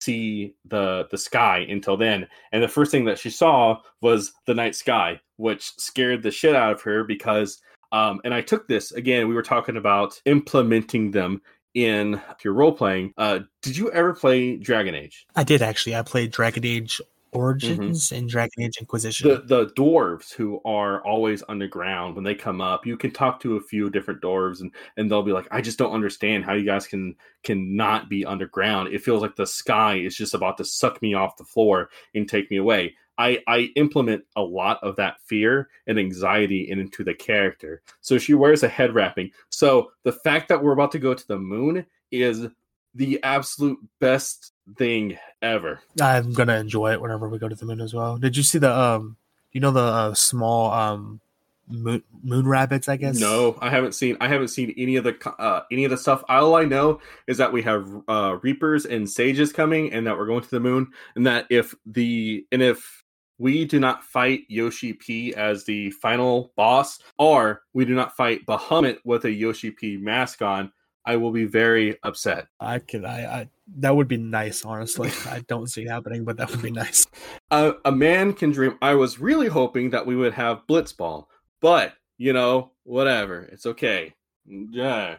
see 0.00 0.56
the 0.64 1.06
the 1.12 1.18
sky 1.18 1.64
until 1.68 1.96
then. 1.96 2.26
And 2.50 2.60
the 2.60 2.68
first 2.68 2.90
thing 2.90 3.04
that 3.04 3.18
she 3.18 3.30
saw 3.30 3.78
was 4.00 4.32
the 4.46 4.54
night 4.54 4.74
sky, 4.74 5.20
which 5.36 5.72
scared 5.76 6.24
the 6.24 6.32
shit 6.32 6.56
out 6.56 6.72
of 6.72 6.82
her 6.82 7.04
because. 7.04 7.60
Um, 7.92 8.22
and 8.24 8.32
I 8.32 8.40
took 8.40 8.66
this 8.66 8.92
again. 8.92 9.28
We 9.28 9.34
were 9.34 9.42
talking 9.42 9.76
about 9.76 10.18
implementing 10.24 11.10
them 11.10 11.42
in 11.74 12.20
your 12.44 12.54
role 12.54 12.72
playing. 12.72 13.14
Uh, 13.16 13.40
did 13.62 13.76
you 13.76 13.90
ever 13.90 14.14
play 14.14 14.56
Dragon 14.56 14.94
Age? 14.94 15.26
I 15.34 15.44
did 15.44 15.62
actually. 15.62 15.96
I 15.96 16.02
played 16.02 16.30
Dragon 16.30 16.64
Age 16.64 17.00
Origins 17.32 18.12
and 18.12 18.28
Dragon 18.28 18.62
Age 18.62 18.76
Inquisition. 18.78 19.28
The 19.28 19.40
the 19.40 19.66
dwarves 19.72 20.32
who 20.34 20.60
are 20.66 21.02
always 21.02 21.42
underground 21.48 22.14
when 22.14 22.24
they 22.24 22.34
come 22.34 22.60
up, 22.60 22.84
you 22.84 22.96
can 22.96 23.10
talk 23.10 23.40
to 23.40 23.56
a 23.56 23.60
few 23.60 23.88
different 23.88 24.20
dwarves 24.20 24.60
and 24.60 24.70
and 24.96 25.10
they'll 25.10 25.22
be 25.22 25.32
like, 25.32 25.48
I 25.50 25.62
just 25.62 25.78
don't 25.78 25.94
understand 25.94 26.44
how 26.44 26.52
you 26.52 26.64
guys 26.64 26.86
can 26.86 27.14
can 27.42 27.74
not 27.74 28.10
be 28.10 28.26
underground. 28.26 28.92
It 28.92 29.02
feels 29.02 29.22
like 29.22 29.36
the 29.36 29.46
sky 29.46 29.96
is 29.96 30.14
just 30.14 30.34
about 30.34 30.58
to 30.58 30.64
suck 30.64 31.00
me 31.00 31.14
off 31.14 31.38
the 31.38 31.44
floor 31.44 31.88
and 32.14 32.28
take 32.28 32.50
me 32.50 32.58
away. 32.58 32.96
I, 33.18 33.42
I 33.46 33.70
implement 33.76 34.24
a 34.36 34.42
lot 34.42 34.78
of 34.82 34.96
that 34.96 35.20
fear 35.20 35.68
and 35.86 35.98
anxiety 35.98 36.70
into 36.70 37.04
the 37.04 37.14
character. 37.14 37.82
So 38.00 38.18
she 38.18 38.34
wears 38.34 38.62
a 38.62 38.68
head 38.68 38.94
wrapping. 38.94 39.30
So 39.50 39.92
the 40.02 40.12
fact 40.12 40.48
that 40.48 40.62
we're 40.62 40.72
about 40.72 40.92
to 40.92 40.98
go 40.98 41.14
to 41.14 41.28
the 41.28 41.38
moon 41.38 41.86
is 42.10 42.46
the 42.94 43.22
absolute 43.22 43.78
best 44.00 44.52
thing 44.76 45.18
ever. 45.40 45.80
I'm 46.00 46.32
gonna 46.32 46.56
enjoy 46.56 46.92
it 46.92 47.00
whenever 47.00 47.28
we 47.28 47.38
go 47.38 47.48
to 47.48 47.54
the 47.54 47.66
moon 47.66 47.80
as 47.80 47.94
well. 47.94 48.16
Did 48.16 48.36
you 48.36 48.42
see 48.42 48.58
the 48.58 48.76
um, 48.76 49.16
you 49.52 49.60
know 49.60 49.70
the 49.70 49.80
uh, 49.80 50.14
small 50.14 50.72
um, 50.72 51.20
moon, 51.68 52.02
moon 52.22 52.46
rabbits? 52.46 52.88
I 52.88 52.96
guess. 52.96 53.18
No, 53.18 53.58
I 53.60 53.70
haven't 53.70 53.94
seen. 53.94 54.16
I 54.20 54.28
haven't 54.28 54.48
seen 54.48 54.74
any 54.76 54.96
of 54.96 55.04
the 55.04 55.16
uh, 55.38 55.62
any 55.70 55.84
of 55.84 55.90
the 55.90 55.96
stuff. 55.96 56.22
All 56.28 56.54
I 56.54 56.64
know 56.64 57.00
is 57.26 57.38
that 57.38 57.52
we 57.52 57.62
have 57.62 57.88
uh, 58.08 58.38
reapers 58.42 58.84
and 58.84 59.08
sages 59.08 59.52
coming, 59.52 59.92
and 59.92 60.06
that 60.06 60.16
we're 60.16 60.26
going 60.26 60.42
to 60.42 60.50
the 60.50 60.60
moon, 60.60 60.88
and 61.16 61.26
that 61.26 61.46
if 61.50 61.74
the 61.86 62.46
and 62.52 62.62
if 62.62 63.01
we 63.42 63.64
do 63.64 63.80
not 63.80 64.04
fight 64.04 64.44
Yoshi 64.46 64.92
P 64.92 65.34
as 65.34 65.64
the 65.64 65.90
final 65.90 66.52
boss, 66.56 67.00
or 67.18 67.62
we 67.72 67.84
do 67.84 67.92
not 67.92 68.16
fight 68.16 68.46
Bahamut 68.46 68.98
with 69.04 69.24
a 69.24 69.32
Yoshi 69.32 69.72
P 69.72 69.96
mask 69.96 70.42
on, 70.42 70.70
I 71.04 71.16
will 71.16 71.32
be 71.32 71.44
very 71.44 71.98
upset. 72.04 72.46
I 72.60 72.78
could. 72.78 73.04
I, 73.04 73.24
I 73.24 73.48
that 73.78 73.96
would 73.96 74.06
be 74.06 74.16
nice. 74.16 74.64
Honestly, 74.64 75.10
I 75.28 75.40
don't 75.48 75.66
see 75.66 75.82
it 75.82 75.88
happening, 75.88 76.24
but 76.24 76.36
that 76.36 76.52
would 76.52 76.62
be 76.62 76.70
nice. 76.70 77.04
a, 77.50 77.72
a 77.84 77.90
man 77.90 78.32
can 78.32 78.52
dream. 78.52 78.78
I 78.80 78.94
was 78.94 79.18
really 79.18 79.48
hoping 79.48 79.90
that 79.90 80.06
we 80.06 80.14
would 80.14 80.34
have 80.34 80.62
Blitzball, 80.68 81.26
but 81.60 81.94
you 82.18 82.32
know, 82.32 82.70
whatever. 82.84 83.42
It's 83.42 83.66
okay. 83.66 84.14
Yeah. 84.46 85.16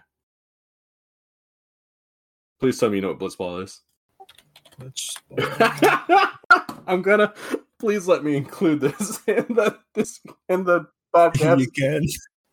Please 2.61 2.79
tell 2.79 2.89
me 2.89 2.95
you 2.95 3.01
know 3.01 3.09
what 3.09 3.19
Blitzball 3.19 3.63
is. 3.63 3.81
Which, 4.77 5.13
I'm 6.87 7.01
gonna. 7.01 7.33
Please 7.83 8.07
let 8.07 8.23
me 8.23 8.37
include 8.37 8.79
this 8.79 9.19
in 9.27 9.43
the 9.49 9.77
this 9.93 10.21
in 10.47 10.63
the 10.63 10.87
podcast. 11.13 11.59
you 11.59 11.67
can. 11.69 12.01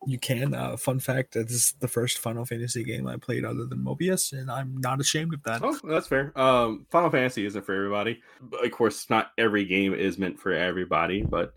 You 0.05 0.19
can. 0.19 0.53
Uh, 0.53 0.75
fun 0.75 0.99
fact: 0.99 1.35
This 1.35 1.51
is 1.51 1.75
the 1.79 1.87
first 1.87 2.17
Final 2.17 2.43
Fantasy 2.43 2.83
game 2.83 3.07
I 3.07 3.15
played 3.15 3.45
other 3.45 3.65
than 3.65 3.79
Mobius, 3.79 4.33
and 4.33 4.51
I'm 4.51 4.75
not 4.81 4.99
ashamed 4.99 5.33
of 5.33 5.41
that. 5.43 5.61
Oh, 5.63 5.79
that's 5.85 6.07
fair. 6.07 6.37
Um, 6.37 6.85
Final 6.91 7.09
Fantasy 7.09 7.45
isn't 7.45 7.65
for 7.65 7.73
everybody. 7.73 8.19
Of 8.61 8.71
course, 8.71 9.09
not 9.09 9.31
every 9.37 9.63
game 9.63 9.93
is 9.93 10.17
meant 10.17 10.37
for 10.37 10.51
everybody, 10.51 11.21
but 11.23 11.53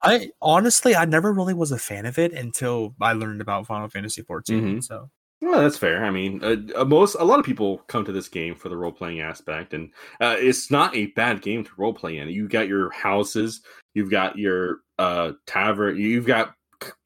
I 0.00 0.30
honestly, 0.40 0.96
I 0.96 1.04
never 1.04 1.30
really 1.30 1.52
was 1.52 1.72
a 1.72 1.78
fan 1.78 2.06
of 2.06 2.18
it 2.18 2.32
until 2.32 2.94
I 3.02 3.12
learned 3.12 3.42
about 3.42 3.66
Final 3.66 3.90
Fantasy 3.90 4.22
14. 4.22 4.76
Mhm. 4.78 4.82
So 4.82 5.10
Well, 5.42 5.62
that's 5.62 5.78
fair. 5.78 6.04
I 6.04 6.10
mean, 6.10 6.44
uh, 6.44 6.56
uh, 6.80 6.84
most 6.84 7.14
a 7.18 7.24
lot 7.24 7.38
of 7.38 7.46
people 7.46 7.78
come 7.88 8.04
to 8.04 8.12
this 8.12 8.28
game 8.28 8.54
for 8.54 8.68
the 8.68 8.76
role 8.76 8.92
playing 8.92 9.20
aspect, 9.20 9.72
and 9.72 9.90
uh, 10.20 10.36
it's 10.38 10.70
not 10.70 10.94
a 10.94 11.06
bad 11.06 11.40
game 11.40 11.64
to 11.64 11.70
role 11.78 11.94
play 11.94 12.18
in. 12.18 12.28
You 12.28 12.46
got 12.46 12.68
your 12.68 12.90
houses, 12.90 13.62
you've 13.94 14.10
got 14.10 14.36
your 14.36 14.80
uh, 14.98 15.32
tavern, 15.46 15.96
you've 15.96 16.26
got 16.26 16.54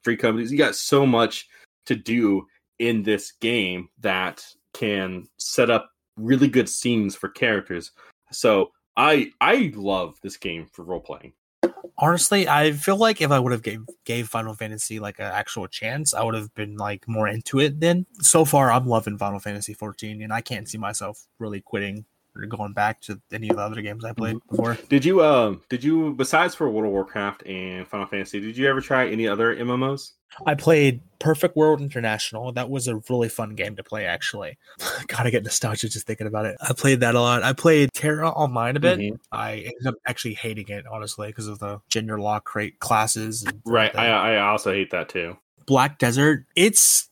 free 0.03 0.17
companies, 0.17 0.51
you 0.51 0.57
got 0.57 0.75
so 0.75 1.05
much 1.05 1.47
to 1.85 1.95
do 1.95 2.45
in 2.79 3.03
this 3.03 3.31
game 3.31 3.87
that 4.01 4.45
can 4.73 5.27
set 5.37 5.69
up 5.69 5.89
really 6.17 6.49
good 6.49 6.67
scenes 6.67 7.15
for 7.15 7.29
characters. 7.29 7.91
So 8.31 8.71
I 8.97 9.31
I 9.39 9.71
love 9.75 10.17
this 10.21 10.35
game 10.35 10.67
for 10.73 10.83
role 10.83 10.99
playing. 10.99 11.31
Honestly, 11.97 12.47
I 12.47 12.71
feel 12.71 12.97
like 12.97 13.21
if 13.21 13.31
I 13.31 13.39
would 13.39 13.51
have 13.51 13.63
gave 13.63 13.85
gave 14.05 14.27
Final 14.27 14.53
Fantasy 14.53 14.99
like 14.99 15.19
an 15.19 15.25
actual 15.25 15.67
chance, 15.67 16.13
I 16.13 16.23
would 16.23 16.35
have 16.35 16.53
been 16.55 16.77
like 16.77 17.07
more 17.07 17.27
into 17.27 17.59
it. 17.59 17.79
Then 17.79 18.05
so 18.21 18.45
far, 18.45 18.71
I'm 18.71 18.87
loving 18.87 19.17
Final 19.17 19.39
Fantasy 19.39 19.73
14, 19.73 20.21
and 20.21 20.33
I 20.33 20.41
can't 20.41 20.69
see 20.69 20.77
myself 20.77 21.25
really 21.39 21.61
quitting 21.61 22.05
going 22.45 22.73
back 22.73 23.01
to 23.01 23.19
any 23.31 23.49
of 23.49 23.55
the 23.55 23.61
other 23.61 23.81
games 23.81 24.03
I 24.03 24.11
played 24.13 24.37
before. 24.49 24.77
Did 24.89 25.05
you 25.05 25.23
um 25.23 25.61
did 25.69 25.83
you 25.83 26.13
besides 26.15 26.53
for 26.55 26.69
World 26.69 26.87
of 26.87 26.91
Warcraft 26.91 27.45
and 27.45 27.87
Final 27.87 28.07
Fantasy, 28.07 28.39
did 28.39 28.57
you 28.57 28.67
ever 28.67 28.81
try 28.81 29.07
any 29.07 29.27
other 29.27 29.55
MMOs? 29.55 30.11
I 30.45 30.53
played 30.53 30.99
Perfect 31.19 31.55
World 31.55 31.79
International. 31.79 32.51
That 32.51 32.69
was 32.69 32.89
a 32.89 32.97
really 33.09 33.29
fun 33.29 33.55
game 33.55 33.77
to 33.77 33.83
play, 33.83 34.05
actually. 34.05 34.57
Gotta 35.07 35.31
get 35.31 35.43
nostalgia 35.43 35.87
just 35.87 36.05
thinking 36.05 36.27
about 36.27 36.45
it. 36.45 36.57
I 36.59 36.73
played 36.73 36.99
that 36.99 37.15
a 37.15 37.21
lot. 37.21 37.41
I 37.43 37.53
played 37.53 37.89
TERA 37.93 38.29
Online 38.29 38.75
a 38.75 38.79
bit. 38.81 38.99
Mhm. 38.99 39.17
I 39.31 39.53
ended 39.53 39.87
up 39.87 39.95
actually 40.05 40.33
hating 40.33 40.67
it, 40.67 40.85
honestly, 40.91 41.27
because 41.27 41.47
of 41.47 41.59
the 41.59 41.79
gender 41.89 42.19
lock 42.19 42.43
crate 42.43 42.79
classes. 42.79 43.43
And 43.43 43.61
Right. 43.65 43.95
I 43.95 44.35
I 44.35 44.39
also 44.39 44.73
hate 44.73 44.91
that 44.91 45.07
too. 45.07 45.37
Black 45.67 45.99
Desert. 45.99 46.45
It's 46.55 47.09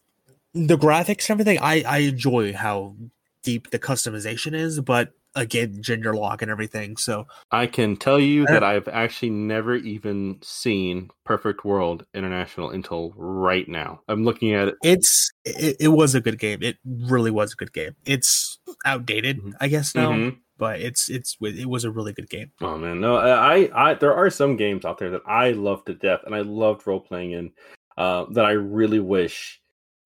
the 0.54 0.78
graphics 0.78 1.30
and 1.30 1.40
everything. 1.40 1.60
I 1.62 1.84
I 1.88 1.98
enjoy 2.00 2.52
how 2.54 2.96
deep 3.44 3.70
the 3.72 3.80
customization 3.80 4.54
is, 4.54 4.80
but 4.82 5.12
again, 5.36 5.82
gender 5.82 6.14
lock 6.16 6.42
and 6.42 6.50
everything. 6.52 6.96
So 6.98 7.26
I 7.52 7.68
can 7.68 7.96
tell 7.98 8.20
you 8.20 8.46
that 8.46 8.64
I've 8.64 8.88
actually 8.88 9.32
never 9.32 9.76
even 9.76 10.40
seen 10.42 11.10
Perfect 11.26 11.66
World 11.66 12.06
International 12.14 12.70
until 12.70 13.14
right 13.16 13.68
now. 13.68 14.02
I'm 14.08 14.24
looking 14.24 14.54
at 14.54 14.70
it. 14.70 14.76
it's 14.84 15.32
it, 15.46 15.78
it 15.80 15.88
was 15.90 16.16
a 16.16 16.22
good 16.22 16.40
game. 16.40 16.62
It 16.64 16.78
really 16.86 17.32
was 17.32 17.54
a 17.54 17.56
good 17.56 17.74
game. 17.74 17.96
It's 18.06 18.60
outdated, 18.86 19.42
Mhm. 19.42 19.54
I 19.60 19.68
guess 19.68 19.94
now, 19.96 20.12
Mhm. 20.12 20.38
but 20.58 20.80
it's 20.82 21.10
it's 21.10 21.36
it 21.42 21.68
was 21.70 21.84
a 21.84 21.92
really 21.92 22.14
good 22.14 22.30
game. 22.30 22.52
Oh 22.62 22.78
man, 22.78 23.02
no, 23.02 23.18
I, 23.18 23.70
I 23.74 23.94
there 23.96 24.14
are 24.14 24.30
some 24.30 24.56
games 24.56 24.86
out 24.86 24.98
there 25.00 25.12
that 25.12 25.22
I 25.28 25.52
love 25.52 25.84
to 25.86 25.94
death, 25.94 26.22
and 26.26 26.34
I 26.36 26.42
loved 26.42 26.86
role 26.88 27.00
playing 27.02 27.32
in. 27.32 27.52
Uh, 27.96 28.26
that 28.32 28.44
I 28.44 28.54
really 28.54 29.00
wish 29.00 29.62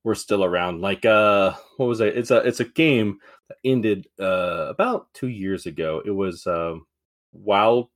were 0.08 0.16
still 0.16 0.46
around. 0.46 0.80
Like, 0.80 1.06
uh, 1.06 1.54
what 1.76 1.88
was 1.88 2.00
it? 2.00 2.18
It's 2.18 2.32
a 2.32 2.38
it's 2.38 2.62
a 2.62 2.66
game 2.66 3.20
that 3.50 3.58
ended 3.66 4.08
uh 4.20 4.68
about 4.70 5.14
two 5.14 5.28
years 5.28 5.66
ago. 5.66 6.02
It 6.06 6.12
was 6.12 6.48
um, 6.48 6.88
Wild 7.34 7.90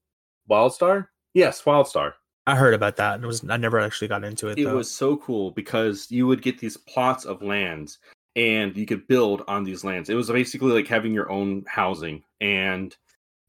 Wildstar? 0.49 1.07
Yes, 1.33 1.61
Wildstar. 1.63 2.13
I 2.45 2.55
heard 2.55 2.73
about 2.73 2.97
that. 2.97 3.15
and 3.15 3.23
It 3.23 3.27
was 3.27 3.49
I 3.49 3.55
never 3.55 3.79
actually 3.79 4.09
got 4.09 4.25
into 4.25 4.49
it. 4.49 4.59
It 4.59 4.65
though. 4.65 4.75
was 4.75 4.91
so 4.91 5.15
cool 5.17 5.51
because 5.51 6.11
you 6.11 6.27
would 6.27 6.41
get 6.41 6.59
these 6.59 6.75
plots 6.75 7.23
of 7.23 7.41
lands 7.41 7.99
and 8.35 8.75
you 8.75 8.85
could 8.85 9.07
build 9.07 9.43
on 9.47 9.63
these 9.63 9.85
lands. 9.85 10.09
It 10.09 10.15
was 10.15 10.29
basically 10.29 10.73
like 10.73 10.87
having 10.87 11.13
your 11.13 11.31
own 11.31 11.63
housing 11.65 12.23
and 12.41 12.95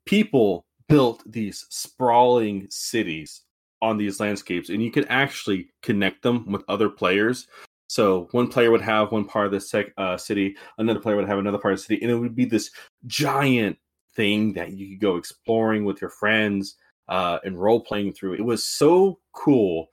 people 0.06 0.66
built 0.88 1.22
these 1.26 1.66
sprawling 1.68 2.66
cities 2.70 3.42
on 3.80 3.96
these 3.96 4.20
landscapes 4.20 4.68
and 4.68 4.82
you 4.82 4.92
could 4.92 5.06
actually 5.08 5.70
connect 5.82 6.22
them 6.22 6.52
with 6.52 6.62
other 6.68 6.88
players. 6.88 7.48
So 7.92 8.26
one 8.30 8.48
player 8.48 8.70
would 8.70 8.80
have 8.80 9.12
one 9.12 9.26
part 9.26 9.44
of 9.44 9.52
the 9.52 9.60
sec- 9.60 9.92
uh, 9.98 10.16
city, 10.16 10.56
another 10.78 10.98
player 10.98 11.14
would 11.14 11.28
have 11.28 11.38
another 11.38 11.58
part 11.58 11.74
of 11.74 11.78
the 11.78 11.84
city, 11.84 12.00
and 12.00 12.10
it 12.10 12.16
would 12.16 12.34
be 12.34 12.46
this 12.46 12.70
giant 13.06 13.76
thing 14.16 14.54
that 14.54 14.72
you 14.72 14.88
could 14.88 15.00
go 15.02 15.16
exploring 15.16 15.84
with 15.84 16.00
your 16.00 16.08
friends 16.08 16.76
uh, 17.08 17.38
and 17.44 17.60
role 17.60 17.80
playing 17.80 18.14
through. 18.14 18.32
It 18.32 18.46
was 18.46 18.64
so 18.64 19.18
cool, 19.34 19.88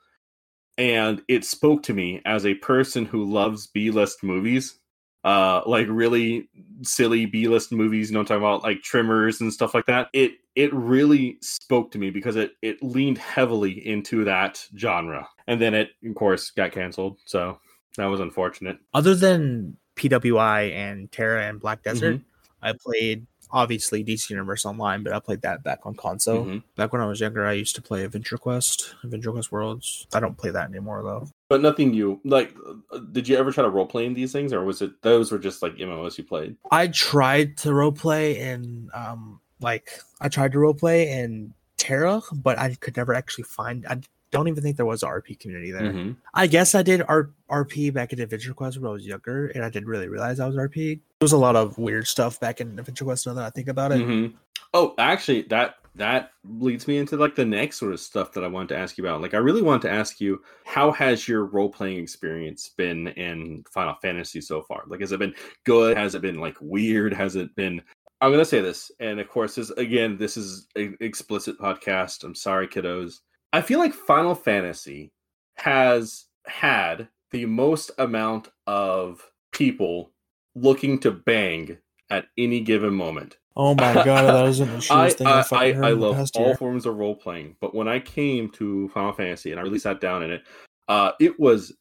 and 0.78 1.22
it 1.28 1.44
spoke 1.44 1.84
to 1.84 1.94
me 1.94 2.22
as 2.24 2.46
a 2.46 2.54
person 2.54 3.04
who 3.04 3.30
loves 3.30 3.68
B 3.68 3.92
list 3.92 4.24
movies, 4.24 4.80
uh, 5.26 5.64
like 5.66 5.88
really 5.90 6.48
silly 6.84 7.26
B 7.26 7.50
list 7.50 7.74
movies. 7.74 8.10
You 8.10 8.14
know, 8.14 8.22
I'm 8.22 8.26
talking 8.28 8.42
about 8.42 8.64
like 8.64 8.82
Tremors 8.82 9.42
and 9.42 9.52
stuff 9.52 9.74
like 9.74 9.88
that. 9.88 10.08
It 10.14 10.36
it 10.56 10.74
really 10.74 11.38
spoke 11.42 11.92
to 11.92 11.98
me 11.98 12.12
because 12.12 12.38
it 12.38 12.54
it 12.62 12.82
leaned 12.82 13.18
heavily 13.18 13.86
into 13.86 14.24
that 14.24 14.66
genre, 14.78 15.28
and 15.48 15.60
then 15.60 15.74
it 15.74 15.90
of 16.06 16.16
course 16.16 16.52
got 16.52 16.72
canceled. 16.72 17.20
So 17.26 17.60
that 18.00 18.08
was 18.08 18.20
unfortunate. 18.20 18.80
Other 18.94 19.16
than 19.16 19.78
PWI 19.96 20.72
and 20.74 21.12
TERA 21.12 21.48
and 21.48 21.60
Black 21.60 21.84
Desert, 21.84 22.16
Mm-hmm. 22.16 22.24
I 22.62 22.74
played 22.74 23.26
obviously 23.52 24.04
DC 24.04 24.30
Universe 24.30 24.66
Online, 24.66 25.02
but 25.02 25.14
I 25.14 25.20
played 25.20 25.42
that 25.44 25.64
back 25.64 25.80
on 25.86 25.96
console. 25.96 26.46
Mhm. 26.46 26.62
Back 26.76 26.92
when 26.94 27.02
I 27.02 27.06
was 27.08 27.20
younger, 27.22 27.46
I 27.46 27.54
used 27.54 27.74
to 27.76 27.82
play 27.82 28.04
Adventure 28.04 28.38
Quest, 28.38 28.94
Adventure 29.04 29.32
Quest 29.32 29.52
Worlds. 29.52 30.06
I 30.14 30.20
don't 30.20 30.38
play 30.38 30.52
that 30.52 30.70
anymore 30.70 31.02
though. 31.04 31.28
But 31.48 31.62
nothing 31.62 31.94
you 31.94 32.20
like. 32.26 32.54
uh, 32.92 33.00
Did 33.12 33.28
you 33.28 33.38
ever 33.38 33.52
try 33.52 33.64
to 33.64 33.70
role 33.70 33.86
play 33.88 34.06
in 34.06 34.14
these 34.14 34.32
things, 34.34 34.52
or 34.54 34.64
was 34.66 34.82
it 34.82 35.02
those 35.02 35.32
were 35.32 35.40
just 35.40 35.62
like 35.64 35.76
MMOs 35.78 36.18
you 36.18 36.26
played? 36.26 36.58
I 36.70 36.88
tried 36.88 37.58
to 37.60 37.74
role 37.74 37.92
play 37.94 38.40
in 38.40 38.90
um 38.94 39.40
like 39.62 39.90
I 40.22 40.28
tried 40.30 40.52
to 40.52 40.60
role 40.60 40.74
play 40.74 41.10
in 41.10 41.54
Terra, 41.78 42.22
but 42.34 42.60
I 42.60 42.76
could 42.76 42.98
never 42.98 43.14
actually 43.14 43.46
find 43.46 43.86
I 43.88 44.02
don't 44.32 44.48
even 44.48 44.62
think 44.64 44.78
there 44.78 44.86
was 44.86 45.04
a 45.04 45.08
RP 45.08 45.40
community 45.40 45.72
there. 45.72 45.92
Mhm. 45.94 46.16
I 46.34 46.48
guess 46.48 46.76
I 46.76 46.84
did 46.84 47.02
R- 47.08 47.32
RP 47.50 47.90
back 47.94 48.14
in 48.14 48.20
Adventure 48.22 48.54
Quest 48.54 48.78
when 48.78 48.88
I 48.90 48.94
was 48.94 49.06
younger, 49.06 49.48
and 49.48 49.64
I 49.64 49.70
didn't 49.70 49.90
really 49.90 50.08
realize 50.08 50.40
I 50.40 50.48
was 50.48 50.56
RP. 50.56 50.96
There 51.20 51.26
was 51.26 51.32
a 51.34 51.38
lot 51.38 51.56
of 51.56 51.78
weird 51.78 52.08
stuff 52.08 52.40
back 52.40 52.62
in 52.62 52.78
Adventure 52.80 53.06
Quest 53.06 53.26
now 53.28 53.34
that 53.34 53.44
I 53.46 53.50
think 53.50 53.68
about 53.68 53.92
it. 53.92 54.00
Mhm. 54.02 54.34
Oh, 54.74 54.94
actually, 54.98 55.44
that 55.44 55.76
that 55.96 56.32
leads 56.46 56.88
me 56.88 56.98
into 56.98 57.18
like 57.18 57.36
the 57.36 57.44
next 57.44 57.78
sort 57.78 57.92
of 57.92 58.00
stuff 58.00 58.32
that 58.32 58.44
I 58.44 58.48
wanted 58.48 58.70
to 58.70 58.78
ask 58.78 58.98
you 58.98 59.04
about. 59.04 59.22
Like, 59.22 59.34
I 59.34 59.38
really 59.38 59.64
wanted 59.64 59.82
to 59.88 59.92
ask 59.94 60.22
you, 60.22 60.42
how 60.64 60.92
has 60.92 61.28
your 61.28 61.44
role 61.46 61.70
playing 61.70 61.98
experience 61.98 62.70
been 62.78 63.08
in 63.10 63.66
Final 63.74 63.96
Fantasy 63.96 64.40
so 64.40 64.62
far? 64.62 64.84
Like, 64.88 65.02
has 65.02 65.12
it 65.12 65.20
been 65.20 65.34
good? 65.66 65.98
Has 65.98 66.16
it 66.16 66.22
been 66.22 66.40
like 66.40 66.56
weird? 66.62 67.12
Has 67.14 67.36
it 67.36 67.54
been? 67.56 67.82
I'm 68.22 68.32
gonna 68.32 68.46
say 68.46 68.62
this, 68.62 68.92
and 69.00 69.20
of 69.20 69.28
course, 69.28 69.56
this 69.56 69.72
again, 69.72 70.16
this 70.18 70.38
is 70.38 70.68
an 70.76 70.96
explicit 71.02 71.58
podcast. 71.60 72.24
I'm 72.24 72.36
sorry, 72.36 72.68
kiddos. 72.68 73.20
I 73.52 73.62
feel 73.62 73.80
like 73.80 73.94
Final 73.94 74.36
Fantasy 74.36 75.12
has 75.56 76.26
had 76.46 77.08
the 77.32 77.46
most 77.46 77.92
amount 77.98 78.50
of 78.68 79.30
people 79.52 80.12
looking 80.56 81.00
to 81.00 81.12
bang 81.12 81.78
at 82.10 82.26
any 82.38 82.62
given 82.62 82.94
moment. 82.94 83.38
Oh 83.56 83.76
my 83.76 83.94
god, 84.06 84.06
that 84.06 84.44
was 84.44 84.60
an 84.60 84.70
I, 84.90 85.10
thing 85.10 85.28
I, 85.28 85.44
I, 85.52 85.90
I, 85.90 85.92
love 85.92 86.30
all 86.36 86.46
year. 86.48 86.56
forms 86.56 86.86
of 86.86 86.96
role 86.96 87.16
playing, 87.16 87.56
but 87.60 87.76
when 87.76 87.88
I 87.88 88.00
came 88.00 88.50
to 88.52 88.90
Final 88.90 89.14
Fantasy 89.14 89.52
and 89.52 89.60
I 89.60 89.64
really 89.64 89.80
sat 89.80 90.00
down 90.00 90.24
in 90.24 90.32
it, 90.32 90.44
uh, 90.88 91.12
it 91.20 91.40
was 91.40 91.74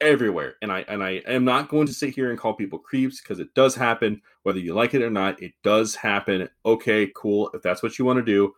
everywhere. 0.00 0.54
And 0.62 0.70
I 0.70 0.84
and 0.88 1.02
I 1.02 1.22
am 1.26 1.44
not 1.44 1.68
going 1.68 1.86
to 1.86 1.94
sit 1.94 2.14
here 2.14 2.30
and 2.30 2.38
call 2.38 2.54
people 2.54 2.78
creeps 2.78 3.20
because 3.20 3.40
it 3.40 3.52
does 3.54 3.74
happen, 3.74 4.20
whether 4.42 4.58
you 4.58 4.74
like 4.74 4.94
it 4.94 5.02
or 5.02 5.10
not. 5.10 5.42
It 5.42 5.52
does 5.62 5.94
happen. 5.94 6.48
Okay, 6.64 7.10
cool. 7.14 7.50
If 7.54 7.62
that's 7.62 7.82
what 7.82 7.98
you 7.98 8.04
want 8.04 8.18
to 8.18 8.24
do, 8.24 8.52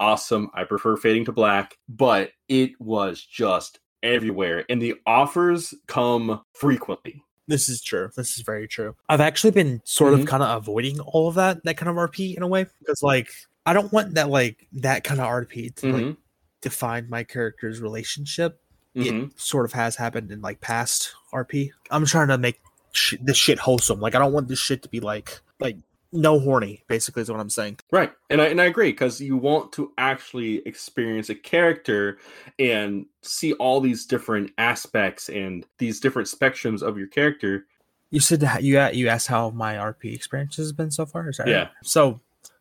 awesome. 0.00 0.50
I 0.54 0.64
prefer 0.64 0.96
fading 0.96 1.24
to 1.26 1.32
black, 1.32 1.76
but 1.88 2.30
it 2.48 2.72
was 2.80 3.22
just 3.22 3.80
everywhere, 4.02 4.64
and 4.68 4.80
the 4.82 4.94
offers 5.06 5.74
come 5.86 6.42
frequently. 6.54 7.22
This 7.48 7.68
is 7.68 7.82
true. 7.82 8.10
This 8.16 8.36
is 8.36 8.42
very 8.44 8.66
true. 8.68 8.94
I've 9.08 9.20
actually 9.20 9.50
been 9.50 9.80
sort 9.84 10.14
Mhm. 10.14 10.20
of 10.20 10.26
kind 10.26 10.42
of 10.42 10.56
avoiding 10.56 11.00
all 11.00 11.28
of 11.28 11.34
that, 11.36 11.62
that 11.64 11.76
kind 11.76 11.88
of 11.88 11.96
RP 11.96 12.36
in 12.36 12.42
a 12.42 12.46
way, 12.48 12.66
because 12.80 13.02
like 13.02 13.28
I 13.66 13.72
don't 13.72 13.92
want 13.92 14.14
that 14.14 14.28
like 14.28 14.66
that 14.72 15.04
kind 15.04 15.20
of 15.20 15.26
RP 15.26 15.70
to 15.76 15.92
like 15.92 16.02
Mhm, 16.04 16.16
define 16.60 17.08
my 17.08 17.22
character's 17.24 17.80
relationship. 17.80 18.60
mhm. 18.96 19.26
It 19.30 19.40
sort 19.40 19.64
of 19.64 19.72
has 19.72 19.96
happened 19.96 20.30
in 20.32 20.40
like 20.40 20.60
past 20.60 21.14
RP. 21.32 21.70
I'm 21.90 22.04
trying 22.06 22.28
to 22.28 22.38
make 22.38 22.60
sh- 22.92 23.14
this 23.20 23.36
shit 23.36 23.58
wholesome. 23.58 24.00
Like 24.00 24.14
I 24.14 24.18
don't 24.18 24.32
want 24.32 24.48
this 24.48 24.58
shit 24.58 24.82
to 24.82 24.88
be 24.88 25.00
like 25.00 25.40
like 25.60 25.76
no 26.12 26.38
horny. 26.38 26.84
Basically, 26.88 27.22
is 27.22 27.30
what 27.30 27.40
I'm 27.40 27.50
saying. 27.50 27.78
Right, 27.90 28.12
and 28.30 28.40
I 28.40 28.46
and 28.46 28.60
I 28.60 28.66
agree 28.66 28.92
because 28.92 29.20
you 29.20 29.36
want 29.36 29.72
to 29.72 29.92
actually 29.98 30.58
experience 30.66 31.30
a 31.30 31.34
character 31.34 32.18
and 32.58 33.06
see 33.22 33.54
all 33.54 33.80
these 33.80 34.06
different 34.06 34.52
aspects 34.58 35.28
and 35.28 35.66
these 35.78 36.00
different 36.00 36.28
spectrums 36.28 36.82
of 36.82 36.98
your 36.98 37.08
character. 37.08 37.66
You 38.10 38.20
said 38.20 38.40
that 38.40 38.62
you 38.62 38.80
you 38.92 39.08
asked 39.08 39.28
how 39.28 39.50
my 39.50 39.74
RP 39.74 40.14
experience 40.14 40.56
has 40.56 40.72
been 40.72 40.90
so 40.90 41.06
far. 41.06 41.28
Is 41.28 41.38
that 41.38 41.44
right? 41.44 41.52
Yeah. 41.52 41.68
So 41.82 42.20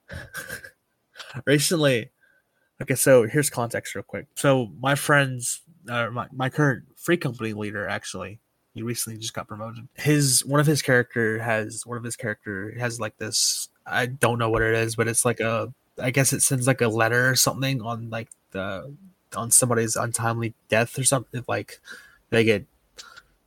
recently, 1.45 2.11
okay. 2.81 2.95
So 2.95 3.27
here's 3.27 3.49
context 3.49 3.93
real 3.95 4.03
quick. 4.03 4.27
So 4.35 4.71
my 4.79 4.95
friends, 4.95 5.61
uh, 5.89 6.09
my 6.09 6.27
my 6.31 6.49
current 6.49 6.85
free 6.95 7.17
company 7.17 7.51
leader, 7.53 7.87
actually, 7.87 8.39
he 8.73 8.81
recently 8.83 9.19
just 9.19 9.33
got 9.33 9.47
promoted. 9.47 9.87
His 9.95 10.45
one 10.45 10.59
of 10.59 10.65
his 10.65 10.81
character 10.81 11.39
has 11.39 11.85
one 11.85 11.97
of 11.97 12.03
his 12.03 12.15
character 12.15 12.73
has 12.79 12.99
like 12.99 13.17
this. 13.17 13.69
I 13.85 14.05
don't 14.05 14.39
know 14.39 14.49
what 14.49 14.61
it 14.61 14.73
is, 14.75 14.95
but 14.95 15.07
it's 15.07 15.25
like 15.25 15.39
a. 15.39 15.73
I 16.01 16.11
guess 16.11 16.33
it 16.33 16.41
sends 16.41 16.67
like 16.67 16.81
a 16.81 16.87
letter 16.87 17.29
or 17.29 17.35
something 17.35 17.81
on 17.81 18.09
like 18.09 18.29
the 18.51 18.93
on 19.35 19.51
somebody's 19.51 19.95
untimely 19.95 20.53
death 20.69 20.97
or 20.97 21.03
something. 21.03 21.43
Like 21.47 21.79
they 22.29 22.43
get 22.43 22.65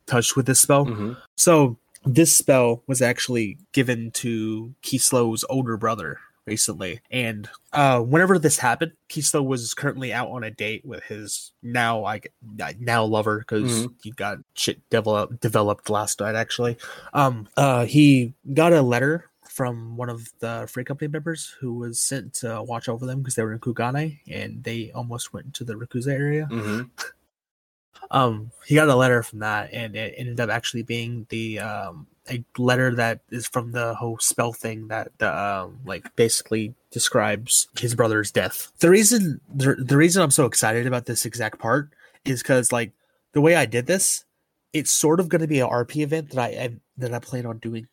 touched 0.06 0.36
with 0.36 0.46
this 0.46 0.60
spell. 0.60 0.86
Mhm. 0.86 1.16
So 1.36 1.78
this 2.04 2.36
spell 2.36 2.82
was 2.86 3.00
actually 3.00 3.56
given 3.72 4.10
to 4.12 4.74
Keyslow's 4.82 5.44
older 5.48 5.76
brother 5.76 6.20
recently, 6.46 7.00
and 7.10 7.48
uh, 7.72 8.00
whenever 8.00 8.38
this 8.38 8.58
happened, 8.58 8.92
Keyslow 9.08 9.44
was 9.44 9.74
currently 9.74 10.12
out 10.12 10.28
on 10.28 10.44
a 10.44 10.50
date 10.50 10.84
with 10.84 11.02
his 11.04 11.52
now 11.62 12.00
like 12.00 12.32
now 12.78 13.04
lover 13.04 13.38
because 13.38 13.88
he 14.02 14.10
got 14.10 14.38
shit 14.54 14.80
developed 14.90 15.40
developed 15.40 15.90
last 15.90 16.20
night. 16.20 16.34
Actually, 16.34 16.76
um, 17.12 17.48
uh, 17.56 17.84
he 17.86 18.34
got 18.52 18.72
a 18.72 18.82
letter 18.82 19.30
from 19.48 19.96
one 19.96 20.08
of 20.10 20.28
the 20.40 20.66
free 20.68 20.82
company 20.84 21.06
members 21.08 21.54
who 21.60 21.74
was 21.74 22.00
sent 22.00 22.34
to 22.34 22.60
watch 22.62 22.88
over 22.88 23.06
them 23.06 23.20
because 23.20 23.36
they 23.36 23.42
were 23.42 23.52
in 23.52 23.60
Kugane 23.60 24.18
and 24.28 24.64
they 24.64 24.90
almost 24.92 25.32
went 25.32 25.54
to 25.54 25.64
the 25.64 25.74
Rakuza 25.74 26.08
area 26.12 26.48
Mhm. 26.50 26.90
um 28.10 28.50
he 28.66 28.74
got 28.74 28.88
a 28.88 28.96
letter 28.96 29.22
from 29.22 29.38
that 29.40 29.72
and 29.72 29.94
it 29.94 30.14
ended 30.16 30.40
up 30.40 30.50
actually 30.50 30.82
being 30.82 31.26
the 31.28 31.60
um 31.60 32.06
a 32.30 32.42
letter 32.58 32.94
that 32.94 33.20
is 33.30 33.46
from 33.46 33.72
the 33.72 33.94
whole 33.94 34.18
spell 34.18 34.52
thing 34.52 34.88
that 34.88 35.08
the 35.18 35.30
um 35.38 35.78
like 35.84 36.04
basically 36.16 36.74
describes 36.90 37.68
his 37.78 37.94
brother's 37.94 38.30
death 38.30 38.72
the 38.80 38.88
reason 38.90 39.40
the, 39.54 39.74
the 39.74 39.96
reason 39.96 40.22
i'm 40.22 40.30
so 40.30 40.46
excited 40.46 40.86
about 40.86 41.04
this 41.06 41.26
exact 41.26 41.58
part 41.58 41.90
is 42.24 42.42
because 42.42 42.72
like 42.72 42.92
the 43.32 43.40
way 43.40 43.54
i 43.56 43.66
did 43.66 43.86
this 43.86 44.24
it's 44.72 44.90
sort 44.90 45.20
of 45.20 45.28
going 45.28 45.40
to 45.42 45.46
be 45.48 45.60
an 45.60 45.68
rp 45.68 45.96
event 45.96 46.30
that 46.30 46.38
i 46.40 46.48
I- 46.64 46.80
that 46.96 47.12
i 47.12 47.18
plan 47.18 47.44
on 47.46 47.58
doing 47.58 47.86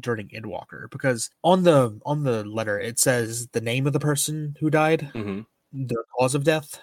during 0.00 0.28
endwalker 0.28 0.90
because 0.90 1.30
on 1.44 1.62
the 1.62 1.98
on 2.04 2.24
the 2.24 2.44
letter 2.44 2.78
it 2.80 2.98
says 2.98 3.46
the 3.48 3.60
name 3.60 3.86
of 3.86 3.92
the 3.92 4.00
person 4.00 4.56
who 4.60 4.68
died 4.70 5.10
Mhm. 5.14 5.46
their 5.72 6.04
cause 6.18 6.34
of 6.34 6.44
death, 6.44 6.82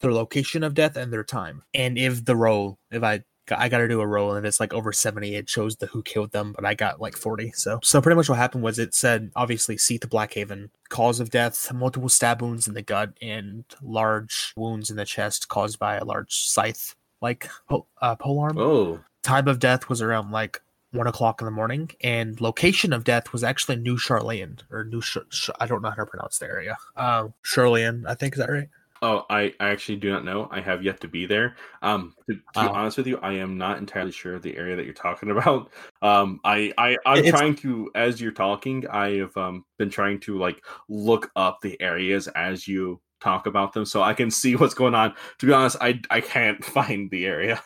their 0.00 0.12
location 0.12 0.62
of 0.62 0.74
death, 0.74 0.96
and 0.96 1.12
their 1.12 1.24
time. 1.24 1.62
And 1.74 1.96
if 1.98 2.24
the 2.24 2.36
role, 2.36 2.78
if 2.90 3.02
I 3.02 3.24
I 3.52 3.68
got 3.68 3.78
to 3.78 3.88
do 3.88 4.00
a 4.00 4.06
roll 4.06 4.34
and 4.34 4.46
it's 4.46 4.60
like 4.60 4.72
over 4.72 4.92
70, 4.92 5.34
it 5.34 5.48
shows 5.48 5.76
the 5.76 5.86
who 5.86 6.02
killed 6.02 6.32
them, 6.32 6.52
but 6.52 6.64
I 6.64 6.74
got 6.74 7.00
like 7.00 7.16
40. 7.16 7.52
So 7.54 7.80
so 7.82 8.00
pretty 8.00 8.16
much 8.16 8.28
what 8.28 8.38
happened 8.38 8.64
was 8.64 8.78
it 8.78 8.94
said 8.94 9.30
obviously 9.36 9.76
Seat 9.78 10.00
to 10.02 10.08
Blackhaven, 10.08 10.70
cause 10.88 11.20
of 11.20 11.30
death, 11.30 11.72
multiple 11.72 12.08
stab 12.08 12.42
wounds 12.42 12.66
in 12.68 12.74
the 12.74 12.82
gut 12.82 13.12
and 13.22 13.64
large 13.82 14.52
wounds 14.56 14.90
in 14.90 14.96
the 14.96 15.04
chest 15.04 15.48
caused 15.48 15.78
by 15.78 15.96
a 15.96 16.04
large 16.04 16.34
scythe 16.34 16.94
like 17.20 17.48
po- 17.68 17.86
uh, 18.02 18.14
polearm 18.16 18.58
Oh, 18.58 19.00
time 19.22 19.48
of 19.48 19.58
death 19.58 19.88
was 19.88 20.02
around 20.02 20.30
like 20.30 20.60
one 20.92 21.06
o'clock 21.06 21.40
in 21.40 21.44
the 21.44 21.50
morning, 21.50 21.90
and 22.02 22.40
location 22.40 22.92
of 22.92 23.04
death 23.04 23.32
was 23.32 23.42
actually 23.44 23.76
New 23.76 23.96
Charlayan 23.96 24.60
or 24.70 24.84
New. 24.84 25.00
Sh- 25.02 25.18
Sh- 25.30 25.50
I 25.60 25.66
don't 25.66 25.82
know 25.82 25.90
how 25.90 25.96
to 25.96 26.06
pronounce 26.06 26.38
the 26.38 26.46
area. 26.46 26.76
Uh, 26.96 27.28
Charlayan, 27.44 28.04
I 28.06 28.14
think 28.14 28.34
is 28.34 28.38
that 28.38 28.50
right? 28.50 28.68
Oh, 29.02 29.24
I, 29.30 29.52
I 29.60 29.68
actually 29.70 29.96
do 29.96 30.10
not 30.10 30.24
know. 30.24 30.48
I 30.50 30.60
have 30.60 30.82
yet 30.82 31.00
to 31.02 31.08
be 31.08 31.26
there. 31.26 31.56
Um, 31.82 32.14
to, 32.28 32.34
to 32.36 32.40
be 32.62 32.68
honest 32.68 32.96
with 32.96 33.06
you, 33.06 33.18
I 33.18 33.32
am 33.34 33.56
not 33.58 33.78
entirely 33.78 34.12
sure 34.12 34.34
of 34.34 34.42
the 34.42 34.56
area 34.56 34.76
that 34.76 34.84
you're 34.84 34.94
talking 34.94 35.30
about. 35.36 35.70
Um, 36.02 36.40
I, 36.44 36.72
I 36.78 36.96
I'm 37.06 37.18
It's- 37.18 37.30
trying 37.30 37.54
to 37.56 37.90
as 37.94 38.20
you're 38.20 38.32
talking, 38.32 38.86
I 38.88 39.16
have 39.18 39.36
um 39.36 39.64
been 39.78 39.90
trying 39.90 40.20
to 40.20 40.38
like 40.38 40.64
look 40.88 41.30
up 41.36 41.58
the 41.62 41.80
areas 41.80 42.28
as 42.28 42.66
you 42.68 43.00
talk 43.20 43.46
about 43.46 43.72
them 43.72 43.84
so 43.86 44.02
I 44.02 44.12
can 44.14 44.30
see 44.30 44.56
what's 44.56 44.74
going 44.74 44.94
on. 44.94 45.14
To 45.38 45.46
be 45.46 45.52
honest, 45.52 45.76
I 45.80 46.00
I 46.10 46.20
can't 46.20 46.64
find 46.76 47.10
the 47.10 47.26
area. 47.26 47.62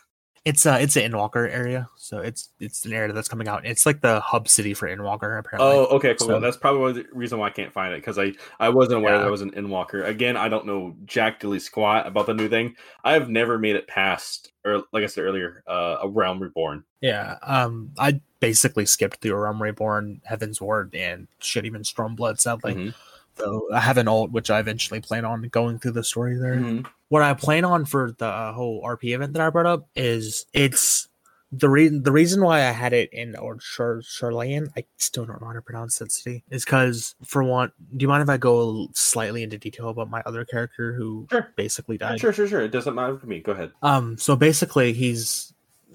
It's 0.46 0.64
uh 0.64 0.78
it's 0.80 0.96
an 0.96 1.12
Endwalker 1.12 1.52
area, 1.52 1.86
so 1.98 2.18
it's 2.20 2.48
it's 2.60 2.86
an 2.86 2.94
area 2.94 3.12
that's 3.12 3.28
coming 3.28 3.46
out. 3.46 3.66
It's 3.66 3.84
like 3.84 4.00
the 4.00 4.20
hub 4.20 4.48
city 4.48 4.72
for 4.72 4.88
Endwalker, 4.88 5.38
apparently. 5.38 5.70
Oh, 5.70 5.84
okay, 5.96 6.14
cool. 6.14 6.28
So- 6.28 6.40
That's 6.40 6.56
probably 6.56 6.94
the 7.02 7.06
reason 7.12 7.38
why 7.38 7.48
I 7.48 7.50
can't 7.50 7.70
find 7.72 7.92
it 7.92 7.98
because 7.98 8.18
I 8.18 8.32
I 8.58 8.70
wasn't 8.70 8.96
aware 8.98 9.16
Yeah. 9.16 9.20
there 9.22 9.30
was 9.30 9.42
an 9.42 9.50
Endwalker. 9.50 10.06
Again, 10.06 10.38
I 10.38 10.48
don't 10.48 10.64
know 10.64 10.96
jack 11.04 11.40
dilly 11.40 11.58
squat 11.58 12.06
about 12.06 12.24
the 12.24 12.32
new 12.32 12.48
thing. 12.48 12.74
I 13.04 13.12
have 13.12 13.28
never 13.28 13.58
made 13.58 13.76
it 13.76 13.86
past, 13.86 14.50
or 14.64 14.82
like 14.92 15.04
I 15.04 15.08
said 15.08 15.24
earlier, 15.24 15.62
uh, 15.66 15.98
a 16.02 16.08
Realm 16.08 16.40
Reborn. 16.42 16.84
Yeah, 17.02 17.36
um, 17.42 17.90
I 17.98 18.22
basically 18.40 18.86
skipped 18.86 19.20
the 19.20 19.32
Realm 19.32 19.60
Reborn, 19.62 20.22
Heavensward, 20.28 20.94
and 20.94 21.28
shit, 21.40 21.66
even 21.66 21.82
Stormblood. 21.82 22.40
Sadly, 22.40 22.74
Mhm. 22.74 22.94
Though 23.36 23.68
I 23.72 23.80
have 23.80 23.98
an 23.98 24.08
alt 24.08 24.30
which 24.32 24.50
I 24.50 24.60
eventually 24.60 25.00
plan 25.00 25.24
on 25.24 25.42
going 25.44 25.78
through 25.78 25.92
the 25.92 26.04
story 26.04 26.36
there. 26.36 26.56
Mhm. 26.56 26.86
What 27.08 27.22
I 27.22 27.34
plan 27.34 27.64
on 27.64 27.84
for 27.84 28.12
the 28.18 28.26
uh, 28.26 28.52
whole 28.52 28.82
RP 28.82 29.14
event 29.14 29.32
that 29.32 29.42
I 29.42 29.50
brought 29.50 29.66
up 29.66 29.88
is 29.96 30.46
it's 30.52 31.08
the 31.52 31.68
reason 31.68 32.04
the 32.04 32.12
reason 32.12 32.44
why 32.44 32.58
I 32.60 32.70
had 32.70 32.92
it 32.92 33.12
in 33.12 33.34
or 33.34 33.56
Char- 33.56 34.02
Charlayan, 34.02 34.68
I 34.76 34.84
still 34.98 35.26
don't 35.26 35.40
know 35.40 35.48
how 35.48 35.52
to 35.54 35.60
pronounce 35.62 35.98
that 35.98 36.12
city, 36.12 36.44
is 36.50 36.64
because 36.64 37.16
for 37.24 37.42
one, 37.42 37.72
do 37.96 38.04
you 38.04 38.08
mind 38.08 38.22
if 38.22 38.28
I 38.28 38.36
go 38.36 38.86
slightly 38.92 39.42
into 39.42 39.58
detail 39.58 39.88
about 39.88 40.08
my 40.10 40.22
other 40.26 40.44
character 40.44 40.92
who 40.92 41.26
Sure. 41.28 41.48
basically 41.56 41.98
died? 41.98 42.20
Sure, 42.20 42.32
sure, 42.32 42.46
sure. 42.46 42.60
It 42.60 42.70
doesn't 42.70 42.94
matter 42.94 43.16
to 43.16 43.26
me. 43.26 43.40
Go 43.40 43.50
ahead. 43.50 43.72
Um, 43.82 44.16
so 44.16 44.36
basically, 44.36 44.92
he's 44.92 45.52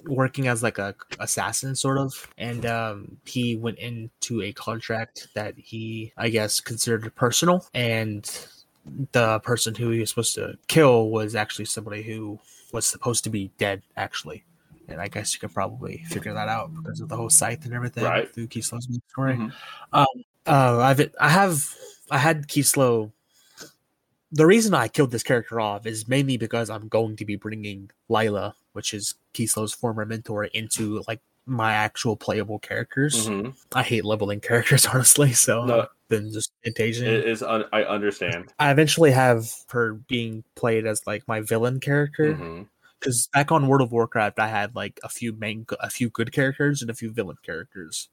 working 0.08 0.48
as 0.48 0.64
like 0.64 0.78
a 0.78 0.96
assassin, 1.20 1.76
sort 1.76 1.98
of, 1.98 2.28
and 2.38 2.66
um, 2.66 3.18
he 3.26 3.56
went 3.56 3.80
into 3.80 4.42
a 4.42 4.52
contract 4.54 5.28
that 5.36 5.54
he, 5.58 6.14
I 6.18 6.30
guess, 6.30 6.60
considered 6.60 7.14
personal, 7.16 7.66
and 7.74 8.30
the 9.12 9.40
person 9.40 9.74
who 9.76 9.90
he 9.90 10.00
was 10.00 10.10
supposed 10.10 10.36
to 10.36 10.58
kill 10.68 11.10
was 11.10 11.36
actually 11.36 11.66
somebody 11.66 12.04
who 12.04 12.40
was 12.72 12.86
supposed 12.86 13.24
to 13.24 13.30
be 13.30 13.52
dead, 13.58 13.82
actually. 13.98 14.44
And 14.88 15.02
I 15.02 15.08
guess 15.08 15.34
you 15.34 15.40
could 15.40 15.54
probably 15.54 16.04
figure 16.10 16.34
that 16.34 16.48
out 16.48 16.72
because 16.76 17.00
of 17.02 17.10
the 17.10 17.16
whole 17.18 17.30
scythe 17.32 17.66
and 17.66 17.74
everything 17.74 18.04
Right. 18.04 18.32
through 18.32 18.48
Keyslow's 18.48 18.88
story. 19.10 19.34
Mhm. 19.36 19.52
Um, 19.92 20.06
uh, 20.46 20.80
I've 20.80 21.12
I 21.20 21.30
have 21.30 21.76
I 22.12 22.20
had 22.20 22.48
Keyslow 22.48 23.12
the 24.36 24.46
reason 24.46 24.74
I 24.74 24.90
killed 24.90 25.12
this 25.12 25.24
character 25.24 25.60
off 25.60 25.86
is 25.88 26.08
mainly 26.08 26.36
because 26.38 26.70
I'm 26.70 26.88
going 26.90 27.16
to 27.16 27.26
be 27.26 27.38
bringing 27.38 27.90
Lila, 28.10 28.54
which 28.74 28.94
is 28.94 29.16
Keyslow's 29.34 29.74
former 29.74 30.06
mentor, 30.06 30.44
into 30.46 31.02
like 31.08 31.22
my 31.48 31.74
actual 31.74 32.18
playable 32.18 32.60
characters. 32.60 33.28
Mhm. 33.28 33.56
I 33.74 33.82
hate 33.84 34.04
leveling 34.04 34.42
characters, 34.42 34.86
honestly, 34.94 35.32
so 35.34 35.66
No. 35.66 35.88
Been 36.08 36.32
just. 36.32 36.52
It 37.08 37.26
is. 37.28 37.42
Un- 37.42 37.66
I 37.74 37.84
understand. 37.84 38.54
I 38.60 38.70
eventually 38.70 39.10
have 39.12 39.50
her 39.70 39.94
being 39.96 40.44
played 40.56 40.86
as 40.86 41.02
like 41.08 41.28
my 41.28 41.42
villain 41.42 41.80
character 41.80 42.36
because 43.00 43.28
back 43.34 43.52
on 43.52 43.68
World 43.68 43.82
of 43.82 43.92
Warcraft, 43.92 44.38
I 44.40 44.48
had 44.48 44.76
like 44.76 45.00
a 45.04 45.10
few 45.10 45.34
main, 45.34 45.66
a 45.80 45.90
few 45.90 46.10
good 46.12 46.32
characters 46.32 46.82
and 46.84 46.92
a 46.92 46.94
few 46.94 47.10
villain 47.12 47.38
characters. 47.42 48.10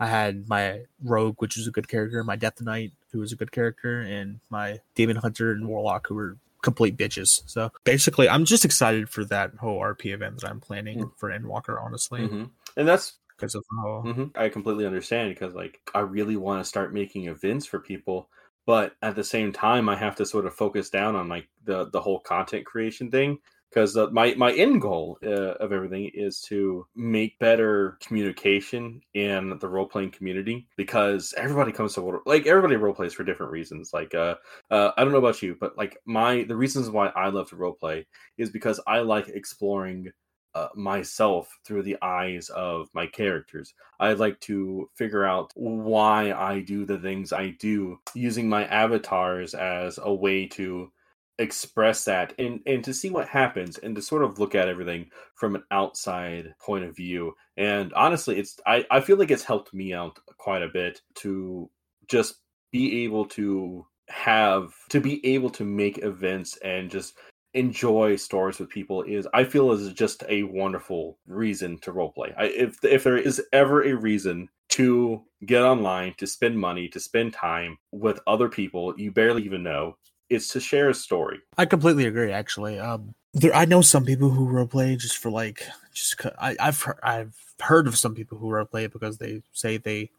I 0.00 0.06
had 0.06 0.48
my 0.48 0.82
rogue, 1.02 1.36
which 1.40 1.56
was 1.56 1.66
a 1.66 1.70
good 1.70 1.88
character, 1.88 2.22
my 2.24 2.36
Death 2.36 2.60
Knight, 2.60 2.92
who 3.12 3.20
was 3.20 3.32
a 3.32 3.36
good 3.36 3.52
character, 3.52 4.00
and 4.00 4.40
my 4.50 4.80
Demon 4.94 5.16
Hunter 5.16 5.52
and 5.52 5.68
Warlock, 5.68 6.06
who 6.08 6.14
were 6.14 6.36
complete 6.62 6.96
bitches. 6.96 7.42
So 7.46 7.70
basically, 7.84 8.28
I'm 8.28 8.44
just 8.44 8.64
excited 8.64 9.08
for 9.08 9.24
that 9.26 9.54
whole 9.54 9.80
RP 9.80 10.12
event 10.12 10.40
that 10.40 10.50
I'm 10.50 10.60
planning 10.60 11.10
for 11.16 11.30
Endwalker, 11.30 11.80
honestly, 11.80 12.20
Mhm. 12.22 12.50
And 12.76 12.88
that's 12.88 13.18
because 13.36 13.54
of 13.54 13.64
how. 13.78 14.00
hmm 14.02 14.24
I 14.34 14.48
completely 14.48 14.86
understand 14.86 15.34
because 15.34 15.54
like 15.54 15.80
I 15.94 16.00
really 16.00 16.36
want 16.36 16.60
to 16.62 16.68
start 16.68 16.92
making 16.92 17.26
events 17.28 17.66
for 17.66 17.78
people, 17.78 18.28
but 18.66 18.96
at 19.02 19.14
the 19.14 19.24
same 19.24 19.52
time 19.52 19.88
I 19.88 19.96
have 19.96 20.16
to 20.16 20.26
sort 20.26 20.46
of 20.46 20.54
focus 20.54 20.90
down 20.90 21.14
on 21.16 21.28
like 21.28 21.48
the 21.64 21.84
the 21.90 22.00
whole 22.00 22.18
content 22.20 22.64
creation 22.66 23.10
thing 23.10 23.38
because 23.74 23.96
uh, 23.96 24.08
my 24.12 24.34
my 24.36 24.52
end 24.52 24.80
goal 24.80 25.18
uh, 25.24 25.54
of 25.54 25.72
everything 25.72 26.08
is 26.14 26.40
to 26.40 26.86
make 26.94 27.38
better 27.40 27.98
communication 28.00 29.00
in 29.14 29.58
the 29.58 29.68
role 29.68 29.86
playing 29.86 30.12
community 30.12 30.68
because 30.76 31.34
everybody 31.36 31.72
comes 31.72 31.94
to 31.94 32.22
like 32.24 32.46
everybody 32.46 32.76
role 32.76 32.94
plays 32.94 33.12
for 33.12 33.24
different 33.24 33.50
reasons. 33.50 33.92
Like 33.92 34.14
uh, 34.14 34.36
uh, 34.70 34.92
I 34.96 35.02
don't 35.02 35.12
know 35.12 35.18
about 35.18 35.42
you, 35.42 35.56
but 35.58 35.76
like 35.76 35.98
my 36.06 36.44
the 36.44 36.56
reasons 36.56 36.88
why 36.88 37.08
I 37.08 37.28
love 37.28 37.48
to 37.50 37.56
role 37.56 37.72
play 37.72 38.06
is 38.38 38.50
because 38.50 38.80
I 38.86 39.00
like 39.00 39.28
exploring 39.28 40.12
uh, 40.54 40.68
myself 40.76 41.58
through 41.64 41.82
the 41.82 41.96
eyes 42.00 42.48
of 42.50 42.88
my 42.94 43.08
characters. 43.08 43.74
I 43.98 44.12
like 44.12 44.38
to 44.42 44.88
figure 44.94 45.24
out 45.24 45.50
why 45.56 46.32
I 46.32 46.60
do 46.60 46.84
the 46.84 46.98
things 46.98 47.32
I 47.32 47.56
do 47.58 47.98
using 48.14 48.48
my 48.48 48.66
avatars 48.66 49.54
as 49.54 49.98
a 50.00 50.14
way 50.14 50.46
to 50.48 50.92
express 51.38 52.04
that 52.04 52.32
and 52.38 52.60
and 52.64 52.84
to 52.84 52.94
see 52.94 53.10
what 53.10 53.28
happens 53.28 53.76
and 53.78 53.96
to 53.96 54.02
sort 54.02 54.22
of 54.22 54.38
look 54.38 54.54
at 54.54 54.68
everything 54.68 55.10
from 55.34 55.56
an 55.56 55.64
outside 55.72 56.54
point 56.60 56.84
of 56.84 56.94
view 56.94 57.34
and 57.56 57.92
honestly 57.94 58.38
it's 58.38 58.60
i 58.66 58.84
i 58.88 59.00
feel 59.00 59.16
like 59.16 59.32
it's 59.32 59.42
helped 59.42 59.74
me 59.74 59.92
out 59.92 60.16
quite 60.38 60.62
a 60.62 60.68
bit 60.68 61.00
to 61.14 61.68
just 62.06 62.36
be 62.70 63.02
able 63.02 63.24
to 63.24 63.84
have 64.08 64.72
to 64.90 65.00
be 65.00 65.24
able 65.26 65.50
to 65.50 65.64
make 65.64 65.98
events 65.98 66.56
and 66.58 66.90
just 66.90 67.14
enjoy 67.54 68.16
stories 68.16 68.58
with 68.58 68.68
people 68.68 69.02
is 69.02 69.28
I 69.32 69.44
feel 69.44 69.72
is 69.72 69.92
just 69.92 70.24
a 70.28 70.42
wonderful 70.42 71.18
reason 71.26 71.78
to 71.78 71.92
roleplay. 71.92 72.34
I, 72.36 72.46
if 72.46 72.84
if 72.84 73.04
there 73.04 73.16
is 73.16 73.40
ever 73.52 73.84
a 73.84 73.94
reason 73.94 74.48
to 74.70 75.22
get 75.46 75.62
online, 75.62 76.14
to 76.18 76.26
spend 76.26 76.58
money, 76.58 76.88
to 76.88 77.00
spend 77.00 77.32
time 77.32 77.78
with 77.92 78.18
other 78.26 78.48
people 78.48 78.94
you 78.98 79.12
barely 79.12 79.44
even 79.44 79.62
know, 79.62 79.96
it's 80.30 80.48
to 80.48 80.60
share 80.60 80.88
a 80.88 80.94
story. 80.94 81.40
I 81.58 81.66
completely 81.66 82.06
agree. 82.06 82.32
Actually, 82.32 82.78
um, 82.78 83.14
there 83.32 83.54
I 83.54 83.64
know 83.64 83.82
some 83.82 84.04
people 84.04 84.30
who 84.30 84.46
roleplay 84.46 84.98
just 84.98 85.18
for 85.18 85.30
like 85.30 85.62
just 85.92 86.20
I, 86.38 86.56
I've 86.60 86.80
heard, 86.82 86.98
I've 87.02 87.36
heard 87.60 87.86
of 87.86 87.96
some 87.96 88.14
people 88.14 88.38
who 88.38 88.48
roleplay 88.48 88.90
because 88.90 89.18
they 89.18 89.42
say 89.52 89.76
they 89.76 90.10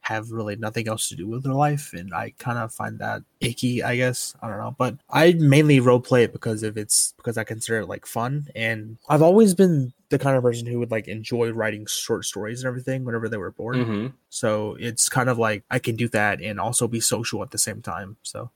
have 0.00 0.30
really 0.30 0.54
nothing 0.54 0.86
else 0.86 1.08
to 1.08 1.16
do 1.16 1.26
with 1.26 1.44
their 1.44 1.54
life, 1.54 1.94
and 1.94 2.12
I 2.12 2.34
kind 2.38 2.58
of 2.58 2.72
find 2.72 2.98
that 2.98 3.22
icky. 3.40 3.82
I 3.82 3.96
guess 3.96 4.34
I 4.42 4.48
don't 4.48 4.58
know, 4.58 4.74
but 4.76 4.96
I 5.08 5.32
mainly 5.32 5.80
roleplay 5.80 6.24
it 6.24 6.32
because 6.32 6.62
if 6.62 6.76
it's 6.76 7.14
because 7.16 7.38
I 7.38 7.44
consider 7.44 7.80
it 7.80 7.88
like 7.88 8.06
fun, 8.06 8.48
and 8.54 8.98
I've 9.08 9.22
always 9.22 9.54
been 9.54 9.92
the 10.10 10.18
kind 10.18 10.36
of 10.36 10.42
person 10.42 10.66
who 10.66 10.78
would 10.78 10.90
like 10.90 11.08
enjoy 11.08 11.50
writing 11.50 11.86
short 11.86 12.24
stories 12.24 12.62
and 12.62 12.68
everything 12.68 13.04
whenever 13.04 13.28
they 13.28 13.38
were 13.38 13.50
bored. 13.50 13.76
Mm-hmm. 13.76 14.08
So 14.28 14.76
it's 14.78 15.08
kind 15.08 15.30
of 15.30 15.38
like 15.38 15.64
I 15.70 15.78
can 15.78 15.96
do 15.96 16.08
that 16.08 16.42
and 16.42 16.60
also 16.60 16.86
be 16.86 17.00
social 17.00 17.42
at 17.42 17.50
the 17.50 17.58
same 17.58 17.80
time. 17.80 18.16
So. 18.22 18.50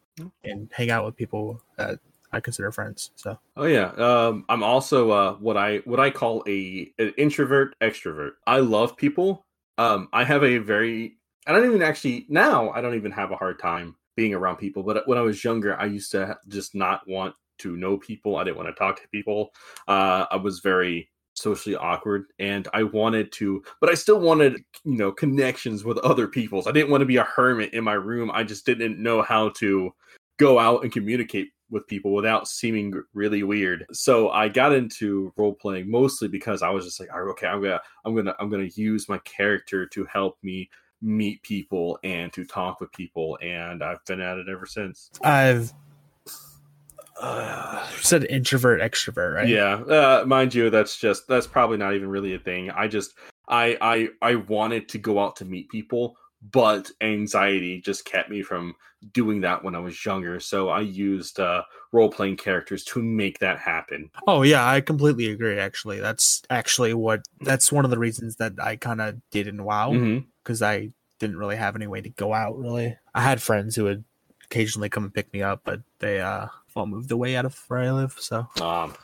And 0.45 0.69
hang 0.73 0.91
out 0.91 1.05
with 1.05 1.17
people 1.17 1.63
that 1.77 2.01
I 2.33 2.41
consider 2.41 2.71
friends. 2.73 3.11
So 3.17 3.39
Oh 3.57 3.65
yeah, 3.65 3.91
um, 3.97 4.45
I'm 4.49 4.63
also 4.63 5.11
uh, 5.11 5.33
what 5.35 5.57
I 5.57 5.79
what 5.79 6.01
I 6.01 6.11
call 6.11 6.45
a 6.47 6.93
an 6.99 7.15
introvert 7.17 7.75
extrovert. 7.81 8.33
I 8.47 8.59
love 8.61 8.97
people. 8.97 9.47
Um, 9.79 10.09
I 10.13 10.25
have 10.25 10.45
a 10.45 10.59
very 10.59 11.17
I 11.47 11.53
don't 11.53 11.65
even 11.65 11.83
actually 11.83 12.27
now 12.29 12.71
I 12.71 12.81
don't 12.81 12.95
even 12.95 13.13
have 13.13 13.31
a 13.31 13.37
hard 13.37 13.59
time 13.59 13.97
being 14.17 14.35
around 14.35 14.57
people. 14.57 14.83
But 14.83 15.07
when 15.07 15.19
I 15.19 15.23
was 15.23 15.43
younger, 15.43 15.79
I 15.79 15.87
used 15.87 16.11
to 16.13 16.37
just 16.49 16.75
not 16.75 17.07
want 17.09 17.35
to 17.59 17.77
know 17.77 17.97
people. 17.97 18.37
I 18.37 18.45
didn't 18.45 18.57
want 18.57 18.69
to 18.69 18.75
talk 18.75 19.01
to 19.01 19.09
people. 19.09 19.51
Uh, 19.87 20.27
I 20.31 20.37
was 20.37 20.61
very 20.61 21.11
socially 21.39 21.77
awkward 21.77 22.27
and 22.39 22.69
I 22.73 22.83
wanted 22.83 23.33
to 23.33 23.63
but 23.81 23.91
I 23.91 23.95
still 23.95 24.21
wanted 24.21 24.63
you 24.85 24.97
know 24.97 25.13
connections 25.13 25.85
with 25.85 25.99
other 25.99 26.29
people. 26.29 26.63
I 26.67 26.73
didn't 26.73 26.91
want 26.91 27.03
to 27.03 27.07
be 27.07 27.17
a 27.17 27.25
hermit 27.25 27.75
in 27.75 27.85
my 27.85 27.95
room. 27.95 28.31
I 28.33 28.45
just 28.45 28.67
didn't 28.67 29.03
know 29.03 29.23
how 29.23 29.51
to 29.51 29.93
go 30.39 30.59
out 30.59 30.83
and 30.83 30.93
communicate 30.93 31.49
with 31.71 31.87
people 31.87 32.15
without 32.15 32.49
seeming 32.49 32.95
really 33.13 33.43
weird. 33.43 33.85
So 33.93 34.31
I 34.31 34.49
got 34.49 34.73
into 34.73 35.33
role 35.37 35.55
playing 35.55 35.91
mostly 35.91 36.29
because 36.29 36.63
I 36.63 36.71
was 36.71 36.85
just 36.85 36.99
like, 36.99 37.13
"All 37.13 37.21
right, 37.21 37.31
okay, 37.33 37.47
I'm 37.47 37.61
gonna, 37.61 37.81
I'm 38.05 38.15
gonna, 38.15 38.35
I'm 38.39 38.49
gonna 38.49 38.71
use 38.75 39.09
my 39.09 39.19
character 39.19 39.87
to 39.87 40.07
help 40.07 40.39
me 40.43 40.71
meet 41.03 41.43
people 41.43 41.99
and 42.03 42.33
to 42.33 42.45
talk 42.45 42.81
with 42.81 42.91
people, 42.93 43.39
and 43.43 43.83
I've 43.83 44.05
been 44.07 44.21
at 44.21 44.39
it 44.39 44.49
ever 44.49 44.67
since. 44.67 45.11
I've 45.23 45.73
uh, 47.21 47.87
said 48.01 48.25
introvert 48.25 48.81
extrovert, 48.81 49.35
right? 49.35 49.49
Yeah, 49.49 49.75
uh, 49.75 50.25
mind 50.27 50.55
you, 50.55 50.71
that's 50.71 50.97
just 50.97 51.27
that's 51.29 51.47
probably 51.47 51.77
not 51.77 51.95
even 51.95 52.09
really 52.09 52.35
a 52.35 52.39
thing. 52.39 52.71
I 52.71 52.89
just, 52.89 53.15
I, 53.49 53.77
I, 53.81 54.09
I 54.23 54.35
wanted 54.37 54.89
to 54.91 54.99
go 54.99 55.19
out 55.19 55.37
to 55.37 55.45
meet 55.45 55.69
people, 55.69 56.17
but 56.53 56.91
anxiety 57.01 57.81
just 57.81 58.05
kept 58.05 58.31
me 58.31 58.43
from 58.43 58.75
doing 59.13 59.41
that 59.43 59.63
when 59.63 59.75
I 59.75 59.79
was 59.79 60.05
younger. 60.05 60.41
So 60.41 60.69
I 60.69 60.81
used 60.81 61.39
uh, 61.41 61.63
role 61.93 62.11
playing 62.11 62.37
characters 62.37 62.85
to 62.85 63.03
make 63.03 63.39
that 63.39 63.59
happen. 63.59 64.11
Oh 64.27 64.43
yeah, 64.43 64.69
I 64.69 64.81
completely 64.81 65.31
agree. 65.31 65.59
Actually, 65.59 66.01
that's 66.01 66.43
actually 66.51 66.95
what 66.95 67.23
that's 67.41 67.73
one 67.73 67.85
of 67.85 67.91
the 67.91 67.99
reasons 67.99 68.37
that 68.37 68.55
I 68.61 68.77
kind 68.77 69.01
of 69.01 69.17
did 69.31 69.47
in 69.47 69.65
WoW 69.65 69.93
because 70.43 70.63
I 70.63 70.91
didn't 71.21 71.39
really 71.39 71.57
have 71.57 71.77
any 71.77 71.87
way 71.87 72.01
to 72.01 72.11
go 72.11 72.33
out. 72.33 72.59
Really, 72.59 72.97
I 73.15 73.21
had 73.23 73.43
friends 73.43 73.77
who 73.77 73.85
would 73.85 74.05
occasionally 74.51 74.89
come 74.89 75.05
and 75.05 75.15
pick 75.15 75.33
me 75.33 75.43
up, 75.43 75.63
but 75.65 75.81
they 75.99 76.21
uh 76.21 76.47
all 76.75 76.87
moved 76.87 77.11
away 77.11 77.37
out 77.37 77.45
of 77.45 77.57
where 77.69 77.81
I 77.81 77.91
live. 77.91 78.17
So 78.19 78.47
Um, 78.61 78.95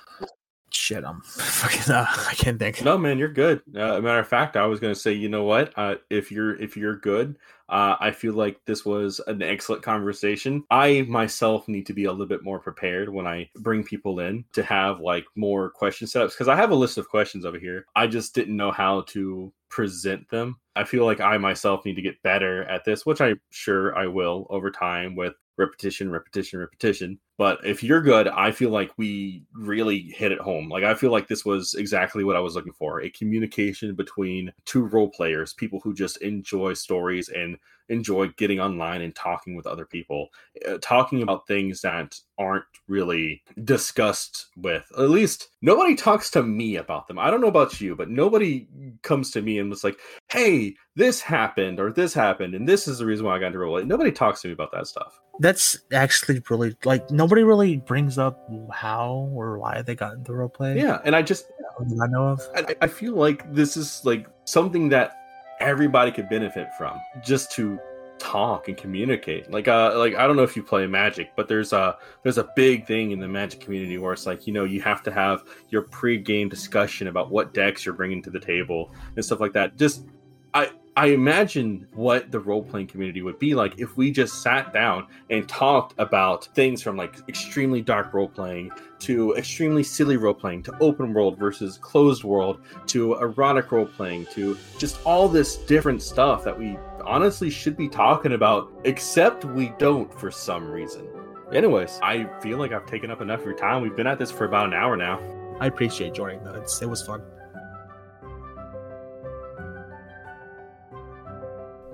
shit, 0.70 1.04
I'm 1.04 1.20
fucking. 1.26 1.92
Uh, 1.92 2.06
I 2.08 2.34
can't 2.34 2.58
think. 2.58 2.84
No, 2.84 2.96
man, 2.96 3.18
you're 3.18 3.28
good. 3.32 3.62
Uh, 3.74 4.00
matter 4.00 4.20
of 4.20 4.28
fact, 4.28 4.56
I 4.56 4.66
was 4.66 4.78
going 4.80 4.94
to 4.94 4.98
say, 5.00 5.12
you 5.12 5.28
know 5.28 5.42
what? 5.44 5.72
Uh, 5.76 5.96
if 6.08 6.30
you're 6.30 6.54
if 6.60 6.76
you're 6.76 6.96
good, 6.96 7.36
Uh, 7.68 7.96
I 7.98 8.10
feel 8.10 8.34
like 8.34 8.60
this 8.66 8.84
was 8.84 9.20
an 9.26 9.42
excellent 9.42 9.82
conversation. 9.82 10.64
I 10.70 11.02
myself 11.08 11.66
need 11.66 11.86
to 11.86 11.94
be 11.94 12.04
a 12.04 12.10
little 12.10 12.26
bit 12.26 12.44
more 12.44 12.58
prepared 12.58 13.08
when 13.08 13.26
I 13.26 13.48
bring 13.56 13.82
people 13.82 14.20
in 14.20 14.44
to 14.52 14.62
have 14.62 15.00
like 15.00 15.24
more 15.34 15.70
question 15.70 16.06
setups 16.06 16.30
because 16.30 16.48
I 16.48 16.56
have 16.56 16.70
a 16.70 16.76
list 16.76 16.98
of 16.98 17.08
questions 17.08 17.44
over 17.44 17.58
here. 17.58 17.86
I 17.96 18.06
just 18.06 18.34
didn't 18.34 18.56
know 18.56 18.70
how 18.70 19.02
to 19.08 19.52
present 19.70 20.28
them. 20.30 20.56
I 20.76 20.84
feel 20.84 21.04
like 21.04 21.20
I 21.20 21.38
myself 21.38 21.84
need 21.84 21.96
to 21.96 22.02
get 22.02 22.22
better 22.22 22.64
at 22.64 22.84
this, 22.84 23.06
which 23.06 23.20
I'm 23.20 23.40
sure 23.50 23.96
I 23.96 24.06
will 24.06 24.46
over 24.50 24.70
time 24.70 25.16
with 25.16 25.34
repetition, 25.56 26.10
repetition, 26.10 26.58
repetition. 26.58 27.18
But 27.38 27.64
if 27.64 27.82
you're 27.82 28.02
good, 28.02 28.28
I 28.28 28.50
feel 28.50 28.70
like 28.70 28.90
we 28.96 29.44
really 29.52 30.00
hit 30.00 30.32
it 30.32 30.40
home. 30.40 30.68
Like 30.68 30.84
I 30.84 30.94
feel 30.94 31.10
like 31.10 31.28
this 31.28 31.44
was 31.44 31.74
exactly 31.74 32.24
what 32.24 32.36
I 32.36 32.40
was 32.40 32.54
looking 32.54 32.72
for. 32.72 33.00
A 33.00 33.10
communication 33.10 33.94
between 33.94 34.52
two 34.64 34.84
role 34.84 35.10
players, 35.10 35.52
people 35.52 35.80
who 35.82 35.94
just 35.94 36.18
enjoy 36.18 36.74
stories 36.74 37.28
and 37.28 37.56
enjoy 37.88 38.28
getting 38.36 38.60
online 38.60 39.02
and 39.02 39.14
talking 39.14 39.54
with 39.54 39.66
other 39.66 39.84
people, 39.84 40.28
uh, 40.68 40.78
talking 40.80 41.22
about 41.22 41.46
things 41.46 41.80
that 41.82 42.18
aren't 42.38 42.64
really 42.88 43.42
discussed 43.64 44.46
with. 44.56 44.86
At 44.98 45.10
least 45.10 45.48
nobody 45.62 45.94
talks 45.94 46.30
to 46.30 46.42
me 46.42 46.76
about 46.76 47.06
them. 47.08 47.18
I 47.18 47.30
don't 47.30 47.40
know 47.40 47.48
about 47.48 47.80
you, 47.80 47.94
but 47.94 48.10
nobody 48.10 48.66
comes 49.02 49.30
to 49.32 49.42
me 49.42 49.58
and 49.58 49.70
was 49.70 49.84
like, 49.84 49.98
"Hey, 50.28 50.76
this 50.96 51.20
happened 51.20 51.80
or 51.80 51.92
this 51.92 52.14
happened 52.14 52.54
and 52.54 52.68
this 52.68 52.88
is 52.88 52.98
the 52.98 53.06
reason 53.06 53.26
why 53.26 53.36
I 53.36 53.38
got 53.38 53.48
into 53.48 53.58
role." 53.58 53.82
Nobody 53.84 54.12
talks 54.12 54.42
to 54.42 54.48
me 54.48 54.54
about 54.54 54.72
that 54.72 54.86
stuff. 54.86 55.20
That's 55.40 55.78
actually 55.92 56.42
really 56.48 56.76
like 56.84 57.10
nobody 57.10 57.42
really 57.42 57.76
brings 57.78 58.18
up 58.18 58.48
how 58.72 59.30
or 59.34 59.58
why 59.58 59.82
they 59.82 59.94
got 59.94 60.14
into 60.14 60.32
role 60.32 60.48
play. 60.48 60.78
Yeah, 60.78 61.00
and 61.04 61.14
I 61.14 61.22
just 61.22 61.46
I 61.80 62.06
know 62.06 62.28
of. 62.28 62.40
I, 62.54 62.76
I 62.82 62.86
feel 62.86 63.14
like 63.14 63.52
this 63.52 63.76
is 63.76 64.00
like 64.04 64.26
something 64.44 64.88
that 64.90 65.23
everybody 65.64 66.12
could 66.12 66.28
benefit 66.28 66.68
from 66.76 67.00
just 67.22 67.50
to 67.52 67.78
talk 68.18 68.68
and 68.68 68.76
communicate. 68.76 69.50
Like 69.50 69.66
uh 69.68 69.96
like 69.98 70.14
i 70.14 70.26
don't 70.26 70.36
know 70.36 70.42
if 70.42 70.56
you 70.56 70.62
play 70.62 70.86
magic 70.86 71.32
but 71.36 71.48
there's 71.48 71.72
a 71.72 71.96
there's 72.22 72.38
a 72.38 72.48
big 72.54 72.86
thing 72.86 73.10
in 73.10 73.18
the 73.18 73.28
magic 73.28 73.60
community 73.60 73.98
where 73.98 74.12
it's 74.12 74.26
like 74.26 74.46
you 74.46 74.52
know 74.52 74.64
you 74.64 74.80
have 74.82 75.02
to 75.02 75.10
have 75.10 75.44
your 75.70 75.82
pre-game 75.82 76.48
discussion 76.48 77.08
about 77.08 77.30
what 77.30 77.52
decks 77.52 77.84
you're 77.84 77.94
bringing 77.94 78.22
to 78.22 78.30
the 78.30 78.40
table 78.40 78.92
and 79.16 79.24
stuff 79.24 79.40
like 79.40 79.52
that. 79.52 79.76
Just 79.76 80.04
i 80.52 80.70
I 80.96 81.06
imagine 81.06 81.88
what 81.92 82.30
the 82.30 82.38
role 82.38 82.62
playing 82.62 82.86
community 82.86 83.20
would 83.20 83.40
be 83.40 83.52
like 83.54 83.80
if 83.80 83.96
we 83.96 84.12
just 84.12 84.42
sat 84.42 84.72
down 84.72 85.08
and 85.28 85.48
talked 85.48 85.94
about 85.98 86.44
things 86.54 86.82
from 86.82 86.96
like 86.96 87.16
extremely 87.28 87.82
dark 87.82 88.14
role 88.14 88.28
playing 88.28 88.70
to 89.00 89.34
extremely 89.34 89.82
silly 89.82 90.16
role 90.16 90.34
playing 90.34 90.62
to 90.62 90.78
open 90.78 91.12
world 91.12 91.36
versus 91.36 91.78
closed 91.78 92.22
world 92.22 92.60
to 92.86 93.14
erotic 93.14 93.72
role 93.72 93.86
playing 93.86 94.26
to 94.26 94.56
just 94.78 95.04
all 95.04 95.28
this 95.28 95.56
different 95.56 96.00
stuff 96.00 96.44
that 96.44 96.56
we 96.56 96.78
honestly 97.04 97.50
should 97.50 97.76
be 97.76 97.88
talking 97.88 98.32
about, 98.32 98.72
except 98.84 99.44
we 99.44 99.70
don't 99.78 100.12
for 100.18 100.30
some 100.30 100.70
reason. 100.70 101.06
Anyways, 101.52 101.98
I 102.02 102.26
feel 102.40 102.58
like 102.58 102.72
I've 102.72 102.86
taken 102.86 103.10
up 103.10 103.20
enough 103.20 103.40
of 103.40 103.46
your 103.46 103.56
time. 103.56 103.82
We've 103.82 103.96
been 103.96 104.06
at 104.06 104.20
this 104.20 104.30
for 104.30 104.44
about 104.44 104.66
an 104.66 104.74
hour 104.74 104.96
now. 104.96 105.20
I 105.58 105.66
appreciate 105.66 106.14
joining 106.14 106.44
though. 106.44 106.54
It 106.54 106.86
was 106.86 107.02
fun. 107.02 107.22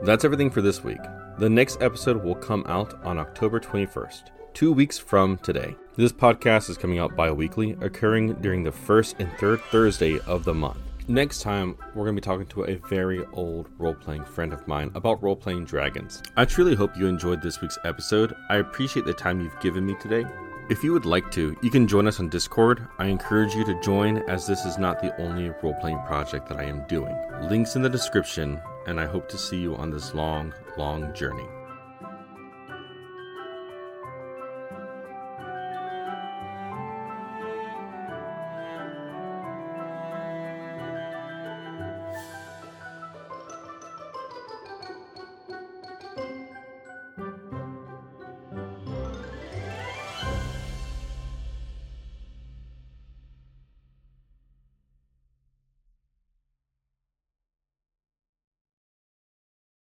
That's 0.03 0.25
everything 0.25 0.51
for 0.51 0.63
this 0.63 0.83
week. 0.83 1.01
The 1.39 1.51
next 1.51 1.83
episode 1.83 2.25
will 2.25 2.35
come 2.35 2.65
out 2.67 3.05
on 3.05 3.19
October 3.19 3.61
21st, 3.61 4.31
two 4.55 4.73
weeks 4.73 4.97
from 4.97 5.37
today. 5.39 5.77
This 5.97 6.11
podcast 6.11 6.71
is 6.71 6.79
coming 6.79 6.99
out 6.99 7.15
bi 7.17 7.31
weekly, 7.31 7.77
occurring 7.83 8.33
during 8.41 8.65
the 8.65 8.73
first 8.73 9.17
and 9.19 9.31
third 9.35 9.61
Thursday 9.71 10.19
of 10.21 10.45
the 10.45 10.55
month. 10.55 10.79
Next 11.07 11.43
time, 11.43 11.77
we're 11.95 12.05
going 12.05 12.17
to 12.17 12.23
be 12.23 12.25
talking 12.25 12.47
to 12.47 12.65
a 12.65 12.77
very 12.89 13.27
old 13.35 13.69
role 13.77 13.95
playing 13.95 14.25
friend 14.25 14.55
of 14.55 14.67
mine 14.67 14.91
about 14.95 15.23
role 15.23 15.37
playing 15.37 15.67
dragons. 15.67 16.23
I 16.35 16.47
truly 16.47 16.75
hope 16.75 16.97
you 16.97 17.07
enjoyed 17.07 17.43
this 17.43 17.61
week's 17.61 17.79
episode. 17.85 18.35
I 18.49 18.57
appreciate 18.57 19.05
the 19.05 19.13
time 19.13 19.41
you've 19.41 19.61
given 19.61 19.85
me 19.85 19.97
today. 20.01 20.25
If 20.71 20.83
you 20.83 20.93
would 20.93 21.05
like 21.05 21.31
to, 21.33 21.57
you 21.63 21.71
can 21.71 21.89
join 21.89 22.07
us 22.07 22.21
on 22.21 22.29
Discord. 22.31 22.87
I 22.99 23.07
encourage 23.07 23.55
you 23.55 23.65
to 23.65 23.81
join 23.83 24.19
as 24.31 24.47
this 24.47 24.65
is 24.65 24.79
not 24.79 25.03
the 25.03 25.15
only 25.21 25.51
role 25.63 25.75
playing 25.75 25.99
project 26.07 26.49
that 26.49 26.59
I 26.59 26.65
am 26.65 26.87
doing. 26.87 27.15
Links 27.43 27.75
in 27.75 27.83
the 27.83 27.89
description, 27.89 28.61
and 28.87 28.99
I 28.99 29.07
hope 29.07 29.29
to 29.29 29.39
see 29.39 29.59
you 29.59 29.77
on 29.77 29.91
this 29.91 30.15
long, 30.15 30.55
long 30.77 31.13
journey. 31.15 31.47